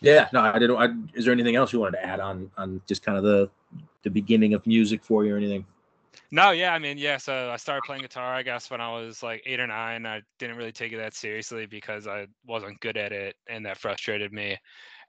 Yeah, 0.00 0.28
no, 0.32 0.40
I 0.40 0.58
didn't. 0.58 0.76
I, 0.76 1.18
is 1.18 1.24
there 1.24 1.32
anything 1.32 1.56
else 1.56 1.72
you 1.72 1.80
wanted 1.80 1.98
to 1.98 2.06
add 2.06 2.20
on 2.20 2.50
on 2.56 2.80
just 2.86 3.02
kind 3.02 3.18
of 3.18 3.24
the 3.24 3.50
the 4.02 4.10
beginning 4.10 4.54
of 4.54 4.66
music 4.66 5.02
for 5.02 5.24
you 5.24 5.34
or 5.34 5.36
anything? 5.36 5.66
No, 6.30 6.50
yeah, 6.50 6.74
I 6.74 6.78
mean, 6.78 6.98
yeah. 6.98 7.16
So 7.16 7.50
I 7.50 7.56
started 7.56 7.84
playing 7.84 8.02
guitar, 8.02 8.34
I 8.34 8.42
guess, 8.42 8.70
when 8.70 8.80
I 8.80 8.92
was 8.92 9.22
like 9.22 9.42
eight 9.46 9.60
or 9.60 9.66
nine. 9.66 10.06
I 10.06 10.22
didn't 10.38 10.56
really 10.56 10.72
take 10.72 10.92
it 10.92 10.98
that 10.98 11.14
seriously 11.14 11.66
because 11.66 12.06
I 12.06 12.26
wasn't 12.46 12.80
good 12.80 12.96
at 12.96 13.12
it, 13.12 13.34
and 13.48 13.64
that 13.66 13.78
frustrated 13.78 14.32
me 14.32 14.56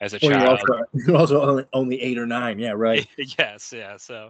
as 0.02 0.14
a 0.14 0.20
Well, 0.20 0.32
you're 0.32 0.42
child. 0.42 0.60
also, 0.60 0.84
you're 0.94 1.18
also 1.18 1.42
only, 1.42 1.66
only 1.74 2.02
eight 2.02 2.18
or 2.18 2.26
nine. 2.26 2.58
Yeah, 2.58 2.72
right. 2.76 3.08
yes, 3.38 3.74
yeah. 3.76 3.98
So, 3.98 4.30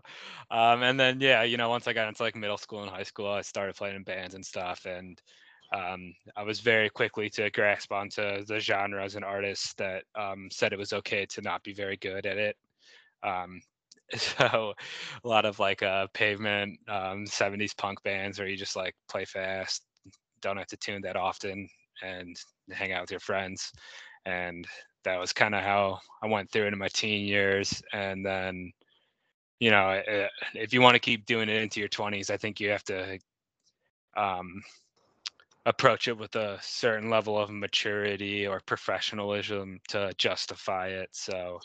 um, 0.50 0.84
and 0.84 1.00
then 1.00 1.22
yeah, 1.22 1.44
you 1.44 1.58
know, 1.58 1.70
once 1.70 1.88
I 1.88 1.94
got 1.94 2.08
into 2.08 2.24
like 2.24 2.36
middle 2.36 2.58
school 2.58 2.82
and 2.82 2.90
high 2.90 3.04
school, 3.04 3.30
I 3.30 3.42
started 3.42 3.76
playing 3.76 3.96
in 3.96 4.04
bands 4.04 4.34
and 4.34 4.46
stuff, 4.46 4.86
and 4.86 5.22
um, 5.76 6.14
I 6.36 6.44
was 6.44 6.60
very 6.60 6.90
quickly 6.90 7.30
to 7.32 7.50
grasp 7.52 7.92
onto 7.92 8.44
the 8.46 8.60
genres 8.60 9.16
and 9.16 9.26
artists 9.26 9.74
that 9.76 10.04
um, 10.16 10.50
said 10.52 10.74
it 10.74 10.80
was 10.80 10.94
okay 10.94 11.26
to 11.28 11.42
not 11.42 11.64
be 11.64 11.74
very 11.74 11.98
good 11.98 12.26
at 12.26 12.38
it. 12.38 12.56
Um, 13.24 13.62
so 14.16 14.74
a 15.24 15.28
lot 15.28 15.46
of 15.46 15.60
like 15.60 15.84
uh, 15.84 16.08
pavement 16.14 16.80
um, 16.88 17.26
70s 17.26 17.78
punk 17.78 18.02
bands 18.04 18.40
where 18.40 18.48
you 18.48 18.58
just 18.58 18.76
like 18.76 18.96
play 19.08 19.26
fast 19.26 19.84
don't 20.42 20.58
have 20.58 20.68
to 20.68 20.78
tune 20.78 21.02
that 21.02 21.16
often 21.16 21.68
and 22.02 22.36
hang 22.72 22.92
out 22.92 23.02
with 23.02 23.12
your 23.12 23.20
friends 23.20 23.72
and 24.26 24.66
that 25.04 25.20
was 25.20 25.34
kind 25.34 25.54
of 25.54 25.62
how 25.62 26.00
i 26.24 26.28
went 26.28 26.50
through 26.50 26.66
it 26.66 26.74
in 26.74 26.80
my 26.80 26.88
teen 26.88 27.26
years 27.26 27.82
and 27.94 28.26
then 28.26 28.72
you 29.60 29.70
know 29.70 29.90
eh, 29.90 30.28
if 30.56 30.74
you 30.74 30.82
want 30.82 30.96
to 30.96 31.00
keep 31.00 31.26
doing 31.26 31.50
it 31.50 31.62
into 31.62 31.80
your 31.80 31.90
20s 31.90 32.30
i 32.30 32.38
think 32.38 32.60
you 32.60 32.70
have 32.70 32.84
to 32.84 33.20
um, 34.18 34.62
approach 35.70 36.08
it 36.08 36.18
with 36.18 36.36
a 36.36 36.58
certain 36.62 37.10
level 37.10 37.38
of 37.38 37.50
maturity 37.50 38.46
or 38.46 38.60
professionalism 38.66 39.80
to 39.88 40.12
justify 40.18 40.88
it 40.88 41.10
so 41.12 41.60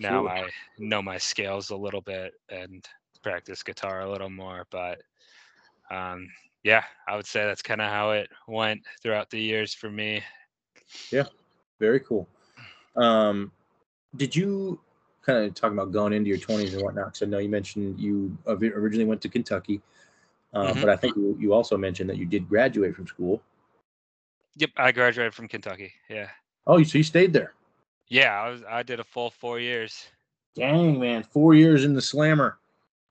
now 0.00 0.26
I 0.26 0.44
know 0.78 1.02
my 1.02 1.18
scales 1.18 1.70
a 1.70 1.76
little 1.76 2.00
bit 2.00 2.32
and 2.48 2.86
practice 3.22 3.62
guitar 3.62 4.02
a 4.02 4.10
little 4.10 4.30
more. 4.30 4.66
But 4.70 5.02
um, 5.90 6.28
yeah, 6.62 6.84
I 7.08 7.16
would 7.16 7.26
say 7.26 7.44
that's 7.44 7.62
kind 7.62 7.80
of 7.80 7.90
how 7.90 8.12
it 8.12 8.28
went 8.48 8.82
throughout 9.02 9.30
the 9.30 9.40
years 9.40 9.74
for 9.74 9.90
me. 9.90 10.22
Yeah, 11.10 11.24
very 11.80 12.00
cool. 12.00 12.28
Um, 12.96 13.50
did 14.16 14.34
you 14.34 14.80
kind 15.22 15.44
of 15.44 15.54
talk 15.54 15.72
about 15.72 15.92
going 15.92 16.12
into 16.12 16.28
your 16.28 16.38
20s 16.38 16.72
and 16.74 16.82
whatnot? 16.82 17.06
Because 17.06 17.22
I 17.22 17.26
know 17.26 17.38
you 17.38 17.48
mentioned 17.48 17.98
you 17.98 18.36
originally 18.46 19.04
went 19.04 19.20
to 19.22 19.28
Kentucky, 19.28 19.80
uh, 20.52 20.74
Mhm. 20.74 20.80
but 20.80 20.88
I 20.90 20.96
think 20.96 21.16
you, 21.16 21.36
you 21.38 21.52
also 21.52 21.76
mentioned 21.76 22.10
that 22.10 22.16
you 22.18 22.26
did 22.26 22.48
graduate 22.48 22.94
from 22.94 23.06
school. 23.06 23.42
Yep, 24.56 24.70
I 24.76 24.92
graduated 24.92 25.34
from 25.34 25.48
Kentucky. 25.48 25.92
Yeah, 26.08 26.30
Oh, 26.66 26.82
so 26.82 26.98
you 26.98 27.04
stayed 27.04 27.32
there? 27.32 27.54
yeah, 28.08 28.40
I 28.40 28.48
was 28.50 28.62
I 28.64 28.82
did 28.82 29.00
a 29.00 29.04
full 29.04 29.30
four 29.30 29.58
years. 29.60 30.06
Dang, 30.54 30.98
man, 30.98 31.22
four 31.22 31.54
years 31.54 31.84
in 31.84 31.94
the 31.94 32.00
slammer. 32.00 32.58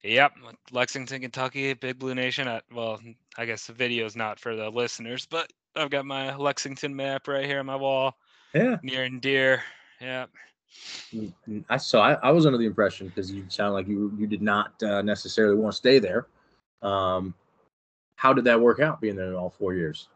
Yep, 0.04 0.34
Lexington, 0.72 1.22
Kentucky, 1.22 1.74
Big 1.74 1.98
Blue 1.98 2.14
Nation. 2.16 2.48
I, 2.48 2.62
well, 2.72 3.00
I 3.38 3.46
guess 3.46 3.66
the 3.68 3.74
video's 3.74 4.16
not 4.16 4.40
for 4.40 4.56
the 4.56 4.70
listeners, 4.70 5.26
but 5.26 5.52
I've 5.76 5.90
got 5.90 6.06
my 6.06 6.36
Lexington 6.36 6.96
map 6.96 7.28
right 7.28 7.46
here 7.46 7.60
on 7.60 7.66
my 7.66 7.76
wall, 7.76 8.16
Yeah, 8.54 8.78
near 8.84 9.04
and 9.04 9.22
dear. 9.22 9.64
Yeah. 10.00 10.28
Mm, 11.14 11.34
mm, 11.48 11.66
I 11.70 11.78
saw. 11.78 12.02
I, 12.02 12.14
I 12.16 12.32
was 12.32 12.46
under 12.46 12.58
the 12.58 12.66
impression 12.66 13.08
because 13.08 13.32
you 13.32 13.46
sound 13.50 13.74
like 13.74 13.88
you 13.88 14.14
you 14.18 14.28
did 14.28 14.42
not 14.42 14.82
uh, 14.84 15.02
necessarily 15.02 15.56
want 15.56 15.74
to 15.74 15.78
stay 15.78 16.00
there. 16.00 16.28
Um, 16.86 17.34
how 18.16 18.34
did 18.34 18.46
that 18.46 18.60
work 18.60 18.80
out 18.80 19.02
being 19.02 19.16
there 19.16 19.36
all 19.36 19.50
four 19.50 19.74
years? 19.74 20.08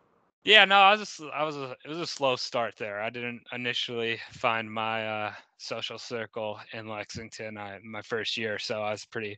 Yeah, 0.46 0.66
no, 0.66 0.78
I 0.78 0.92
was 0.92 1.02
just, 1.02 1.22
I 1.34 1.44
was 1.44 1.58
a, 1.58 1.76
it 1.84 1.90
was 1.90 2.00
a 2.00 2.08
slow 2.08 2.36
start 2.36 2.76
there. 2.78 3.02
I 3.02 3.10
didn't 3.10 3.42
initially 3.52 4.20
find 4.32 4.72
my 4.72 5.06
uh, 5.08 5.34
social 5.58 5.98
circle 5.98 6.60
in 6.74 6.88
Lexington. 6.88 7.58
I 7.58 7.80
my 7.84 8.02
first 8.02 8.38
year, 8.38 8.58
so 8.58 8.82
I 8.82 8.92
was 8.92 9.06
pretty 9.06 9.38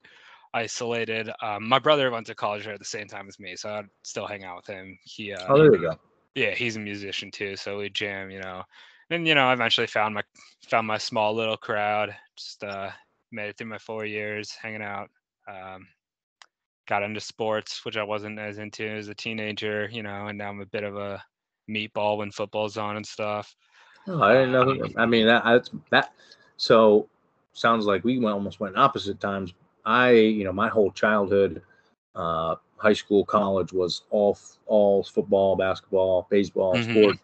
isolated. 0.53 1.29
Um, 1.41 1.67
my 1.67 1.79
brother 1.79 2.11
went 2.11 2.27
to 2.27 2.35
college 2.35 2.65
there 2.65 2.73
at 2.73 2.79
the 2.79 2.85
same 2.85 3.07
time 3.07 3.27
as 3.27 3.39
me, 3.39 3.55
so 3.55 3.69
I'd 3.69 3.85
still 4.03 4.27
hang 4.27 4.43
out 4.43 4.57
with 4.57 4.67
him. 4.67 4.97
He, 5.03 5.33
uh, 5.33 5.47
Oh, 5.49 5.57
there 5.57 5.73
you 5.73 5.81
go. 5.81 5.99
yeah, 6.35 6.51
he's 6.51 6.75
a 6.75 6.79
musician 6.79 7.31
too, 7.31 7.55
so 7.55 7.79
we 7.79 7.89
jam, 7.89 8.29
you 8.29 8.39
know. 8.39 8.63
And 9.09 9.27
you 9.27 9.35
know, 9.35 9.47
I 9.47 9.53
eventually 9.53 9.87
found 9.87 10.13
my 10.13 10.23
found 10.69 10.87
my 10.87 10.97
small 10.99 11.33
little 11.33 11.57
crowd. 11.57 12.15
Just 12.37 12.63
uh, 12.63 12.91
made 13.31 13.49
it 13.49 13.57
through 13.57 13.67
my 13.67 13.79
four 13.79 14.05
years 14.05 14.51
hanging 14.51 14.83
out. 14.83 15.09
Um, 15.47 15.87
got 16.91 17.03
into 17.03 17.21
sports, 17.21 17.85
which 17.85 17.95
I 17.95 18.03
wasn't 18.03 18.37
as 18.37 18.57
into 18.57 18.85
as 18.85 19.07
a 19.07 19.15
teenager, 19.15 19.87
you 19.89 20.03
know, 20.03 20.27
and 20.27 20.37
now 20.37 20.49
I'm 20.49 20.59
a 20.59 20.65
bit 20.65 20.83
of 20.83 20.97
a 20.97 21.23
meatball 21.69 22.17
when 22.17 22.31
football's 22.31 22.75
on 22.75 22.97
and 22.97 23.05
stuff. 23.05 23.55
Oh, 24.07 24.21
I 24.21 24.33
didn't 24.33 24.51
know. 24.51 24.73
that- 24.73 24.93
I 24.97 25.05
mean, 25.05 25.25
that 25.25 25.45
that's 25.45 25.69
that. 25.91 26.11
So 26.57 27.07
sounds 27.53 27.85
like 27.85 28.03
we 28.03 28.19
went 28.19 28.33
almost 28.33 28.59
went 28.59 28.77
opposite 28.77 29.21
times. 29.21 29.53
I, 29.85 30.09
you 30.11 30.43
know, 30.43 30.51
my 30.51 30.67
whole 30.67 30.91
childhood, 30.91 31.61
uh, 32.13 32.55
high 32.75 32.91
school, 32.91 33.23
college 33.23 33.71
was 33.71 34.01
all 34.09 34.37
all 34.65 35.01
football, 35.01 35.55
basketball, 35.55 36.27
baseball, 36.29 36.75
Mhm. 36.75 36.91
sports. 36.91 37.21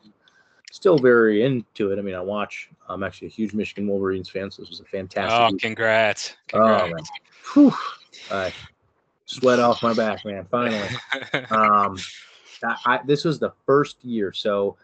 Still 0.71 0.97
very 0.97 1.43
into 1.43 1.91
it. 1.91 1.99
I 1.99 2.01
mean, 2.01 2.15
I 2.15 2.21
watch. 2.21 2.69
I'm 2.87 3.03
actually 3.03 3.27
a 3.27 3.31
huge 3.31 3.53
Michigan 3.53 3.85
Wolverines 3.85 4.29
fan, 4.29 4.49
so 4.49 4.61
this 4.61 4.69
was 4.69 4.79
a 4.79 4.85
fantastic. 4.85 5.41
Oh, 5.41 5.51
week. 5.51 5.61
congrats. 5.61 6.37
Oh, 6.53 6.87
man. 6.87 7.03
Whew. 7.53 7.73
I 8.31 8.53
sweat 9.27 9.59
off 9.59 9.83
my 9.83 9.93
back, 9.93 10.25
man. 10.25 10.45
Finally. 10.49 10.87
Um, 11.51 11.97
I, 12.63 12.75
I, 12.85 12.99
this 13.05 13.23
was 13.23 13.37
the 13.37 13.51
first 13.65 14.03
year. 14.03 14.33
So 14.33 14.75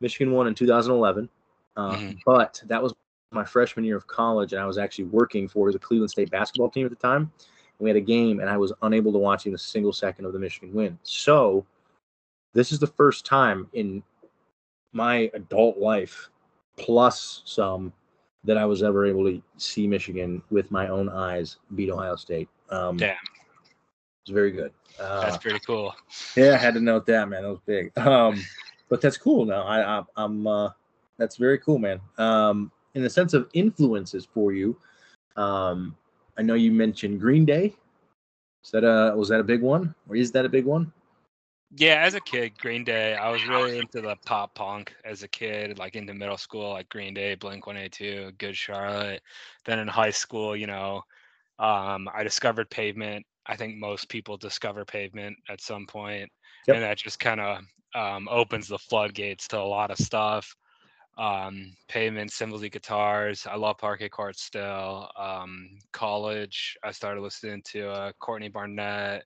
Michigan 0.00 0.32
won 0.34 0.48
in 0.48 0.54
2011, 0.54 1.28
uh, 1.76 1.96
Mhm. 1.96 2.18
but 2.26 2.60
that 2.66 2.82
was 2.82 2.92
my 3.32 3.44
freshman 3.44 3.84
year 3.84 3.96
of 3.96 4.06
college, 4.08 4.52
and 4.52 4.60
I 4.60 4.66
was 4.66 4.76
actually 4.78 5.04
working 5.04 5.46
for 5.46 5.70
the 5.70 5.78
Cleveland 5.78 6.10
State 6.10 6.30
basketball 6.30 6.68
team 6.70 6.84
at 6.84 6.90
the 6.90 6.96
time. 6.96 7.30
We 7.78 7.88
had 7.88 7.96
a 7.96 8.00
game, 8.00 8.40
and 8.40 8.50
I 8.50 8.56
was 8.56 8.72
unable 8.82 9.12
to 9.12 9.18
watch 9.18 9.46
even 9.46 9.54
a 9.54 9.58
single 9.58 9.92
second 9.92 10.24
of 10.24 10.32
the 10.32 10.38
Michigan 10.38 10.74
win. 10.74 10.98
So 11.04 11.64
this 12.52 12.72
is 12.72 12.78
the 12.80 12.86
first 12.88 13.24
time 13.24 13.68
in 13.72 14.02
my 14.92 15.30
adult 15.34 15.78
life, 15.78 16.28
plus 16.76 17.42
some, 17.44 17.92
that 18.42 18.58
I 18.58 18.64
was 18.64 18.82
ever 18.82 19.06
able 19.06 19.24
to 19.24 19.40
see 19.58 19.86
Michigan 19.86 20.42
with 20.50 20.70
my 20.72 20.88
own 20.88 21.08
eyes 21.08 21.58
beat 21.76 21.90
Ohio 21.90 22.16
State. 22.16 22.48
Um, 22.70 22.96
Damn. 22.96 23.16
It's 24.22 24.30
very 24.30 24.50
good. 24.50 24.72
Uh, 24.98 25.22
That's 25.22 25.38
pretty 25.38 25.60
cool. 25.60 25.94
yeah, 26.36 26.54
I 26.54 26.56
had 26.56 26.74
to 26.74 26.80
note 26.80 27.06
that, 27.06 27.28
man. 27.28 27.42
That 27.42 27.48
was 27.48 27.60
big. 27.64 27.96
Um, 27.98 28.42
but 28.90 29.00
that's 29.00 29.16
cool. 29.16 29.46
Now 29.46 29.62
I, 29.62 29.98
I 29.98 30.02
I'm 30.16 30.46
uh, 30.46 30.70
that's 31.16 31.36
very 31.36 31.58
cool, 31.58 31.78
man. 31.78 32.00
Um, 32.18 32.70
in 32.94 33.02
the 33.02 33.10
sense 33.10 33.32
of 33.32 33.48
influences 33.54 34.26
for 34.26 34.52
you, 34.52 34.76
um, 35.36 35.96
I 36.36 36.42
know 36.42 36.54
you 36.54 36.72
mentioned 36.72 37.20
Green 37.20 37.44
Day. 37.44 37.74
Is 38.62 38.70
that 38.72 38.84
a 38.84 39.16
was 39.16 39.28
that 39.28 39.40
a 39.40 39.44
big 39.44 39.62
one, 39.62 39.94
or 40.08 40.16
is 40.16 40.32
that 40.32 40.44
a 40.44 40.48
big 40.48 40.66
one? 40.66 40.92
Yeah, 41.76 42.02
as 42.04 42.14
a 42.14 42.20
kid, 42.20 42.58
Green 42.58 42.82
Day, 42.82 43.14
I 43.14 43.30
was 43.30 43.46
really 43.46 43.78
into 43.78 44.00
the 44.00 44.16
pop 44.26 44.54
punk 44.56 44.92
as 45.04 45.22
a 45.22 45.28
kid, 45.28 45.78
like 45.78 45.94
into 45.94 46.12
middle 46.12 46.36
school, 46.36 46.70
like 46.70 46.88
Green 46.88 47.14
Day, 47.14 47.36
Blink 47.36 47.64
182, 47.64 48.32
Good 48.38 48.56
Charlotte. 48.56 49.22
Then 49.64 49.78
in 49.78 49.86
high 49.86 50.10
school, 50.10 50.56
you 50.56 50.66
know, 50.66 51.04
um, 51.60 52.08
I 52.12 52.24
discovered 52.24 52.70
Pavement. 52.70 53.24
I 53.50 53.56
think 53.56 53.76
most 53.76 54.08
people 54.08 54.36
discover 54.36 54.84
Pavement 54.84 55.36
at 55.48 55.60
some 55.60 55.86
point, 55.86 56.30
Yep. 56.66 56.74
and 56.76 56.84
that 56.84 56.96
just 56.98 57.18
kind 57.18 57.40
of 57.40 57.58
um, 57.94 58.28
opens 58.30 58.68
the 58.68 58.78
floodgates 58.78 59.48
to 59.48 59.58
a 59.58 59.62
lot 59.62 59.90
of 59.90 59.98
stuff. 59.98 60.54
Um, 61.18 61.72
Pavement, 61.88 62.32
Symphony 62.32 62.70
guitars. 62.70 63.46
I 63.46 63.56
love 63.56 63.76
Parquet 63.78 64.08
Courts 64.08 64.42
still. 64.42 65.10
Um, 65.18 65.78
college, 65.92 66.78
I 66.84 66.92
started 66.92 67.20
listening 67.20 67.62
to 67.72 67.90
uh, 67.90 68.12
Courtney 68.20 68.48
Barnett 68.48 69.24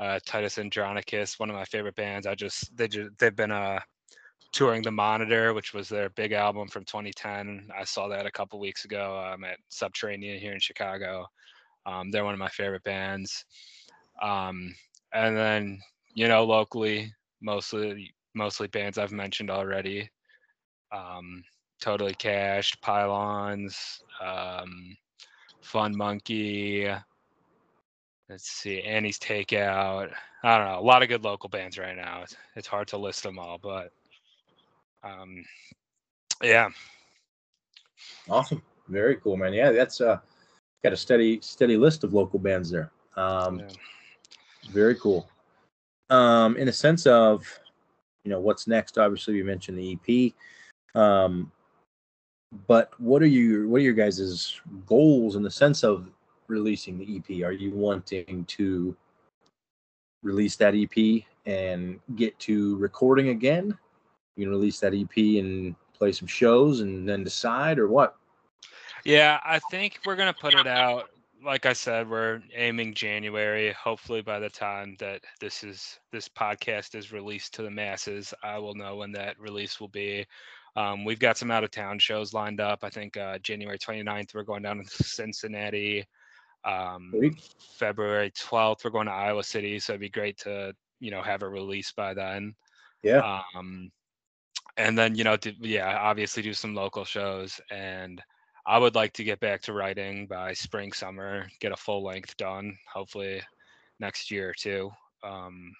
uh, 0.00 0.18
Titus 0.26 0.58
Andronicus, 0.58 1.38
one 1.38 1.50
of 1.50 1.56
my 1.56 1.64
favorite 1.66 1.94
bands. 1.94 2.26
I 2.26 2.34
just 2.34 2.74
they 2.76 2.88
just 2.88 3.10
they've 3.18 3.36
been 3.36 3.52
uh 3.52 3.78
touring 4.52 4.82
the 4.82 4.90
Monitor, 4.90 5.54
which 5.54 5.72
was 5.74 5.88
their 5.88 6.08
big 6.10 6.32
album 6.32 6.66
from 6.68 6.84
2010. 6.84 7.68
I 7.78 7.84
saw 7.84 8.08
that 8.08 8.26
a 8.26 8.30
couple 8.32 8.58
weeks 8.58 8.84
ago 8.84 9.22
um, 9.32 9.44
at 9.44 9.58
Subterranean 9.68 10.40
here 10.40 10.52
in 10.54 10.58
Chicago. 10.58 11.26
Um, 11.90 12.10
they're 12.10 12.24
one 12.24 12.34
of 12.34 12.40
my 12.40 12.48
favorite 12.48 12.84
bands. 12.84 13.44
Um, 14.22 14.74
and 15.12 15.36
then 15.36 15.80
you 16.14 16.28
know 16.28 16.44
locally, 16.44 17.12
mostly 17.42 18.12
mostly 18.34 18.68
bands 18.68 18.98
I've 18.98 19.12
mentioned 19.12 19.50
already. 19.50 20.08
Um, 20.92 21.42
totally 21.80 22.14
cashed, 22.14 22.80
pylons, 22.82 24.02
um, 24.22 24.96
Fun 25.62 25.96
Monkey, 25.96 26.88
let's 28.28 28.50
see, 28.50 28.82
Annie's 28.82 29.18
Takeout. 29.18 30.10
I 30.42 30.58
don't 30.58 30.66
know, 30.66 30.78
a 30.78 30.82
lot 30.82 31.02
of 31.02 31.08
good 31.08 31.24
local 31.24 31.48
bands 31.48 31.78
right 31.78 31.96
now. 31.96 32.22
It's, 32.22 32.36
it's 32.56 32.66
hard 32.66 32.88
to 32.88 32.98
list 32.98 33.22
them 33.22 33.38
all, 33.38 33.58
but 33.62 33.92
um, 35.04 35.44
yeah, 36.42 36.68
Awesome, 38.28 38.62
very 38.88 39.16
cool, 39.16 39.36
man. 39.36 39.52
Yeah, 39.52 39.72
that's 39.72 40.00
uh, 40.00 40.18
got 40.82 40.92
a 40.92 40.96
steady 40.96 41.40
steady 41.40 41.76
list 41.76 42.04
of 42.04 42.14
local 42.14 42.38
bands 42.38 42.70
there. 42.70 42.90
Um, 43.16 43.60
yeah. 43.60 43.66
Very 44.70 44.94
cool. 44.94 45.28
Um, 46.10 46.56
in 46.56 46.68
a 46.68 46.72
sense 46.72 47.06
of, 47.06 47.46
you 48.24 48.30
know, 48.30 48.40
what's 48.40 48.66
next? 48.66 48.98
Obviously, 48.98 49.34
you 49.34 49.44
mentioned 49.44 49.78
the 49.78 49.98
EP. 50.04 50.32
Um, 51.00 51.50
but 52.66 52.90
what 52.98 53.22
are 53.22 53.26
you? 53.26 53.68
What 53.68 53.78
are 53.78 53.84
your 53.84 53.94
guys' 53.94 54.60
goals 54.86 55.36
in 55.36 55.42
the 55.42 55.50
sense 55.50 55.84
of 55.84 56.08
releasing 56.48 56.98
the 56.98 57.16
EP? 57.16 57.44
Are 57.44 57.52
you 57.52 57.70
wanting 57.70 58.44
to 58.46 58.96
release 60.22 60.56
that 60.56 60.74
EP 60.74 61.22
and 61.46 62.00
get 62.16 62.38
to 62.40 62.76
recording 62.76 63.28
again? 63.28 63.76
You 64.36 64.46
can 64.46 64.50
release 64.50 64.80
that 64.80 64.94
EP 64.94 65.16
and 65.16 65.74
play 65.94 66.12
some 66.12 66.28
shows 66.28 66.80
and 66.80 67.08
then 67.08 67.22
decide, 67.22 67.78
or 67.78 67.88
what? 67.88 68.16
Yeah, 69.04 69.40
I 69.44 69.58
think 69.70 70.00
we're 70.04 70.16
gonna 70.16 70.34
put 70.34 70.54
it 70.54 70.66
out. 70.66 71.10
Like 71.42 71.64
I 71.64 71.72
said, 71.72 72.08
we're 72.08 72.42
aiming 72.54 72.94
January. 72.94 73.72
Hopefully, 73.72 74.20
by 74.20 74.38
the 74.38 74.50
time 74.50 74.96
that 74.98 75.22
this 75.40 75.64
is 75.64 75.98
this 76.12 76.28
podcast 76.28 76.94
is 76.94 77.12
released 77.12 77.54
to 77.54 77.62
the 77.62 77.70
masses, 77.70 78.34
I 78.42 78.58
will 78.58 78.74
know 78.74 78.96
when 78.96 79.12
that 79.12 79.38
release 79.38 79.80
will 79.80 79.88
be. 79.88 80.26
Um, 80.76 81.04
we've 81.04 81.18
got 81.18 81.36
some 81.36 81.50
out 81.50 81.64
of 81.64 81.70
town 81.70 81.98
shows 81.98 82.32
lined 82.32 82.60
up. 82.60 82.80
I 82.82 82.90
think 82.90 83.16
uh, 83.16 83.38
January 83.38 83.78
29th, 83.78 84.34
we're 84.34 84.44
going 84.44 84.62
down 84.62 84.78
to 84.78 85.04
Cincinnati. 85.04 86.06
Um, 86.64 87.12
February 87.76 88.30
12th, 88.32 88.84
we're 88.84 88.90
going 88.90 89.06
to 89.06 89.12
Iowa 89.12 89.42
City. 89.42 89.78
So 89.78 89.92
it'd 89.92 90.00
be 90.00 90.08
great 90.08 90.38
to, 90.38 90.74
you 91.00 91.10
know, 91.10 91.22
have 91.22 91.42
a 91.42 91.48
release 91.48 91.92
by 91.92 92.14
then. 92.14 92.54
Yeah. 93.02 93.42
Um, 93.56 93.90
and 94.76 94.96
then, 94.96 95.14
you 95.14 95.24
know, 95.24 95.36
to, 95.38 95.52
yeah, 95.60 95.98
obviously 95.98 96.42
do 96.42 96.54
some 96.54 96.74
local 96.74 97.04
shows. 97.04 97.60
And 97.70 98.22
I 98.66 98.78
would 98.78 98.94
like 98.94 99.12
to 99.14 99.24
get 99.24 99.40
back 99.40 99.62
to 99.62 99.72
writing 99.72 100.26
by 100.26 100.52
spring, 100.52 100.92
summer, 100.92 101.46
get 101.60 101.72
a 101.72 101.76
full 101.76 102.04
length 102.04 102.36
done, 102.36 102.76
hopefully 102.92 103.40
next 103.98 104.30
year 104.30 104.50
or 104.50 104.54
two. 104.54 104.90
Um, 105.22 105.74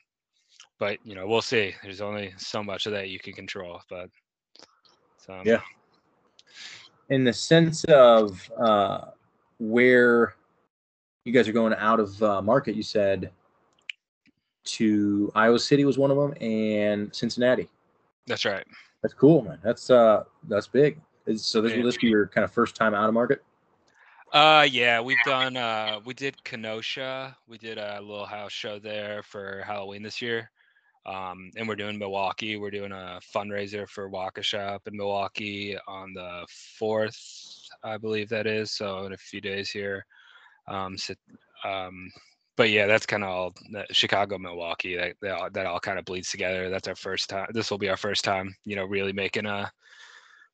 but, 0.78 0.98
you 1.04 1.14
know, 1.14 1.26
we'll 1.26 1.42
see. 1.42 1.74
There's 1.82 2.00
only 2.00 2.32
so 2.36 2.62
much 2.62 2.86
of 2.86 2.92
that 2.92 3.10
you 3.10 3.18
can 3.18 3.32
control. 3.32 3.80
But, 3.88 4.08
so, 5.18 5.42
Yeah. 5.44 5.60
In 7.10 7.24
the 7.24 7.32
sense 7.32 7.84
of 7.84 8.50
uh, 8.58 9.06
where 9.58 10.34
you 11.24 11.32
guys 11.32 11.48
are 11.48 11.52
going 11.52 11.74
out 11.74 12.00
of 12.00 12.22
uh, 12.22 12.40
market, 12.40 12.74
you 12.74 12.82
said 12.82 13.30
to 14.64 15.30
Iowa 15.34 15.58
City 15.58 15.84
was 15.84 15.98
one 15.98 16.10
of 16.10 16.16
them, 16.16 16.34
and 16.40 17.14
Cincinnati. 17.14 17.68
that's 18.26 18.44
right. 18.44 18.66
That's 19.02 19.14
cool, 19.14 19.42
man. 19.42 19.58
That's 19.62 19.90
uh, 19.90 20.24
that's 20.48 20.68
big. 20.68 21.00
Is- 21.26 21.44
So 21.46 21.60
this 21.60 21.72
Yeah. 21.72 21.78
will 21.78 21.84
this 21.86 21.96
be 21.96 22.08
your 22.08 22.26
kind 22.26 22.44
of 22.44 22.52
first 22.52 22.74
time 22.76 22.94
out 22.94 23.08
of 23.08 23.14
market? 23.14 23.42
Uh 24.32 24.66
yeah, 24.70 25.00
we've 25.00 25.18
done 25.24 25.56
uh 25.56 26.00
we 26.04 26.14
did 26.14 26.42
Kenosha. 26.44 27.36
We 27.48 27.58
did 27.58 27.78
a 27.78 28.00
little 28.00 28.26
house 28.26 28.52
show 28.52 28.78
there 28.78 29.22
for 29.24 29.62
Halloween 29.66 30.02
this 30.02 30.22
year. 30.22 30.50
Um 31.04 31.50
and 31.56 31.66
we're 31.66 31.74
doing 31.76 31.98
Milwaukee. 31.98 32.56
We're 32.56 32.70
doing 32.70 32.92
a 32.92 33.20
fundraiser 33.34 33.88
for 33.88 34.08
Waka 34.08 34.42
Shop 34.42 34.86
in 34.86 34.96
Milwaukee 34.96 35.76
on 35.88 36.14
the 36.14 36.46
4th, 36.78 37.68
I 37.82 37.96
believe 37.96 38.28
that 38.28 38.46
is. 38.46 38.70
So 38.70 39.04
in 39.06 39.12
a 39.12 39.16
few 39.16 39.40
days 39.40 39.70
here. 39.70 40.06
Um 40.68 40.96
so, 40.96 41.14
um 41.64 42.10
but 42.56 42.70
yeah, 42.70 42.86
that's 42.86 43.06
kind 43.06 43.24
of 43.24 43.30
all 43.30 43.54
that 43.72 43.94
Chicago, 43.96 44.38
Milwaukee. 44.38 44.94
That 44.96 45.16
that 45.22 45.32
all, 45.32 45.50
that 45.50 45.66
all 45.66 45.80
kind 45.80 45.98
of 45.98 46.04
bleeds 46.04 46.30
together. 46.30 46.68
That's 46.70 46.86
our 46.88 46.94
first 46.94 47.30
time. 47.30 47.48
This 47.52 47.70
will 47.70 47.78
be 47.78 47.88
our 47.88 47.96
first 47.96 48.22
time, 48.22 48.54
you 48.64 48.76
know, 48.76 48.84
really 48.84 49.12
making 49.14 49.46
a 49.46 49.72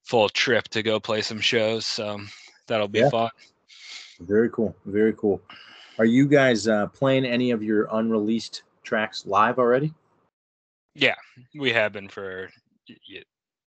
full 0.06 0.28
trip 0.28 0.68
to 0.68 0.82
go 0.82 1.00
play 1.00 1.20
some 1.20 1.40
shows. 1.40 1.84
So 1.86 2.20
that'll 2.68 2.88
be 2.88 3.00
Yeah. 3.00 3.10
fun. 3.10 3.30
Very 4.20 4.48
cool. 4.50 4.74
Very 4.86 5.12
cool. 5.14 5.42
Are 5.98 6.04
you 6.04 6.26
guys 6.26 6.68
uh, 6.68 6.86
playing 6.86 7.24
any 7.24 7.50
of 7.50 7.62
your 7.62 7.88
unreleased 7.90 8.62
tracks 8.82 9.26
live 9.26 9.58
already? 9.58 9.92
Yeah, 10.94 11.16
we 11.54 11.72
have 11.72 11.92
been 11.92 12.08
for 12.08 12.48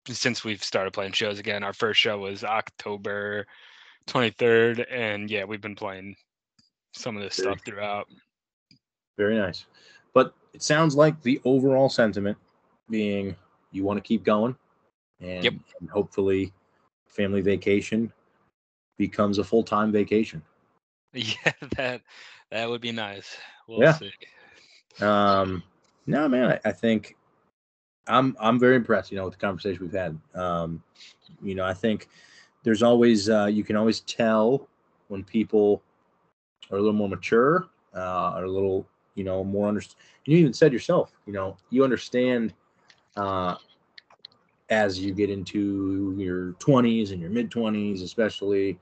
since 0.07 0.43
we've 0.45 0.63
started 0.63 0.93
playing 0.93 1.11
shows 1.11 1.39
again. 1.39 1.63
Our 1.63 1.73
first 1.73 1.99
show 1.99 2.19
was 2.19 2.43
October 2.43 3.45
23rd, 4.07 4.85
and 4.89 5.29
yeah, 5.29 5.43
we've 5.43 5.59
been 5.59 5.75
playing 5.75 6.15
some 6.93 7.17
of 7.17 7.23
this 7.23 7.35
Very 7.35 7.53
stuff 7.55 7.65
throughout. 7.65 8.07
Very 9.17 9.37
nice. 9.37 9.65
But 10.13 10.33
it 10.53 10.63
sounds 10.63 10.95
like 10.95 11.21
the 11.23 11.41
overall 11.43 11.89
sentiment 11.89 12.37
being 12.89 13.35
you 13.71 13.83
want 13.83 13.97
to 13.97 14.07
keep 14.07 14.23
going 14.23 14.55
and, 15.21 15.41
Yep. 15.41 15.53
and 15.79 15.89
hopefully 15.89 16.53
family 17.07 17.41
vacation 17.41 18.11
becomes 18.97 19.37
a 19.37 19.43
full-time 19.43 19.91
vacation. 19.91 20.41
Yeah, 21.13 21.53
that 21.77 22.01
that 22.51 22.69
would 22.69 22.81
be 22.81 22.91
nice. 22.91 23.37
We'll 23.67 23.85
Yeah. 23.85 23.97
see. 23.97 24.11
Um, 25.01 25.63
no, 26.05 26.27
man, 26.27 26.51
I, 26.51 26.69
I 26.69 26.71
think 26.71 27.15
I'm 28.07 28.35
I'm 28.39 28.59
very 28.59 28.75
impressed. 28.75 29.11
You 29.11 29.17
know, 29.17 29.25
with 29.25 29.33
the 29.33 29.39
conversation 29.39 29.83
we've 29.83 29.93
had. 29.93 30.19
Um, 30.35 30.83
you 31.41 31.55
know, 31.55 31.65
I 31.65 31.73
think 31.73 32.09
there's 32.63 32.83
always 32.83 33.29
uh, 33.29 33.45
you 33.45 33.63
can 33.63 33.75
always 33.75 34.01
tell 34.01 34.67
when 35.07 35.23
people 35.23 35.81
are 36.71 36.77
a 36.77 36.81
little 36.81 36.93
more 36.93 37.09
mature, 37.09 37.67
uh, 37.95 38.31
are 38.35 38.45
a 38.45 38.51
little 38.51 38.87
you 39.15 39.23
know 39.23 39.43
more 39.43 39.67
under. 39.67 39.81
You 40.25 40.37
even 40.37 40.53
said 40.53 40.73
yourself, 40.73 41.13
you 41.25 41.33
know, 41.33 41.57
you 41.69 41.83
understand 41.83 42.53
uh, 43.15 43.55
as 44.69 44.99
you 44.99 45.13
get 45.13 45.29
into 45.29 46.13
your 46.17 46.53
20s 46.53 47.11
and 47.11 47.21
your 47.21 47.29
mid 47.29 47.49
20s, 47.51 48.03
especially. 48.03 48.79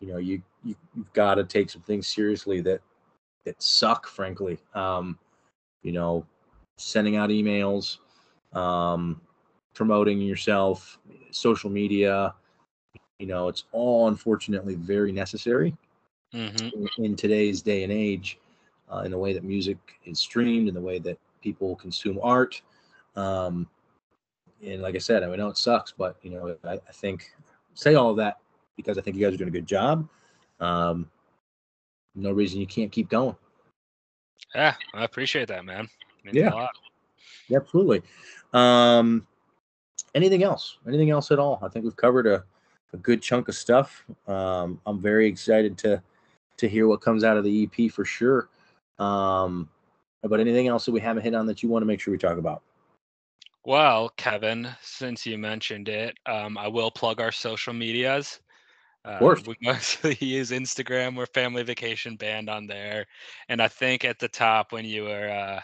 You 0.00 0.08
know, 0.08 0.18
you, 0.18 0.42
you 0.64 0.74
you've 0.94 1.12
got 1.12 1.34
to 1.36 1.44
take 1.44 1.70
some 1.70 1.82
things 1.82 2.06
seriously 2.06 2.60
that 2.62 2.80
that 3.44 3.60
suck, 3.62 4.06
frankly. 4.06 4.58
Um, 4.74 5.18
you 5.82 5.92
know, 5.92 6.26
sending 6.76 7.16
out 7.16 7.30
emails, 7.30 7.98
um, 8.54 9.20
promoting 9.74 10.20
yourself, 10.20 10.98
social 11.30 11.70
media. 11.70 12.34
You 13.18 13.26
know, 13.26 13.48
it's 13.48 13.64
all 13.72 14.08
unfortunately 14.08 14.74
very 14.74 15.12
necessary 15.12 15.76
hmm 16.32 16.70
in, 16.72 16.88
in 16.98 17.16
today's 17.16 17.62
day 17.62 17.82
and 17.84 17.92
age, 17.92 18.38
uh, 18.92 19.02
in 19.04 19.10
the 19.10 19.18
way 19.18 19.32
that 19.32 19.44
music 19.44 19.78
is 20.04 20.18
streamed, 20.18 20.68
in 20.68 20.74
the 20.74 20.80
way 20.80 20.98
that 20.98 21.18
people 21.42 21.76
consume 21.76 22.18
art. 22.22 22.60
Um, 23.16 23.68
and 24.64 24.82
like 24.82 24.94
I 24.94 24.98
said, 24.98 25.22
I 25.22 25.34
know 25.36 25.48
it 25.48 25.56
sucks, 25.56 25.92
but 25.92 26.16
you 26.22 26.30
know, 26.30 26.56
I, 26.64 26.74
I 26.74 26.92
think 26.92 27.30
say 27.74 27.94
all 27.94 28.14
that 28.14 28.38
because 28.76 28.98
I 28.98 29.00
think 29.00 29.16
you 29.16 29.24
guys 29.24 29.34
are 29.34 29.38
doing 29.38 29.48
a 29.48 29.52
good 29.52 29.66
job. 29.66 30.08
Um, 30.60 31.10
no 32.14 32.32
reason 32.32 32.60
you 32.60 32.66
can't 32.66 32.92
keep 32.92 33.08
going. 33.08 33.36
Yeah, 34.54 34.74
I 34.94 35.04
appreciate 35.04 35.48
that, 35.48 35.64
man. 35.64 35.88
Yeah. 36.32 36.50
a 36.50 36.54
lot. 36.54 36.70
Yeah, 37.48 37.58
absolutely. 37.58 38.02
Um, 38.52 39.26
anything 40.14 40.42
else? 40.42 40.78
Anything 40.86 41.10
else 41.10 41.30
at 41.30 41.38
all? 41.38 41.58
I 41.62 41.68
think 41.68 41.84
we've 41.84 41.96
covered 41.96 42.26
a, 42.26 42.44
a 42.92 42.96
good 42.96 43.22
chunk 43.22 43.48
of 43.48 43.54
stuff. 43.54 44.04
Um, 44.26 44.80
I'm 44.86 45.00
very 45.00 45.26
excited 45.26 45.78
to 45.78 46.02
to 46.58 46.68
hear 46.68 46.86
what 46.86 47.00
comes 47.00 47.24
out 47.24 47.38
of 47.38 47.44
the 47.44 47.64
EP 47.64 47.90
for 47.90 48.04
sure. 48.04 48.48
Um, 48.98 49.68
but 50.22 50.40
anything 50.40 50.68
else 50.68 50.84
that 50.84 50.92
we 50.92 51.00
haven't 51.00 51.22
hit 51.22 51.34
on 51.34 51.46
that 51.46 51.62
you 51.62 51.70
want 51.70 51.82
to 51.82 51.86
make 51.86 52.00
sure 52.00 52.12
we 52.12 52.18
talk 52.18 52.36
about? 52.36 52.62
Well, 53.64 54.08
Kevin, 54.16 54.68
since 54.82 55.26
you 55.26 55.36
mentioned 55.36 55.88
it, 55.88 56.16
um, 56.24 56.56
I 56.56 56.66
will 56.68 56.90
plug 56.90 57.20
our 57.20 57.32
social 57.32 57.74
medias. 57.74 58.40
Uh, 59.04 59.18
course. 59.18 59.46
we 59.46 59.54
mostly 59.62 60.16
use 60.20 60.50
Instagram. 60.50 61.16
We're 61.16 61.26
Family 61.26 61.62
Vacation 61.62 62.16
Band 62.16 62.48
on 62.48 62.66
there, 62.66 63.06
and 63.48 63.60
I 63.60 63.68
think 63.68 64.04
at 64.04 64.18
the 64.18 64.28
top 64.28 64.72
when 64.72 64.84
you 64.84 65.04
were 65.04 65.28
uh, 65.28 65.60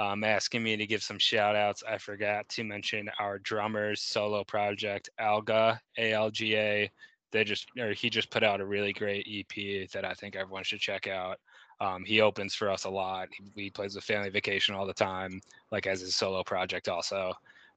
um, 0.00 0.24
asking 0.24 0.62
me 0.62 0.76
to 0.76 0.86
give 0.86 1.02
some 1.02 1.18
shout 1.18 1.56
outs, 1.56 1.82
I 1.88 1.98
forgot 1.98 2.48
to 2.50 2.64
mention 2.64 3.10
our 3.18 3.38
drummer's 3.38 4.02
solo 4.02 4.44
project, 4.44 5.10
Alga 5.18 5.80
A 5.98 6.12
L 6.12 6.30
G 6.30 6.56
A. 6.56 6.90
They 7.32 7.44
just 7.44 7.66
or 7.78 7.92
he 7.92 8.10
just 8.10 8.30
put 8.30 8.42
out 8.42 8.60
a 8.60 8.66
really 8.66 8.92
great 8.92 9.26
EP 9.30 9.90
that 9.92 10.04
I 10.04 10.14
think 10.14 10.36
everyone 10.36 10.64
should 10.64 10.80
check 10.80 11.06
out. 11.06 11.38
Um, 11.80 12.04
he 12.04 12.20
opens 12.20 12.54
for 12.54 12.70
us 12.70 12.84
a 12.84 12.90
lot. 12.90 13.28
He, 13.32 13.62
he 13.64 13.70
plays 13.70 13.94
with 13.94 14.04
Family 14.04 14.28
Vacation 14.28 14.74
all 14.74 14.86
the 14.86 14.92
time 14.92 15.40
like 15.72 15.86
as 15.86 16.00
his 16.00 16.14
solo 16.14 16.42
project 16.42 16.88
also. 16.88 17.32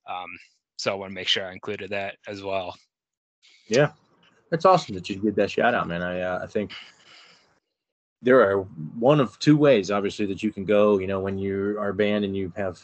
Um, 0.09 0.29
so 0.77 0.91
I 0.91 0.95
want 0.95 1.11
to 1.11 1.15
make 1.15 1.27
sure 1.27 1.47
I 1.47 1.53
included 1.53 1.89
that 1.91 2.17
as 2.27 2.43
well. 2.43 2.75
Yeah, 3.67 3.91
that's 4.49 4.65
awesome 4.65 4.95
that 4.95 5.09
you 5.09 5.17
did 5.17 5.35
that 5.35 5.51
shout 5.51 5.73
out, 5.73 5.87
man. 5.87 6.01
I 6.01 6.21
uh, 6.21 6.39
I 6.43 6.47
think 6.47 6.71
there 8.21 8.41
are 8.41 8.63
one 8.97 9.19
of 9.19 9.37
two 9.39 9.57
ways, 9.57 9.91
obviously, 9.91 10.25
that 10.27 10.43
you 10.43 10.51
can 10.51 10.65
go. 10.65 10.97
You 10.99 11.07
know, 11.07 11.19
when 11.19 11.37
you 11.37 11.77
are 11.79 11.89
a 11.89 11.93
band 11.93 12.25
and 12.25 12.35
you 12.35 12.51
have 12.55 12.81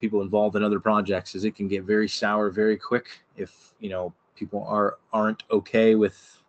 people 0.00 0.20
involved 0.22 0.56
in 0.56 0.62
other 0.62 0.80
projects, 0.80 1.34
is 1.34 1.44
it 1.44 1.54
can 1.54 1.68
get 1.68 1.84
very 1.84 2.08
sour 2.08 2.50
very 2.50 2.76
quick 2.76 3.06
if 3.36 3.74
you 3.80 3.88
know 3.88 4.12
people 4.34 4.64
are 4.68 4.98
aren't 5.12 5.44
okay 5.50 5.94
with 5.94 6.42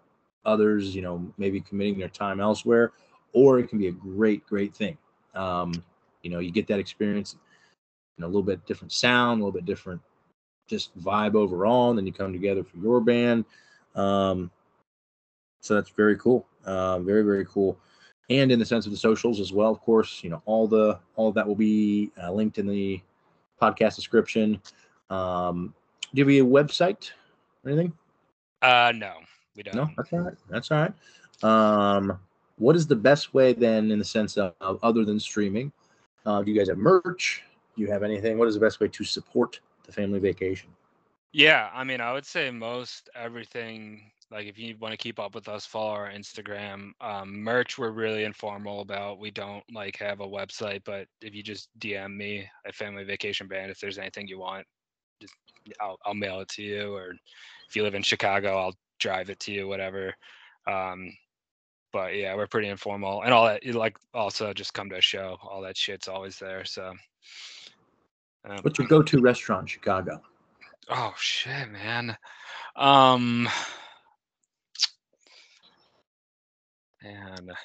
others. 0.45 0.95
You 0.95 1.01
know, 1.01 1.33
maybe 1.37 1.61
committing 1.61 1.99
their 1.99 2.09
time 2.09 2.39
elsewhere, 2.39 2.91
or 3.33 3.59
it 3.59 3.67
can 3.67 3.79
be 3.79 3.87
a 3.87 3.91
great, 3.91 4.45
great 4.47 4.75
thing. 4.75 4.97
Um, 5.35 5.73
you 6.23 6.29
know, 6.29 6.39
you 6.39 6.51
get 6.51 6.67
that 6.67 6.79
experience, 6.79 7.35
a 8.19 8.25
little 8.25 8.41
bit 8.41 8.65
different 8.65 8.91
sound, 8.91 9.41
a 9.41 9.43
little 9.45 9.57
bit 9.57 9.65
different 9.65 10.01
just 10.67 10.97
vibe 10.99 11.35
overall, 11.35 11.89
and 11.89 11.97
then 11.97 12.05
you 12.05 12.13
come 12.13 12.33
together 12.33 12.63
for 12.63 12.77
your 12.77 12.99
band. 12.99 13.45
Um, 13.95 14.51
so 15.61 15.75
that's 15.75 15.89
very 15.89 16.17
cool. 16.17 16.45
Uh, 16.65 16.99
very 16.99 17.23
very 17.23 17.45
cool. 17.45 17.77
And 18.29 18.51
in 18.51 18.59
the 18.59 18.65
sense 18.65 18.85
of 18.85 18.91
the 18.91 18.97
socials 18.97 19.39
as 19.39 19.53
well, 19.53 19.71
of 19.71 19.79
course, 19.81 20.23
you 20.23 20.29
know 20.29 20.41
all 20.45 20.67
the 20.67 20.99
all 21.15 21.29
of 21.29 21.35
that 21.35 21.47
will 21.47 21.55
be 21.55 22.11
uh, 22.21 22.31
linked 22.31 22.57
in 22.57 22.67
the 22.67 23.01
podcast 23.61 23.95
description. 23.95 24.61
Um, 25.09 25.73
do 26.13 26.21
you 26.21 26.43
have 26.43 26.47
a 26.47 26.49
website 26.49 27.11
or 27.63 27.71
anything? 27.71 27.93
Uh, 28.61 28.91
no, 28.95 29.13
we 29.55 29.63
don't. 29.63 29.75
No, 29.75 29.89
that's 29.95 30.13
all 30.13 30.19
right. 30.19 30.37
That's 30.49 30.71
all 30.71 30.81
right. 30.81 30.93
Um, 31.43 32.19
what 32.57 32.75
is 32.75 32.87
the 32.87 32.95
best 32.95 33.33
way 33.33 33.53
then, 33.53 33.91
in 33.91 33.99
the 33.99 34.05
sense 34.05 34.37
of, 34.37 34.53
of 34.61 34.79
other 34.83 35.05
than 35.05 35.19
streaming? 35.19 35.71
Uh, 36.25 36.41
do 36.41 36.51
you 36.51 36.57
guys 36.57 36.69
have 36.69 36.77
merch? 36.77 37.43
Do 37.75 37.81
you 37.81 37.91
have 37.91 38.03
anything? 38.03 38.37
What 38.37 38.47
is 38.47 38.55
the 38.55 38.59
best 38.59 38.79
way 38.79 38.87
to 38.87 39.03
support 39.03 39.59
the 39.85 39.91
family 39.91 40.19
vacation? 40.19 40.69
Yeah, 41.31 41.69
I 41.73 41.83
mean, 41.83 42.01
I 42.01 42.13
would 42.13 42.25
say 42.25 42.49
most 42.51 43.09
everything. 43.15 44.11
Like, 44.29 44.47
if 44.47 44.57
you 44.57 44.75
want 44.77 44.91
to 44.91 44.97
keep 44.97 45.19
up 45.19 45.35
with 45.35 45.47
us, 45.47 45.65
follow 45.65 45.91
our 45.91 46.11
Instagram. 46.11 46.91
Um, 46.99 47.41
merch, 47.41 47.77
we're 47.77 47.91
really 47.91 48.25
informal 48.25 48.81
about. 48.81 49.19
We 49.19 49.31
don't 49.31 49.63
like 49.73 49.97
have 49.99 50.19
a 50.19 50.27
website, 50.27 50.81
but 50.83 51.07
if 51.21 51.33
you 51.33 51.43
just 51.43 51.69
DM 51.79 52.17
me 52.17 52.49
at 52.65 52.75
Family 52.75 53.03
Vacation 53.03 53.47
Band, 53.47 53.71
if 53.71 53.79
there's 53.79 53.99
anything 53.99 54.27
you 54.27 54.39
want, 54.39 54.65
just 55.21 55.33
I'll, 55.79 55.97
I'll 56.05 56.13
mail 56.13 56.41
it 56.41 56.49
to 56.49 56.63
you. 56.63 56.93
Or 56.93 57.13
if 57.69 57.75
you 57.75 57.83
live 57.83 57.95
in 57.95 58.03
Chicago, 58.03 58.57
I'll 58.57 58.75
drive 58.99 59.29
it 59.29 59.39
to 59.41 59.53
you, 59.53 59.67
whatever. 59.67 60.13
Um, 60.65 61.13
but 61.91 62.15
yeah, 62.15 62.35
we're 62.35 62.47
pretty 62.47 62.67
informal, 62.69 63.23
and 63.23 63.33
all 63.33 63.45
that. 63.45 63.65
Like, 63.65 63.97
also 64.13 64.53
just 64.53 64.73
come 64.73 64.89
to 64.89 64.97
a 64.97 65.01
show. 65.01 65.37
All 65.41 65.61
that 65.61 65.77
shit's 65.77 66.07
always 66.07 66.37
there. 66.37 66.65
So, 66.65 66.93
um, 68.47 68.59
what's 68.61 68.79
your 68.79 68.87
go-to 68.89 69.21
restaurant 69.21 69.61
in 69.61 69.67
Chicago? 69.67 70.21
Oh 70.89 71.13
shit, 71.17 71.69
man. 71.69 72.17
Um 72.75 73.49
and 77.03 77.51
I 77.51 77.55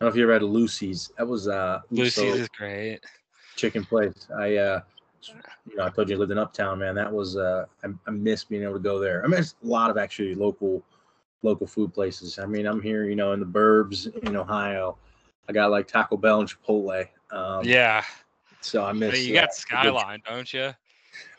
know 0.00 0.08
if 0.08 0.16
you 0.16 0.24
ever 0.24 0.32
had 0.34 0.42
Lucy's. 0.42 1.12
That 1.18 1.28
was 1.28 1.46
uh 1.48 1.80
Lucy's 1.90 2.34
is 2.34 2.48
great. 2.48 3.00
Chicken 3.56 3.84
place. 3.84 4.26
I 4.36 4.56
uh 4.56 4.80
you 5.66 5.76
know, 5.76 5.84
I 5.84 5.90
told 5.90 6.08
you 6.10 6.16
I 6.16 6.18
lived 6.18 6.32
in 6.32 6.38
Uptown, 6.38 6.80
man. 6.80 6.94
That 6.96 7.12
was 7.12 7.36
uh 7.36 7.66
I, 7.84 7.88
I 8.06 8.10
miss 8.10 8.44
being 8.44 8.64
able 8.64 8.74
to 8.74 8.80
go 8.80 8.98
there. 8.98 9.20
I 9.20 9.24
mean 9.24 9.32
there's 9.32 9.54
a 9.62 9.66
lot 9.66 9.90
of 9.90 9.96
actually 9.96 10.34
local 10.34 10.82
local 11.44 11.66
food 11.66 11.92
places. 11.94 12.38
I 12.38 12.46
mean, 12.46 12.66
I'm 12.66 12.82
here, 12.82 13.04
you 13.04 13.14
know, 13.14 13.32
in 13.32 13.40
the 13.40 13.46
burbs 13.46 14.12
in 14.24 14.36
Ohio. 14.36 14.96
I 15.48 15.52
got 15.52 15.70
like 15.70 15.86
Taco 15.86 16.16
Bell 16.16 16.40
and 16.40 16.48
Chipotle. 16.48 17.06
Um, 17.30 17.64
yeah. 17.64 18.02
So 18.60 18.84
I 18.84 18.92
miss. 18.92 19.26
you 19.26 19.34
got 19.34 19.54
Skyline, 19.54 20.22
don't 20.26 20.52
you? 20.52 20.72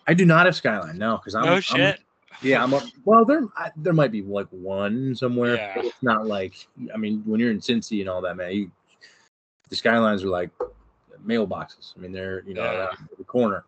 I 0.07 0.13
do 0.13 0.25
not 0.25 0.45
have 0.45 0.55
Skyline, 0.55 0.97
no, 0.97 1.17
because 1.17 1.33
I'm. 1.35 1.45
No 1.45 1.59
shit. 1.59 1.99
I'm, 2.31 2.37
yeah, 2.41 2.61
I'm. 2.61 2.73
A, 2.73 2.81
well, 3.05 3.25
there 3.25 3.43
I, 3.57 3.71
there 3.75 3.93
might 3.93 4.11
be 4.11 4.21
like 4.21 4.47
one 4.51 5.15
somewhere. 5.15 5.55
Yeah. 5.55 5.73
it's 5.77 6.03
not 6.03 6.27
like 6.27 6.53
I 6.93 6.97
mean, 6.97 7.23
when 7.25 7.39
you're 7.39 7.51
in 7.51 7.59
Cincy 7.59 8.01
and 8.01 8.09
all 8.09 8.21
that, 8.21 8.37
man, 8.37 8.51
you, 8.51 8.71
the 9.69 9.75
Skylines 9.75 10.23
are 10.23 10.29
like 10.29 10.51
mailboxes. 11.25 11.93
I 11.97 12.01
mean, 12.01 12.11
they're 12.11 12.43
you 12.45 12.53
know 12.53 12.63
yeah. 12.63 13.05
the 13.17 13.23
corner. 13.23 13.65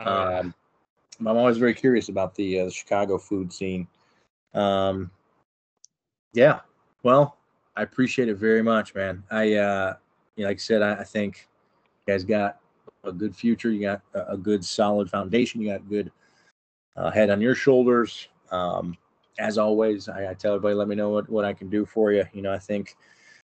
Oh, 0.00 0.38
um, 0.38 0.54
I'm 1.20 1.36
always 1.36 1.58
very 1.58 1.74
curious 1.74 2.08
about 2.08 2.34
the, 2.34 2.60
uh, 2.60 2.64
the 2.64 2.70
Chicago 2.70 3.18
food 3.18 3.52
scene. 3.52 3.86
Um, 4.54 5.10
yeah, 6.32 6.60
well, 7.02 7.36
I 7.76 7.82
appreciate 7.82 8.28
it 8.28 8.36
very 8.36 8.62
much, 8.62 8.94
man. 8.94 9.22
I, 9.30 9.54
uh, 9.54 9.94
you 10.36 10.44
know, 10.44 10.48
like 10.48 10.56
I 10.56 10.58
said, 10.58 10.82
I, 10.82 10.94
I 10.94 11.04
think 11.04 11.48
you 12.06 12.12
guys 12.12 12.24
got 12.24 12.58
a 13.04 13.12
good 13.12 13.34
future. 13.34 13.70
You 13.70 13.80
got 13.80 14.02
a, 14.14 14.32
a 14.32 14.36
good 14.36 14.64
solid 14.64 15.10
foundation. 15.10 15.60
You 15.60 15.70
got 15.70 15.88
good 15.88 16.10
uh, 16.96 17.10
head 17.10 17.30
on 17.30 17.40
your 17.40 17.54
shoulders. 17.54 18.28
Um, 18.50 18.96
as 19.38 19.58
always, 19.58 20.08
I, 20.08 20.30
I, 20.30 20.34
tell 20.34 20.54
everybody, 20.54 20.74
let 20.74 20.88
me 20.88 20.94
know 20.94 21.08
what, 21.08 21.28
what 21.30 21.44
I 21.44 21.52
can 21.52 21.70
do 21.70 21.86
for 21.86 22.12
you. 22.12 22.24
You 22.32 22.42
know, 22.42 22.52
I 22.52 22.58
think 22.58 22.96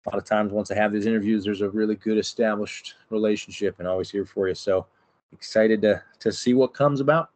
a 0.06 0.10
lot 0.10 0.18
of 0.18 0.26
times 0.26 0.52
once 0.52 0.70
I 0.72 0.76
have 0.76 0.94
these 0.94 1.06
interviews, 1.06 1.44
there's 1.44 1.62
a 1.62 1.70
really 1.70 1.96
good 1.96 2.18
established 2.18 2.96
relationship 3.10 3.80
and 3.80 3.88
always 3.88 4.10
here 4.10 4.26
for 4.26 4.48
you. 4.48 4.56
So 4.56 4.86
excited 5.34 5.82
to, 5.82 6.02
to 6.20 6.32
see 6.32 6.54
what 6.54 6.74
comes 6.74 7.00
about. 7.00 7.30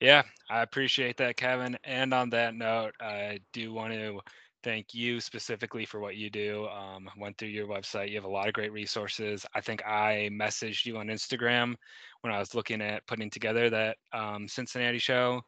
Yeah, 0.00 0.22
I 0.50 0.60
appreciate 0.62 1.16
that, 1.18 1.36
Kevin. 1.36 1.78
And 1.84 2.12
on 2.12 2.30
that 2.30 2.54
note, 2.54 2.94
I 3.00 3.40
do 3.52 3.72
want 3.72 3.94
to 3.94 4.20
thank 4.62 4.94
you 4.94 5.20
specifically 5.20 5.84
for 5.84 6.00
what 6.00 6.16
you 6.16 6.30
do. 6.30 6.66
Um, 6.68 7.08
went 7.16 7.38
through 7.38 7.48
your 7.48 7.66
website. 7.66 8.10
You 8.10 8.16
have 8.16 8.24
a 8.24 8.28
lot 8.28 8.48
of 8.48 8.54
great 8.54 8.72
resources. 8.72 9.46
I 9.54 9.60
think 9.60 9.84
I 9.86 10.28
messaged 10.32 10.86
you 10.86 10.98
on 10.98 11.08
Instagram 11.08 11.74
when 12.20 12.32
I 12.32 12.38
was 12.38 12.54
looking 12.54 12.80
at 12.80 13.06
putting 13.06 13.30
together 13.30 13.70
that 13.70 13.96
um, 14.12 14.46
Cincinnati 14.48 14.98
show. 14.98 15.40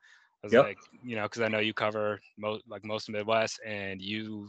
I 0.42 0.46
was 0.46 0.52
yep. 0.52 0.64
like, 0.64 0.78
you 1.02 1.16
know, 1.16 1.22
because 1.22 1.42
I 1.42 1.48
know 1.48 1.60
you 1.60 1.74
cover 1.74 2.20
most 2.36 2.64
like 2.68 2.84
most 2.84 3.08
of 3.08 3.14
Midwest, 3.14 3.60
and 3.64 4.00
you 4.00 4.48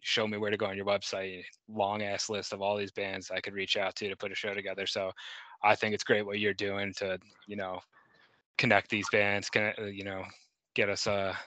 show 0.00 0.26
me 0.26 0.38
where 0.38 0.50
to 0.50 0.56
go 0.56 0.66
on 0.66 0.76
your 0.76 0.86
website. 0.86 1.44
Long 1.68 2.02
ass 2.02 2.28
list 2.28 2.52
of 2.52 2.60
all 2.60 2.76
these 2.76 2.92
bands 2.92 3.30
I 3.30 3.40
could 3.40 3.54
reach 3.54 3.76
out 3.76 3.96
to 3.96 4.08
to 4.08 4.16
put 4.16 4.32
a 4.32 4.34
show 4.34 4.54
together. 4.54 4.86
So 4.86 5.12
I 5.62 5.74
think 5.74 5.94
it's 5.94 6.04
great 6.04 6.26
what 6.26 6.38
you're 6.40 6.54
doing 6.54 6.92
to, 6.94 7.18
you 7.46 7.56
know, 7.56 7.80
connect 8.58 8.90
these 8.90 9.08
bands, 9.10 9.48
connect, 9.48 9.78
uh, 9.78 9.84
you 9.84 10.04
know, 10.04 10.24
get 10.74 10.88
us 10.88 11.06
a 11.06 11.38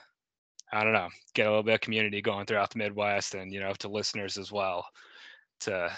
I 0.74 0.82
don't 0.82 0.92
know, 0.92 1.08
get 1.34 1.46
a 1.46 1.50
little 1.50 1.62
bit 1.62 1.74
of 1.74 1.80
community 1.80 2.20
going 2.20 2.46
throughout 2.46 2.70
the 2.70 2.78
Midwest 2.78 3.34
and, 3.34 3.52
you 3.52 3.60
know, 3.60 3.72
to 3.74 3.88
listeners 3.88 4.36
as 4.36 4.50
well 4.50 4.84
to 5.60 5.90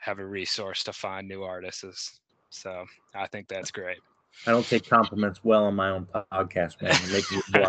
have 0.00 0.20
a 0.20 0.24
resource 0.24 0.84
to 0.84 0.92
find 0.92 1.26
new 1.26 1.42
artists. 1.42 2.20
So 2.50 2.84
I 3.14 3.26
think 3.26 3.48
that's 3.48 3.72
great. 3.72 3.98
I 4.46 4.52
don't 4.52 4.64
take 4.64 4.88
compliments 4.88 5.40
well 5.42 5.64
on 5.64 5.74
my 5.74 5.90
own 5.90 6.06
podcast, 6.32 6.80
man. 6.80 6.96
Make 7.10 7.30
me 7.32 7.64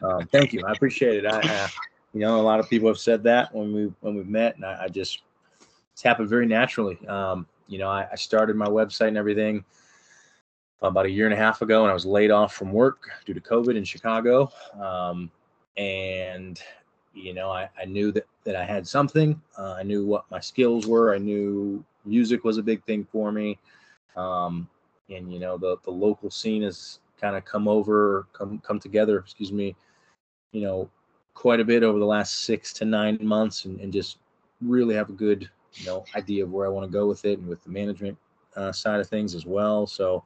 um, 0.02 0.26
thank 0.28 0.54
you. 0.54 0.64
I 0.66 0.72
appreciate 0.72 1.24
it. 1.24 1.26
I, 1.26 1.40
uh, 1.40 1.68
you 2.14 2.20
know, 2.20 2.40
a 2.40 2.42
lot 2.42 2.60
of 2.60 2.70
people 2.70 2.88
have 2.88 2.98
said 2.98 3.22
that 3.24 3.54
when 3.54 3.72
we 3.72 3.92
when 4.00 4.16
we've 4.16 4.26
met, 4.26 4.56
and 4.56 4.64
I, 4.64 4.84
I 4.84 4.88
just 4.88 5.22
it's 5.92 6.02
happened 6.02 6.28
very 6.28 6.46
naturally. 6.46 6.98
Um, 7.06 7.46
you 7.68 7.78
know, 7.78 7.88
I, 7.88 8.08
I, 8.10 8.16
started 8.16 8.56
my 8.56 8.66
website 8.66 9.08
and 9.08 9.18
everything 9.18 9.64
about 10.82 11.06
a 11.06 11.10
year 11.10 11.26
and 11.26 11.34
a 11.34 11.36
half 11.36 11.62
ago, 11.62 11.82
and 11.82 11.90
I 11.90 11.94
was 11.94 12.06
laid 12.06 12.30
off 12.30 12.54
from 12.54 12.72
work 12.72 13.10
due 13.26 13.34
to 13.34 13.40
COVID 13.40 13.76
in 13.76 13.84
Chicago. 13.84 14.50
Um, 14.80 15.30
and 15.80 16.60
you 17.14 17.32
know 17.32 17.50
I, 17.50 17.68
I 17.80 17.86
knew 17.86 18.12
that 18.12 18.26
that 18.44 18.54
I 18.54 18.64
had 18.64 18.86
something. 18.86 19.40
Uh, 19.58 19.74
I 19.78 19.82
knew 19.82 20.06
what 20.06 20.30
my 20.30 20.40
skills 20.40 20.86
were. 20.86 21.14
I 21.14 21.18
knew 21.18 21.82
music 22.04 22.44
was 22.44 22.58
a 22.58 22.62
big 22.62 22.84
thing 22.84 23.06
for 23.10 23.32
me. 23.32 23.58
Um, 24.16 24.68
and 25.08 25.32
you 25.32 25.38
know 25.38 25.56
the 25.56 25.76
the 25.84 25.90
local 25.90 26.30
scene 26.30 26.62
has 26.62 27.00
kind 27.20 27.36
of 27.36 27.44
come 27.44 27.66
over, 27.66 28.26
come 28.32 28.58
come 28.60 28.78
together. 28.78 29.18
Excuse 29.18 29.52
me. 29.52 29.74
You 30.52 30.62
know, 30.62 30.90
quite 31.34 31.60
a 31.60 31.64
bit 31.64 31.82
over 31.82 31.98
the 31.98 32.04
last 32.04 32.44
six 32.44 32.72
to 32.74 32.84
nine 32.84 33.18
months, 33.22 33.64
and, 33.64 33.80
and 33.80 33.92
just 33.92 34.18
really 34.60 34.94
have 34.94 35.08
a 35.08 35.14
good 35.14 35.48
you 35.74 35.86
know 35.86 36.04
idea 36.14 36.44
of 36.44 36.52
where 36.52 36.66
I 36.66 36.70
want 36.70 36.86
to 36.86 36.92
go 36.92 37.06
with 37.06 37.24
it, 37.24 37.38
and 37.38 37.48
with 37.48 37.62
the 37.64 37.70
management 37.70 38.18
uh, 38.56 38.72
side 38.72 39.00
of 39.00 39.08
things 39.08 39.34
as 39.34 39.46
well. 39.46 39.86
So, 39.86 40.24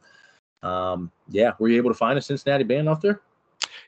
um, 0.63 1.11
yeah, 1.29 1.53
were 1.59 1.69
you 1.69 1.77
able 1.77 1.91
to 1.91 1.95
find 1.97 2.19
a 2.19 2.23
Cincinnati 2.23 2.65
band 2.65 2.89
out 2.89 3.01
there? 3.01 3.21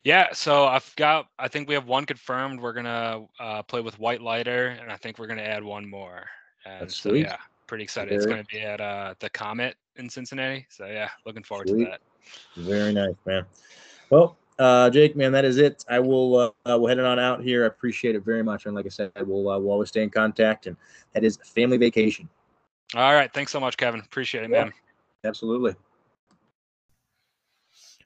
Yeah, 0.04 0.32
so 0.32 0.66
I've 0.66 0.94
got. 0.96 1.28
I 1.38 1.48
think 1.48 1.68
we 1.68 1.74
have 1.74 1.86
one 1.86 2.06
confirmed. 2.06 2.60
We're 2.60 2.72
gonna 2.72 3.26
uh, 3.38 3.62
play 3.62 3.80
with 3.80 3.98
White 3.98 4.20
Lighter, 4.20 4.68
and 4.80 4.90
I 4.90 4.96
think 4.96 5.18
we're 5.18 5.26
gonna 5.26 5.42
add 5.42 5.64
one 5.64 5.88
more. 5.88 6.26
And 6.64 6.82
That's 6.82 6.96
so 6.96 7.10
sweet. 7.10 7.26
yeah, 7.26 7.38
pretty 7.66 7.84
excited. 7.84 8.10
Very. 8.10 8.16
It's 8.16 8.26
gonna 8.26 8.44
be 8.44 8.60
at 8.60 8.80
uh, 8.80 9.14
the 9.18 9.30
Comet 9.30 9.76
in 9.96 10.08
Cincinnati. 10.08 10.66
So 10.70 10.86
yeah, 10.86 11.10
looking 11.24 11.42
forward 11.42 11.68
sweet. 11.68 11.84
to 11.84 11.90
that. 11.90 12.00
Very 12.56 12.92
nice, 12.92 13.14
man. 13.24 13.44
Well, 14.10 14.36
uh, 14.58 14.90
Jake, 14.90 15.16
man, 15.16 15.32
that 15.32 15.44
is 15.44 15.58
it. 15.58 15.84
I 15.88 15.98
will. 15.98 16.36
Uh, 16.36 16.50
we'll 16.64 16.86
head 16.86 16.98
on 16.98 17.18
out 17.18 17.42
here. 17.42 17.64
I 17.64 17.66
appreciate 17.66 18.14
it 18.14 18.24
very 18.24 18.42
much, 18.42 18.66
and 18.66 18.74
like 18.74 18.86
I 18.86 18.90
said, 18.90 19.12
we'll 19.20 19.48
uh, 19.48 19.58
we'll 19.58 19.72
always 19.72 19.88
stay 19.88 20.02
in 20.02 20.10
contact. 20.10 20.66
And 20.66 20.76
that 21.12 21.24
is 21.24 21.38
family 21.44 21.76
vacation. 21.76 22.28
All 22.94 23.12
right, 23.12 23.32
thanks 23.32 23.52
so 23.52 23.60
much, 23.60 23.76
Kevin. 23.76 24.00
Appreciate 24.00 24.44
it, 24.44 24.50
yeah. 24.50 24.64
man. 24.64 24.72
Absolutely. 25.24 25.74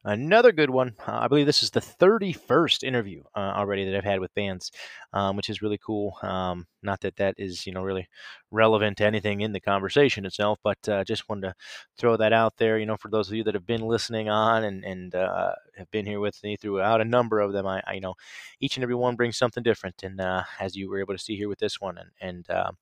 Another 0.04 0.52
good 0.52 0.70
one. 0.70 0.94
Uh, 1.06 1.18
I 1.20 1.28
believe 1.28 1.46
this 1.46 1.62
is 1.62 1.70
the 1.70 1.80
31st 1.80 2.82
interview 2.82 3.22
uh, 3.36 3.52
already 3.56 3.84
that 3.84 3.96
I've 3.96 4.04
had 4.04 4.20
with 4.20 4.34
bands, 4.34 4.72
um, 5.12 5.36
which 5.36 5.50
is 5.50 5.60
really 5.62 5.78
cool. 5.78 6.16
Um, 6.22 6.66
not 6.82 7.00
that 7.00 7.16
that 7.16 7.34
is, 7.38 7.66
you 7.66 7.72
know, 7.72 7.82
really 7.82 8.08
relevant 8.50 8.98
to 8.98 9.04
anything 9.06 9.40
in 9.40 9.52
the 9.52 9.60
conversation 9.60 10.26
itself, 10.26 10.58
but 10.62 10.78
uh, 10.88 11.04
just 11.04 11.28
wanted 11.28 11.42
to 11.48 11.54
throw 11.98 12.16
that 12.16 12.32
out 12.32 12.56
there. 12.56 12.78
You 12.78 12.86
know, 12.86 12.96
for 12.96 13.08
those 13.10 13.28
of 13.28 13.34
you 13.34 13.44
that 13.44 13.54
have 13.54 13.66
been 13.66 13.82
listening 13.82 14.28
on 14.28 14.64
and 14.64 14.84
and 14.84 15.14
uh, 15.14 15.52
have 15.76 15.90
been 15.90 16.06
here 16.06 16.20
with 16.20 16.42
me 16.42 16.56
throughout 16.56 17.00
a 17.00 17.04
number 17.04 17.40
of 17.40 17.52
them, 17.52 17.66
I, 17.66 17.82
I 17.86 17.94
you 17.94 18.00
know 18.00 18.14
each 18.60 18.76
and 18.76 18.82
every 18.82 18.94
one 18.94 19.16
brings 19.16 19.36
something 19.36 19.62
different, 19.62 20.02
and 20.02 20.20
uh, 20.20 20.42
as 20.58 20.76
you 20.76 20.88
were 20.88 21.00
able 21.00 21.14
to 21.14 21.22
see 21.22 21.36
here 21.36 21.48
with 21.48 21.58
this 21.58 21.80
one, 21.80 21.98
and 21.98 22.10
and 22.20 22.50
uh, 22.50 22.72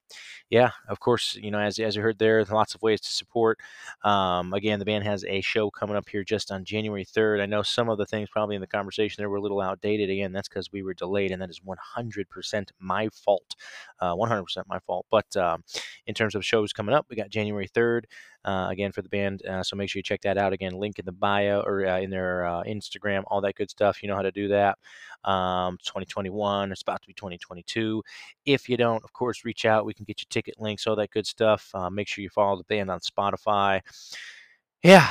yeah, 0.51 0.71
of 0.89 1.01
course, 1.01 1.37
you 1.41 1.51
know, 1.51 1.59
as 1.61 1.79
as 1.79 1.97
you 1.97 2.03
heard 2.03 2.19
there, 2.19 2.45
lots 2.45 2.75
of 2.75 2.83
ways 2.83 3.01
to 3.03 3.11
support. 3.13 3.59
Um, 4.05 4.55
again, 4.55 4.79
the 4.79 4.85
band 4.85 5.05
has 5.05 5.25
a 5.25 5.41
show 5.41 5.71
coming 5.71 5.97
up 5.97 6.09
here 6.09 6.25
just 6.25 6.51
on 6.51 6.65
January 6.65 7.05
3rd. 7.05 7.41
I 7.41 7.47
know 7.47 7.63
some 7.63 7.89
of 7.89 7.99
the 7.99 8.07
things 8.07 8.29
probably 8.31 8.55
in 8.55 8.61
the 8.61 8.67
conversation 8.67 9.21
there 9.21 9.31
were 9.31 9.37
a 9.37 9.41
little 9.43 9.61
outdated. 9.61 10.11
Again, 10.11 10.33
that's 10.33 10.49
because 10.49 10.73
we 10.73 10.83
were 10.83 10.95
delayed, 10.95 11.31
and 11.31 11.43
that 11.43 11.51
is 11.51 11.61
100% 11.61 12.71
my 12.79 13.09
fault. 13.11 13.55
100% 14.01 14.57
uh, 14.57 14.63
my 14.67 14.79
fault. 14.81 15.07
But 15.11 15.37
um, 15.37 15.63
in 16.07 16.15
terms 16.15 16.35
of 16.35 16.45
shows 16.45 16.73
coming 16.73 16.95
up, 16.95 17.07
we 17.09 17.17
got 17.17 17.31
January 17.31 17.69
3rd 17.69 18.05
uh, 18.45 18.69
again 18.71 18.93
for 18.93 19.03
the 19.03 19.09
band. 19.09 19.45
Uh, 19.47 19.63
so 19.63 19.77
make 19.77 19.91
sure 19.91 19.99
you 19.99 20.03
check 20.03 20.23
that 20.23 20.39
out. 20.39 20.53
Again, 20.53 20.73
link 20.73 20.99
in 20.99 21.05
the 21.05 21.13
bio 21.13 21.61
or 21.61 21.83
in 21.83 22.11
their 22.11 22.43
Instagram, 22.67 23.23
all 23.27 23.41
that 23.41 23.57
good 23.57 23.71
stuff. 23.71 24.03
You 24.03 24.09
know 24.09 24.17
how 24.17 24.23
to 24.23 24.33
do 24.33 24.49
that. 24.49 24.79
Um, 25.25 25.79
2021, 25.85 26.73
it's 26.73 26.83
about 26.83 27.03
to 27.03 27.07
be 27.09 27.15
2022. 27.15 28.03
If 28.47 28.69
you 28.69 28.77
don't, 28.77 29.03
of 29.05 29.13
course, 29.13 29.45
reach 29.45 29.65
out. 29.65 29.85
We 29.85 29.95
can 29.95 30.05
get 30.05 30.21
you 30.21 30.27
ticket 30.31 30.55
links, 30.59 30.87
all 30.87 30.97
that 30.97 31.11
good 31.11 31.27
stuff. 31.27 31.73
make 31.91 32.09
sure 32.09 32.23
you 32.23 32.31
follow 32.31 32.57
the 32.57 32.65
band 32.65 32.91
on 32.91 33.01
Spotify 33.01 33.83
yeah, 34.83 35.11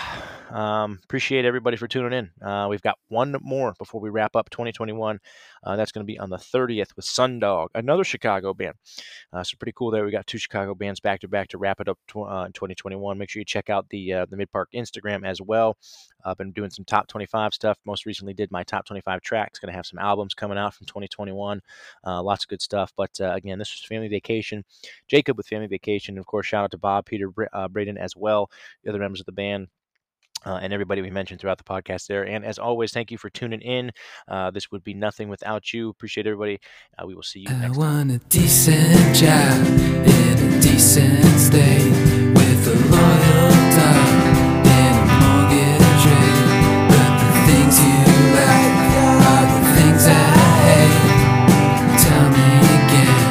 um, 0.52 1.00
appreciate 1.04 1.46
everybody 1.46 1.78
for 1.78 1.88
tuning 1.88 2.14
in. 2.14 2.48
Uh, 2.48 2.68
we've 2.70 2.82
got 2.82 2.98
one 3.10 3.36
more 3.42 3.74
before 3.78 4.02
we 4.02 4.10
wrap 4.10 4.36
up 4.36 4.50
2021. 4.50 5.20
Uh, 5.64 5.76
that's 5.76 5.92
going 5.92 6.06
to 6.06 6.12
be 6.12 6.20
on 6.20 6.30
the 6.30 6.38
30th 6.38 6.96
with 6.96 7.06
Sundog, 7.06 7.68
another 7.76 8.04
Chicago 8.04 8.54
band. 8.54 8.76
Uh, 9.34 9.44
so 9.44 9.56
pretty 9.60 9.74
cool 9.76 9.92
there. 9.92 10.06
We 10.06 10.12
got 10.12 10.28
two 10.28 10.38
Chicago 10.38 10.76
bands 10.76 11.00
back 11.00 11.20
to 11.22 11.28
back 11.28 11.50
to 11.50 11.58
wrap 11.58 11.82
it 11.82 11.90
up 11.90 11.98
uh, 12.16 12.46
in 12.46 12.54
2021. 12.54 13.18
Make 13.18 13.30
sure 13.30 13.40
you 13.40 13.46
check 13.46 13.70
out 13.70 13.90
the 13.90 14.14
uh, 14.14 14.26
the 14.26 14.38
Mid 14.38 14.52
Park 14.52 14.70
Instagram 14.74 15.26
as 15.26 15.42
well. 15.42 15.78
I've 16.26 16.38
been 16.38 16.52
doing 16.52 16.70
some 16.70 16.86
top 16.86 17.08
25 17.08 17.54
stuff. 17.54 17.78
Most 17.86 18.06
recently, 18.06 18.34
did 18.34 18.52
my 18.52 18.64
top 18.64 18.86
25 18.86 19.22
tracks. 19.22 19.60
Going 19.60 19.72
to 19.72 19.78
have 19.78 19.86
some 19.86 20.00
albums 20.00 20.34
coming 20.34 20.58
out 20.58 20.74
from 20.74 20.88
2021. 20.88 21.62
Uh, 22.06 22.22
lots 22.22 22.44
of 22.44 22.50
good 22.50 22.62
stuff. 22.62 22.92
But 22.98 23.12
again, 23.20 23.60
this 23.60 23.72
was 23.72 23.86
Family 23.88 24.08
Vacation. 24.08 24.64
Jacob 25.08 25.38
with 25.38 25.48
Family 25.48 25.68
Vacation. 25.68 26.14
And 26.14 26.20
of 26.20 26.26
course, 26.26 26.48
shout 26.48 26.66
out 26.66 26.72
to 26.72 26.78
Bob, 26.78 27.06
Peter, 27.06 27.32
Braden 27.70 27.98
as 27.98 28.16
well, 28.16 28.50
the 28.84 28.90
other 28.90 29.00
members 29.00 29.22
of 29.22 29.26
the 29.26 29.32
band 29.32 29.68
uh, 30.46 30.60
and 30.62 30.72
everybody 30.72 31.02
we 31.02 31.10
mentioned 31.10 31.42
throughout 31.42 31.58
the 31.58 31.64
podcast 31.64 32.08
there. 32.08 32.24
And 32.24 32.46
as 32.46 32.58
always, 32.60 32.92
thank 32.92 33.12
you 33.12 33.18
for 33.18 33.30
tuning 33.30 33.62
in. 33.62 33.92
Uh, 34.28 34.52
this 34.52 34.72
would 34.72 34.84
be 34.84 34.94
nothing 34.94 35.28
without 35.30 35.74
you. 35.74 35.90
Appreciate 35.90 36.26
everybody. 36.28 36.60
Uh, 36.98 37.06
we 37.08 37.16
will 37.16 37.24
see 37.24 37.42
you 37.42 37.48
I 37.50 37.70
want 37.70 38.10
time. 38.10 38.12
a 38.12 38.18
decent 38.30 39.16
job 39.16 39.66
in 39.68 40.54
a 40.54 40.62
decent 40.62 41.24
state 41.40 41.92
with 42.34 42.68
a 42.68 42.76
loyal 42.92 43.52
dog 43.76 44.28
and 44.68 44.96
a 44.96 45.06
mortgage 45.20 46.06
rate. 46.06 46.88
But 46.92 47.12
the 47.20 47.32
things 47.48 47.76
you 47.82 47.98
like 48.38 48.76
are 49.28 49.46
the 49.52 49.62
things 49.76 50.04
I 50.08 50.10
hate. 50.70 52.00
Tell 52.00 52.30
me 52.30 52.48
again. 52.78 53.27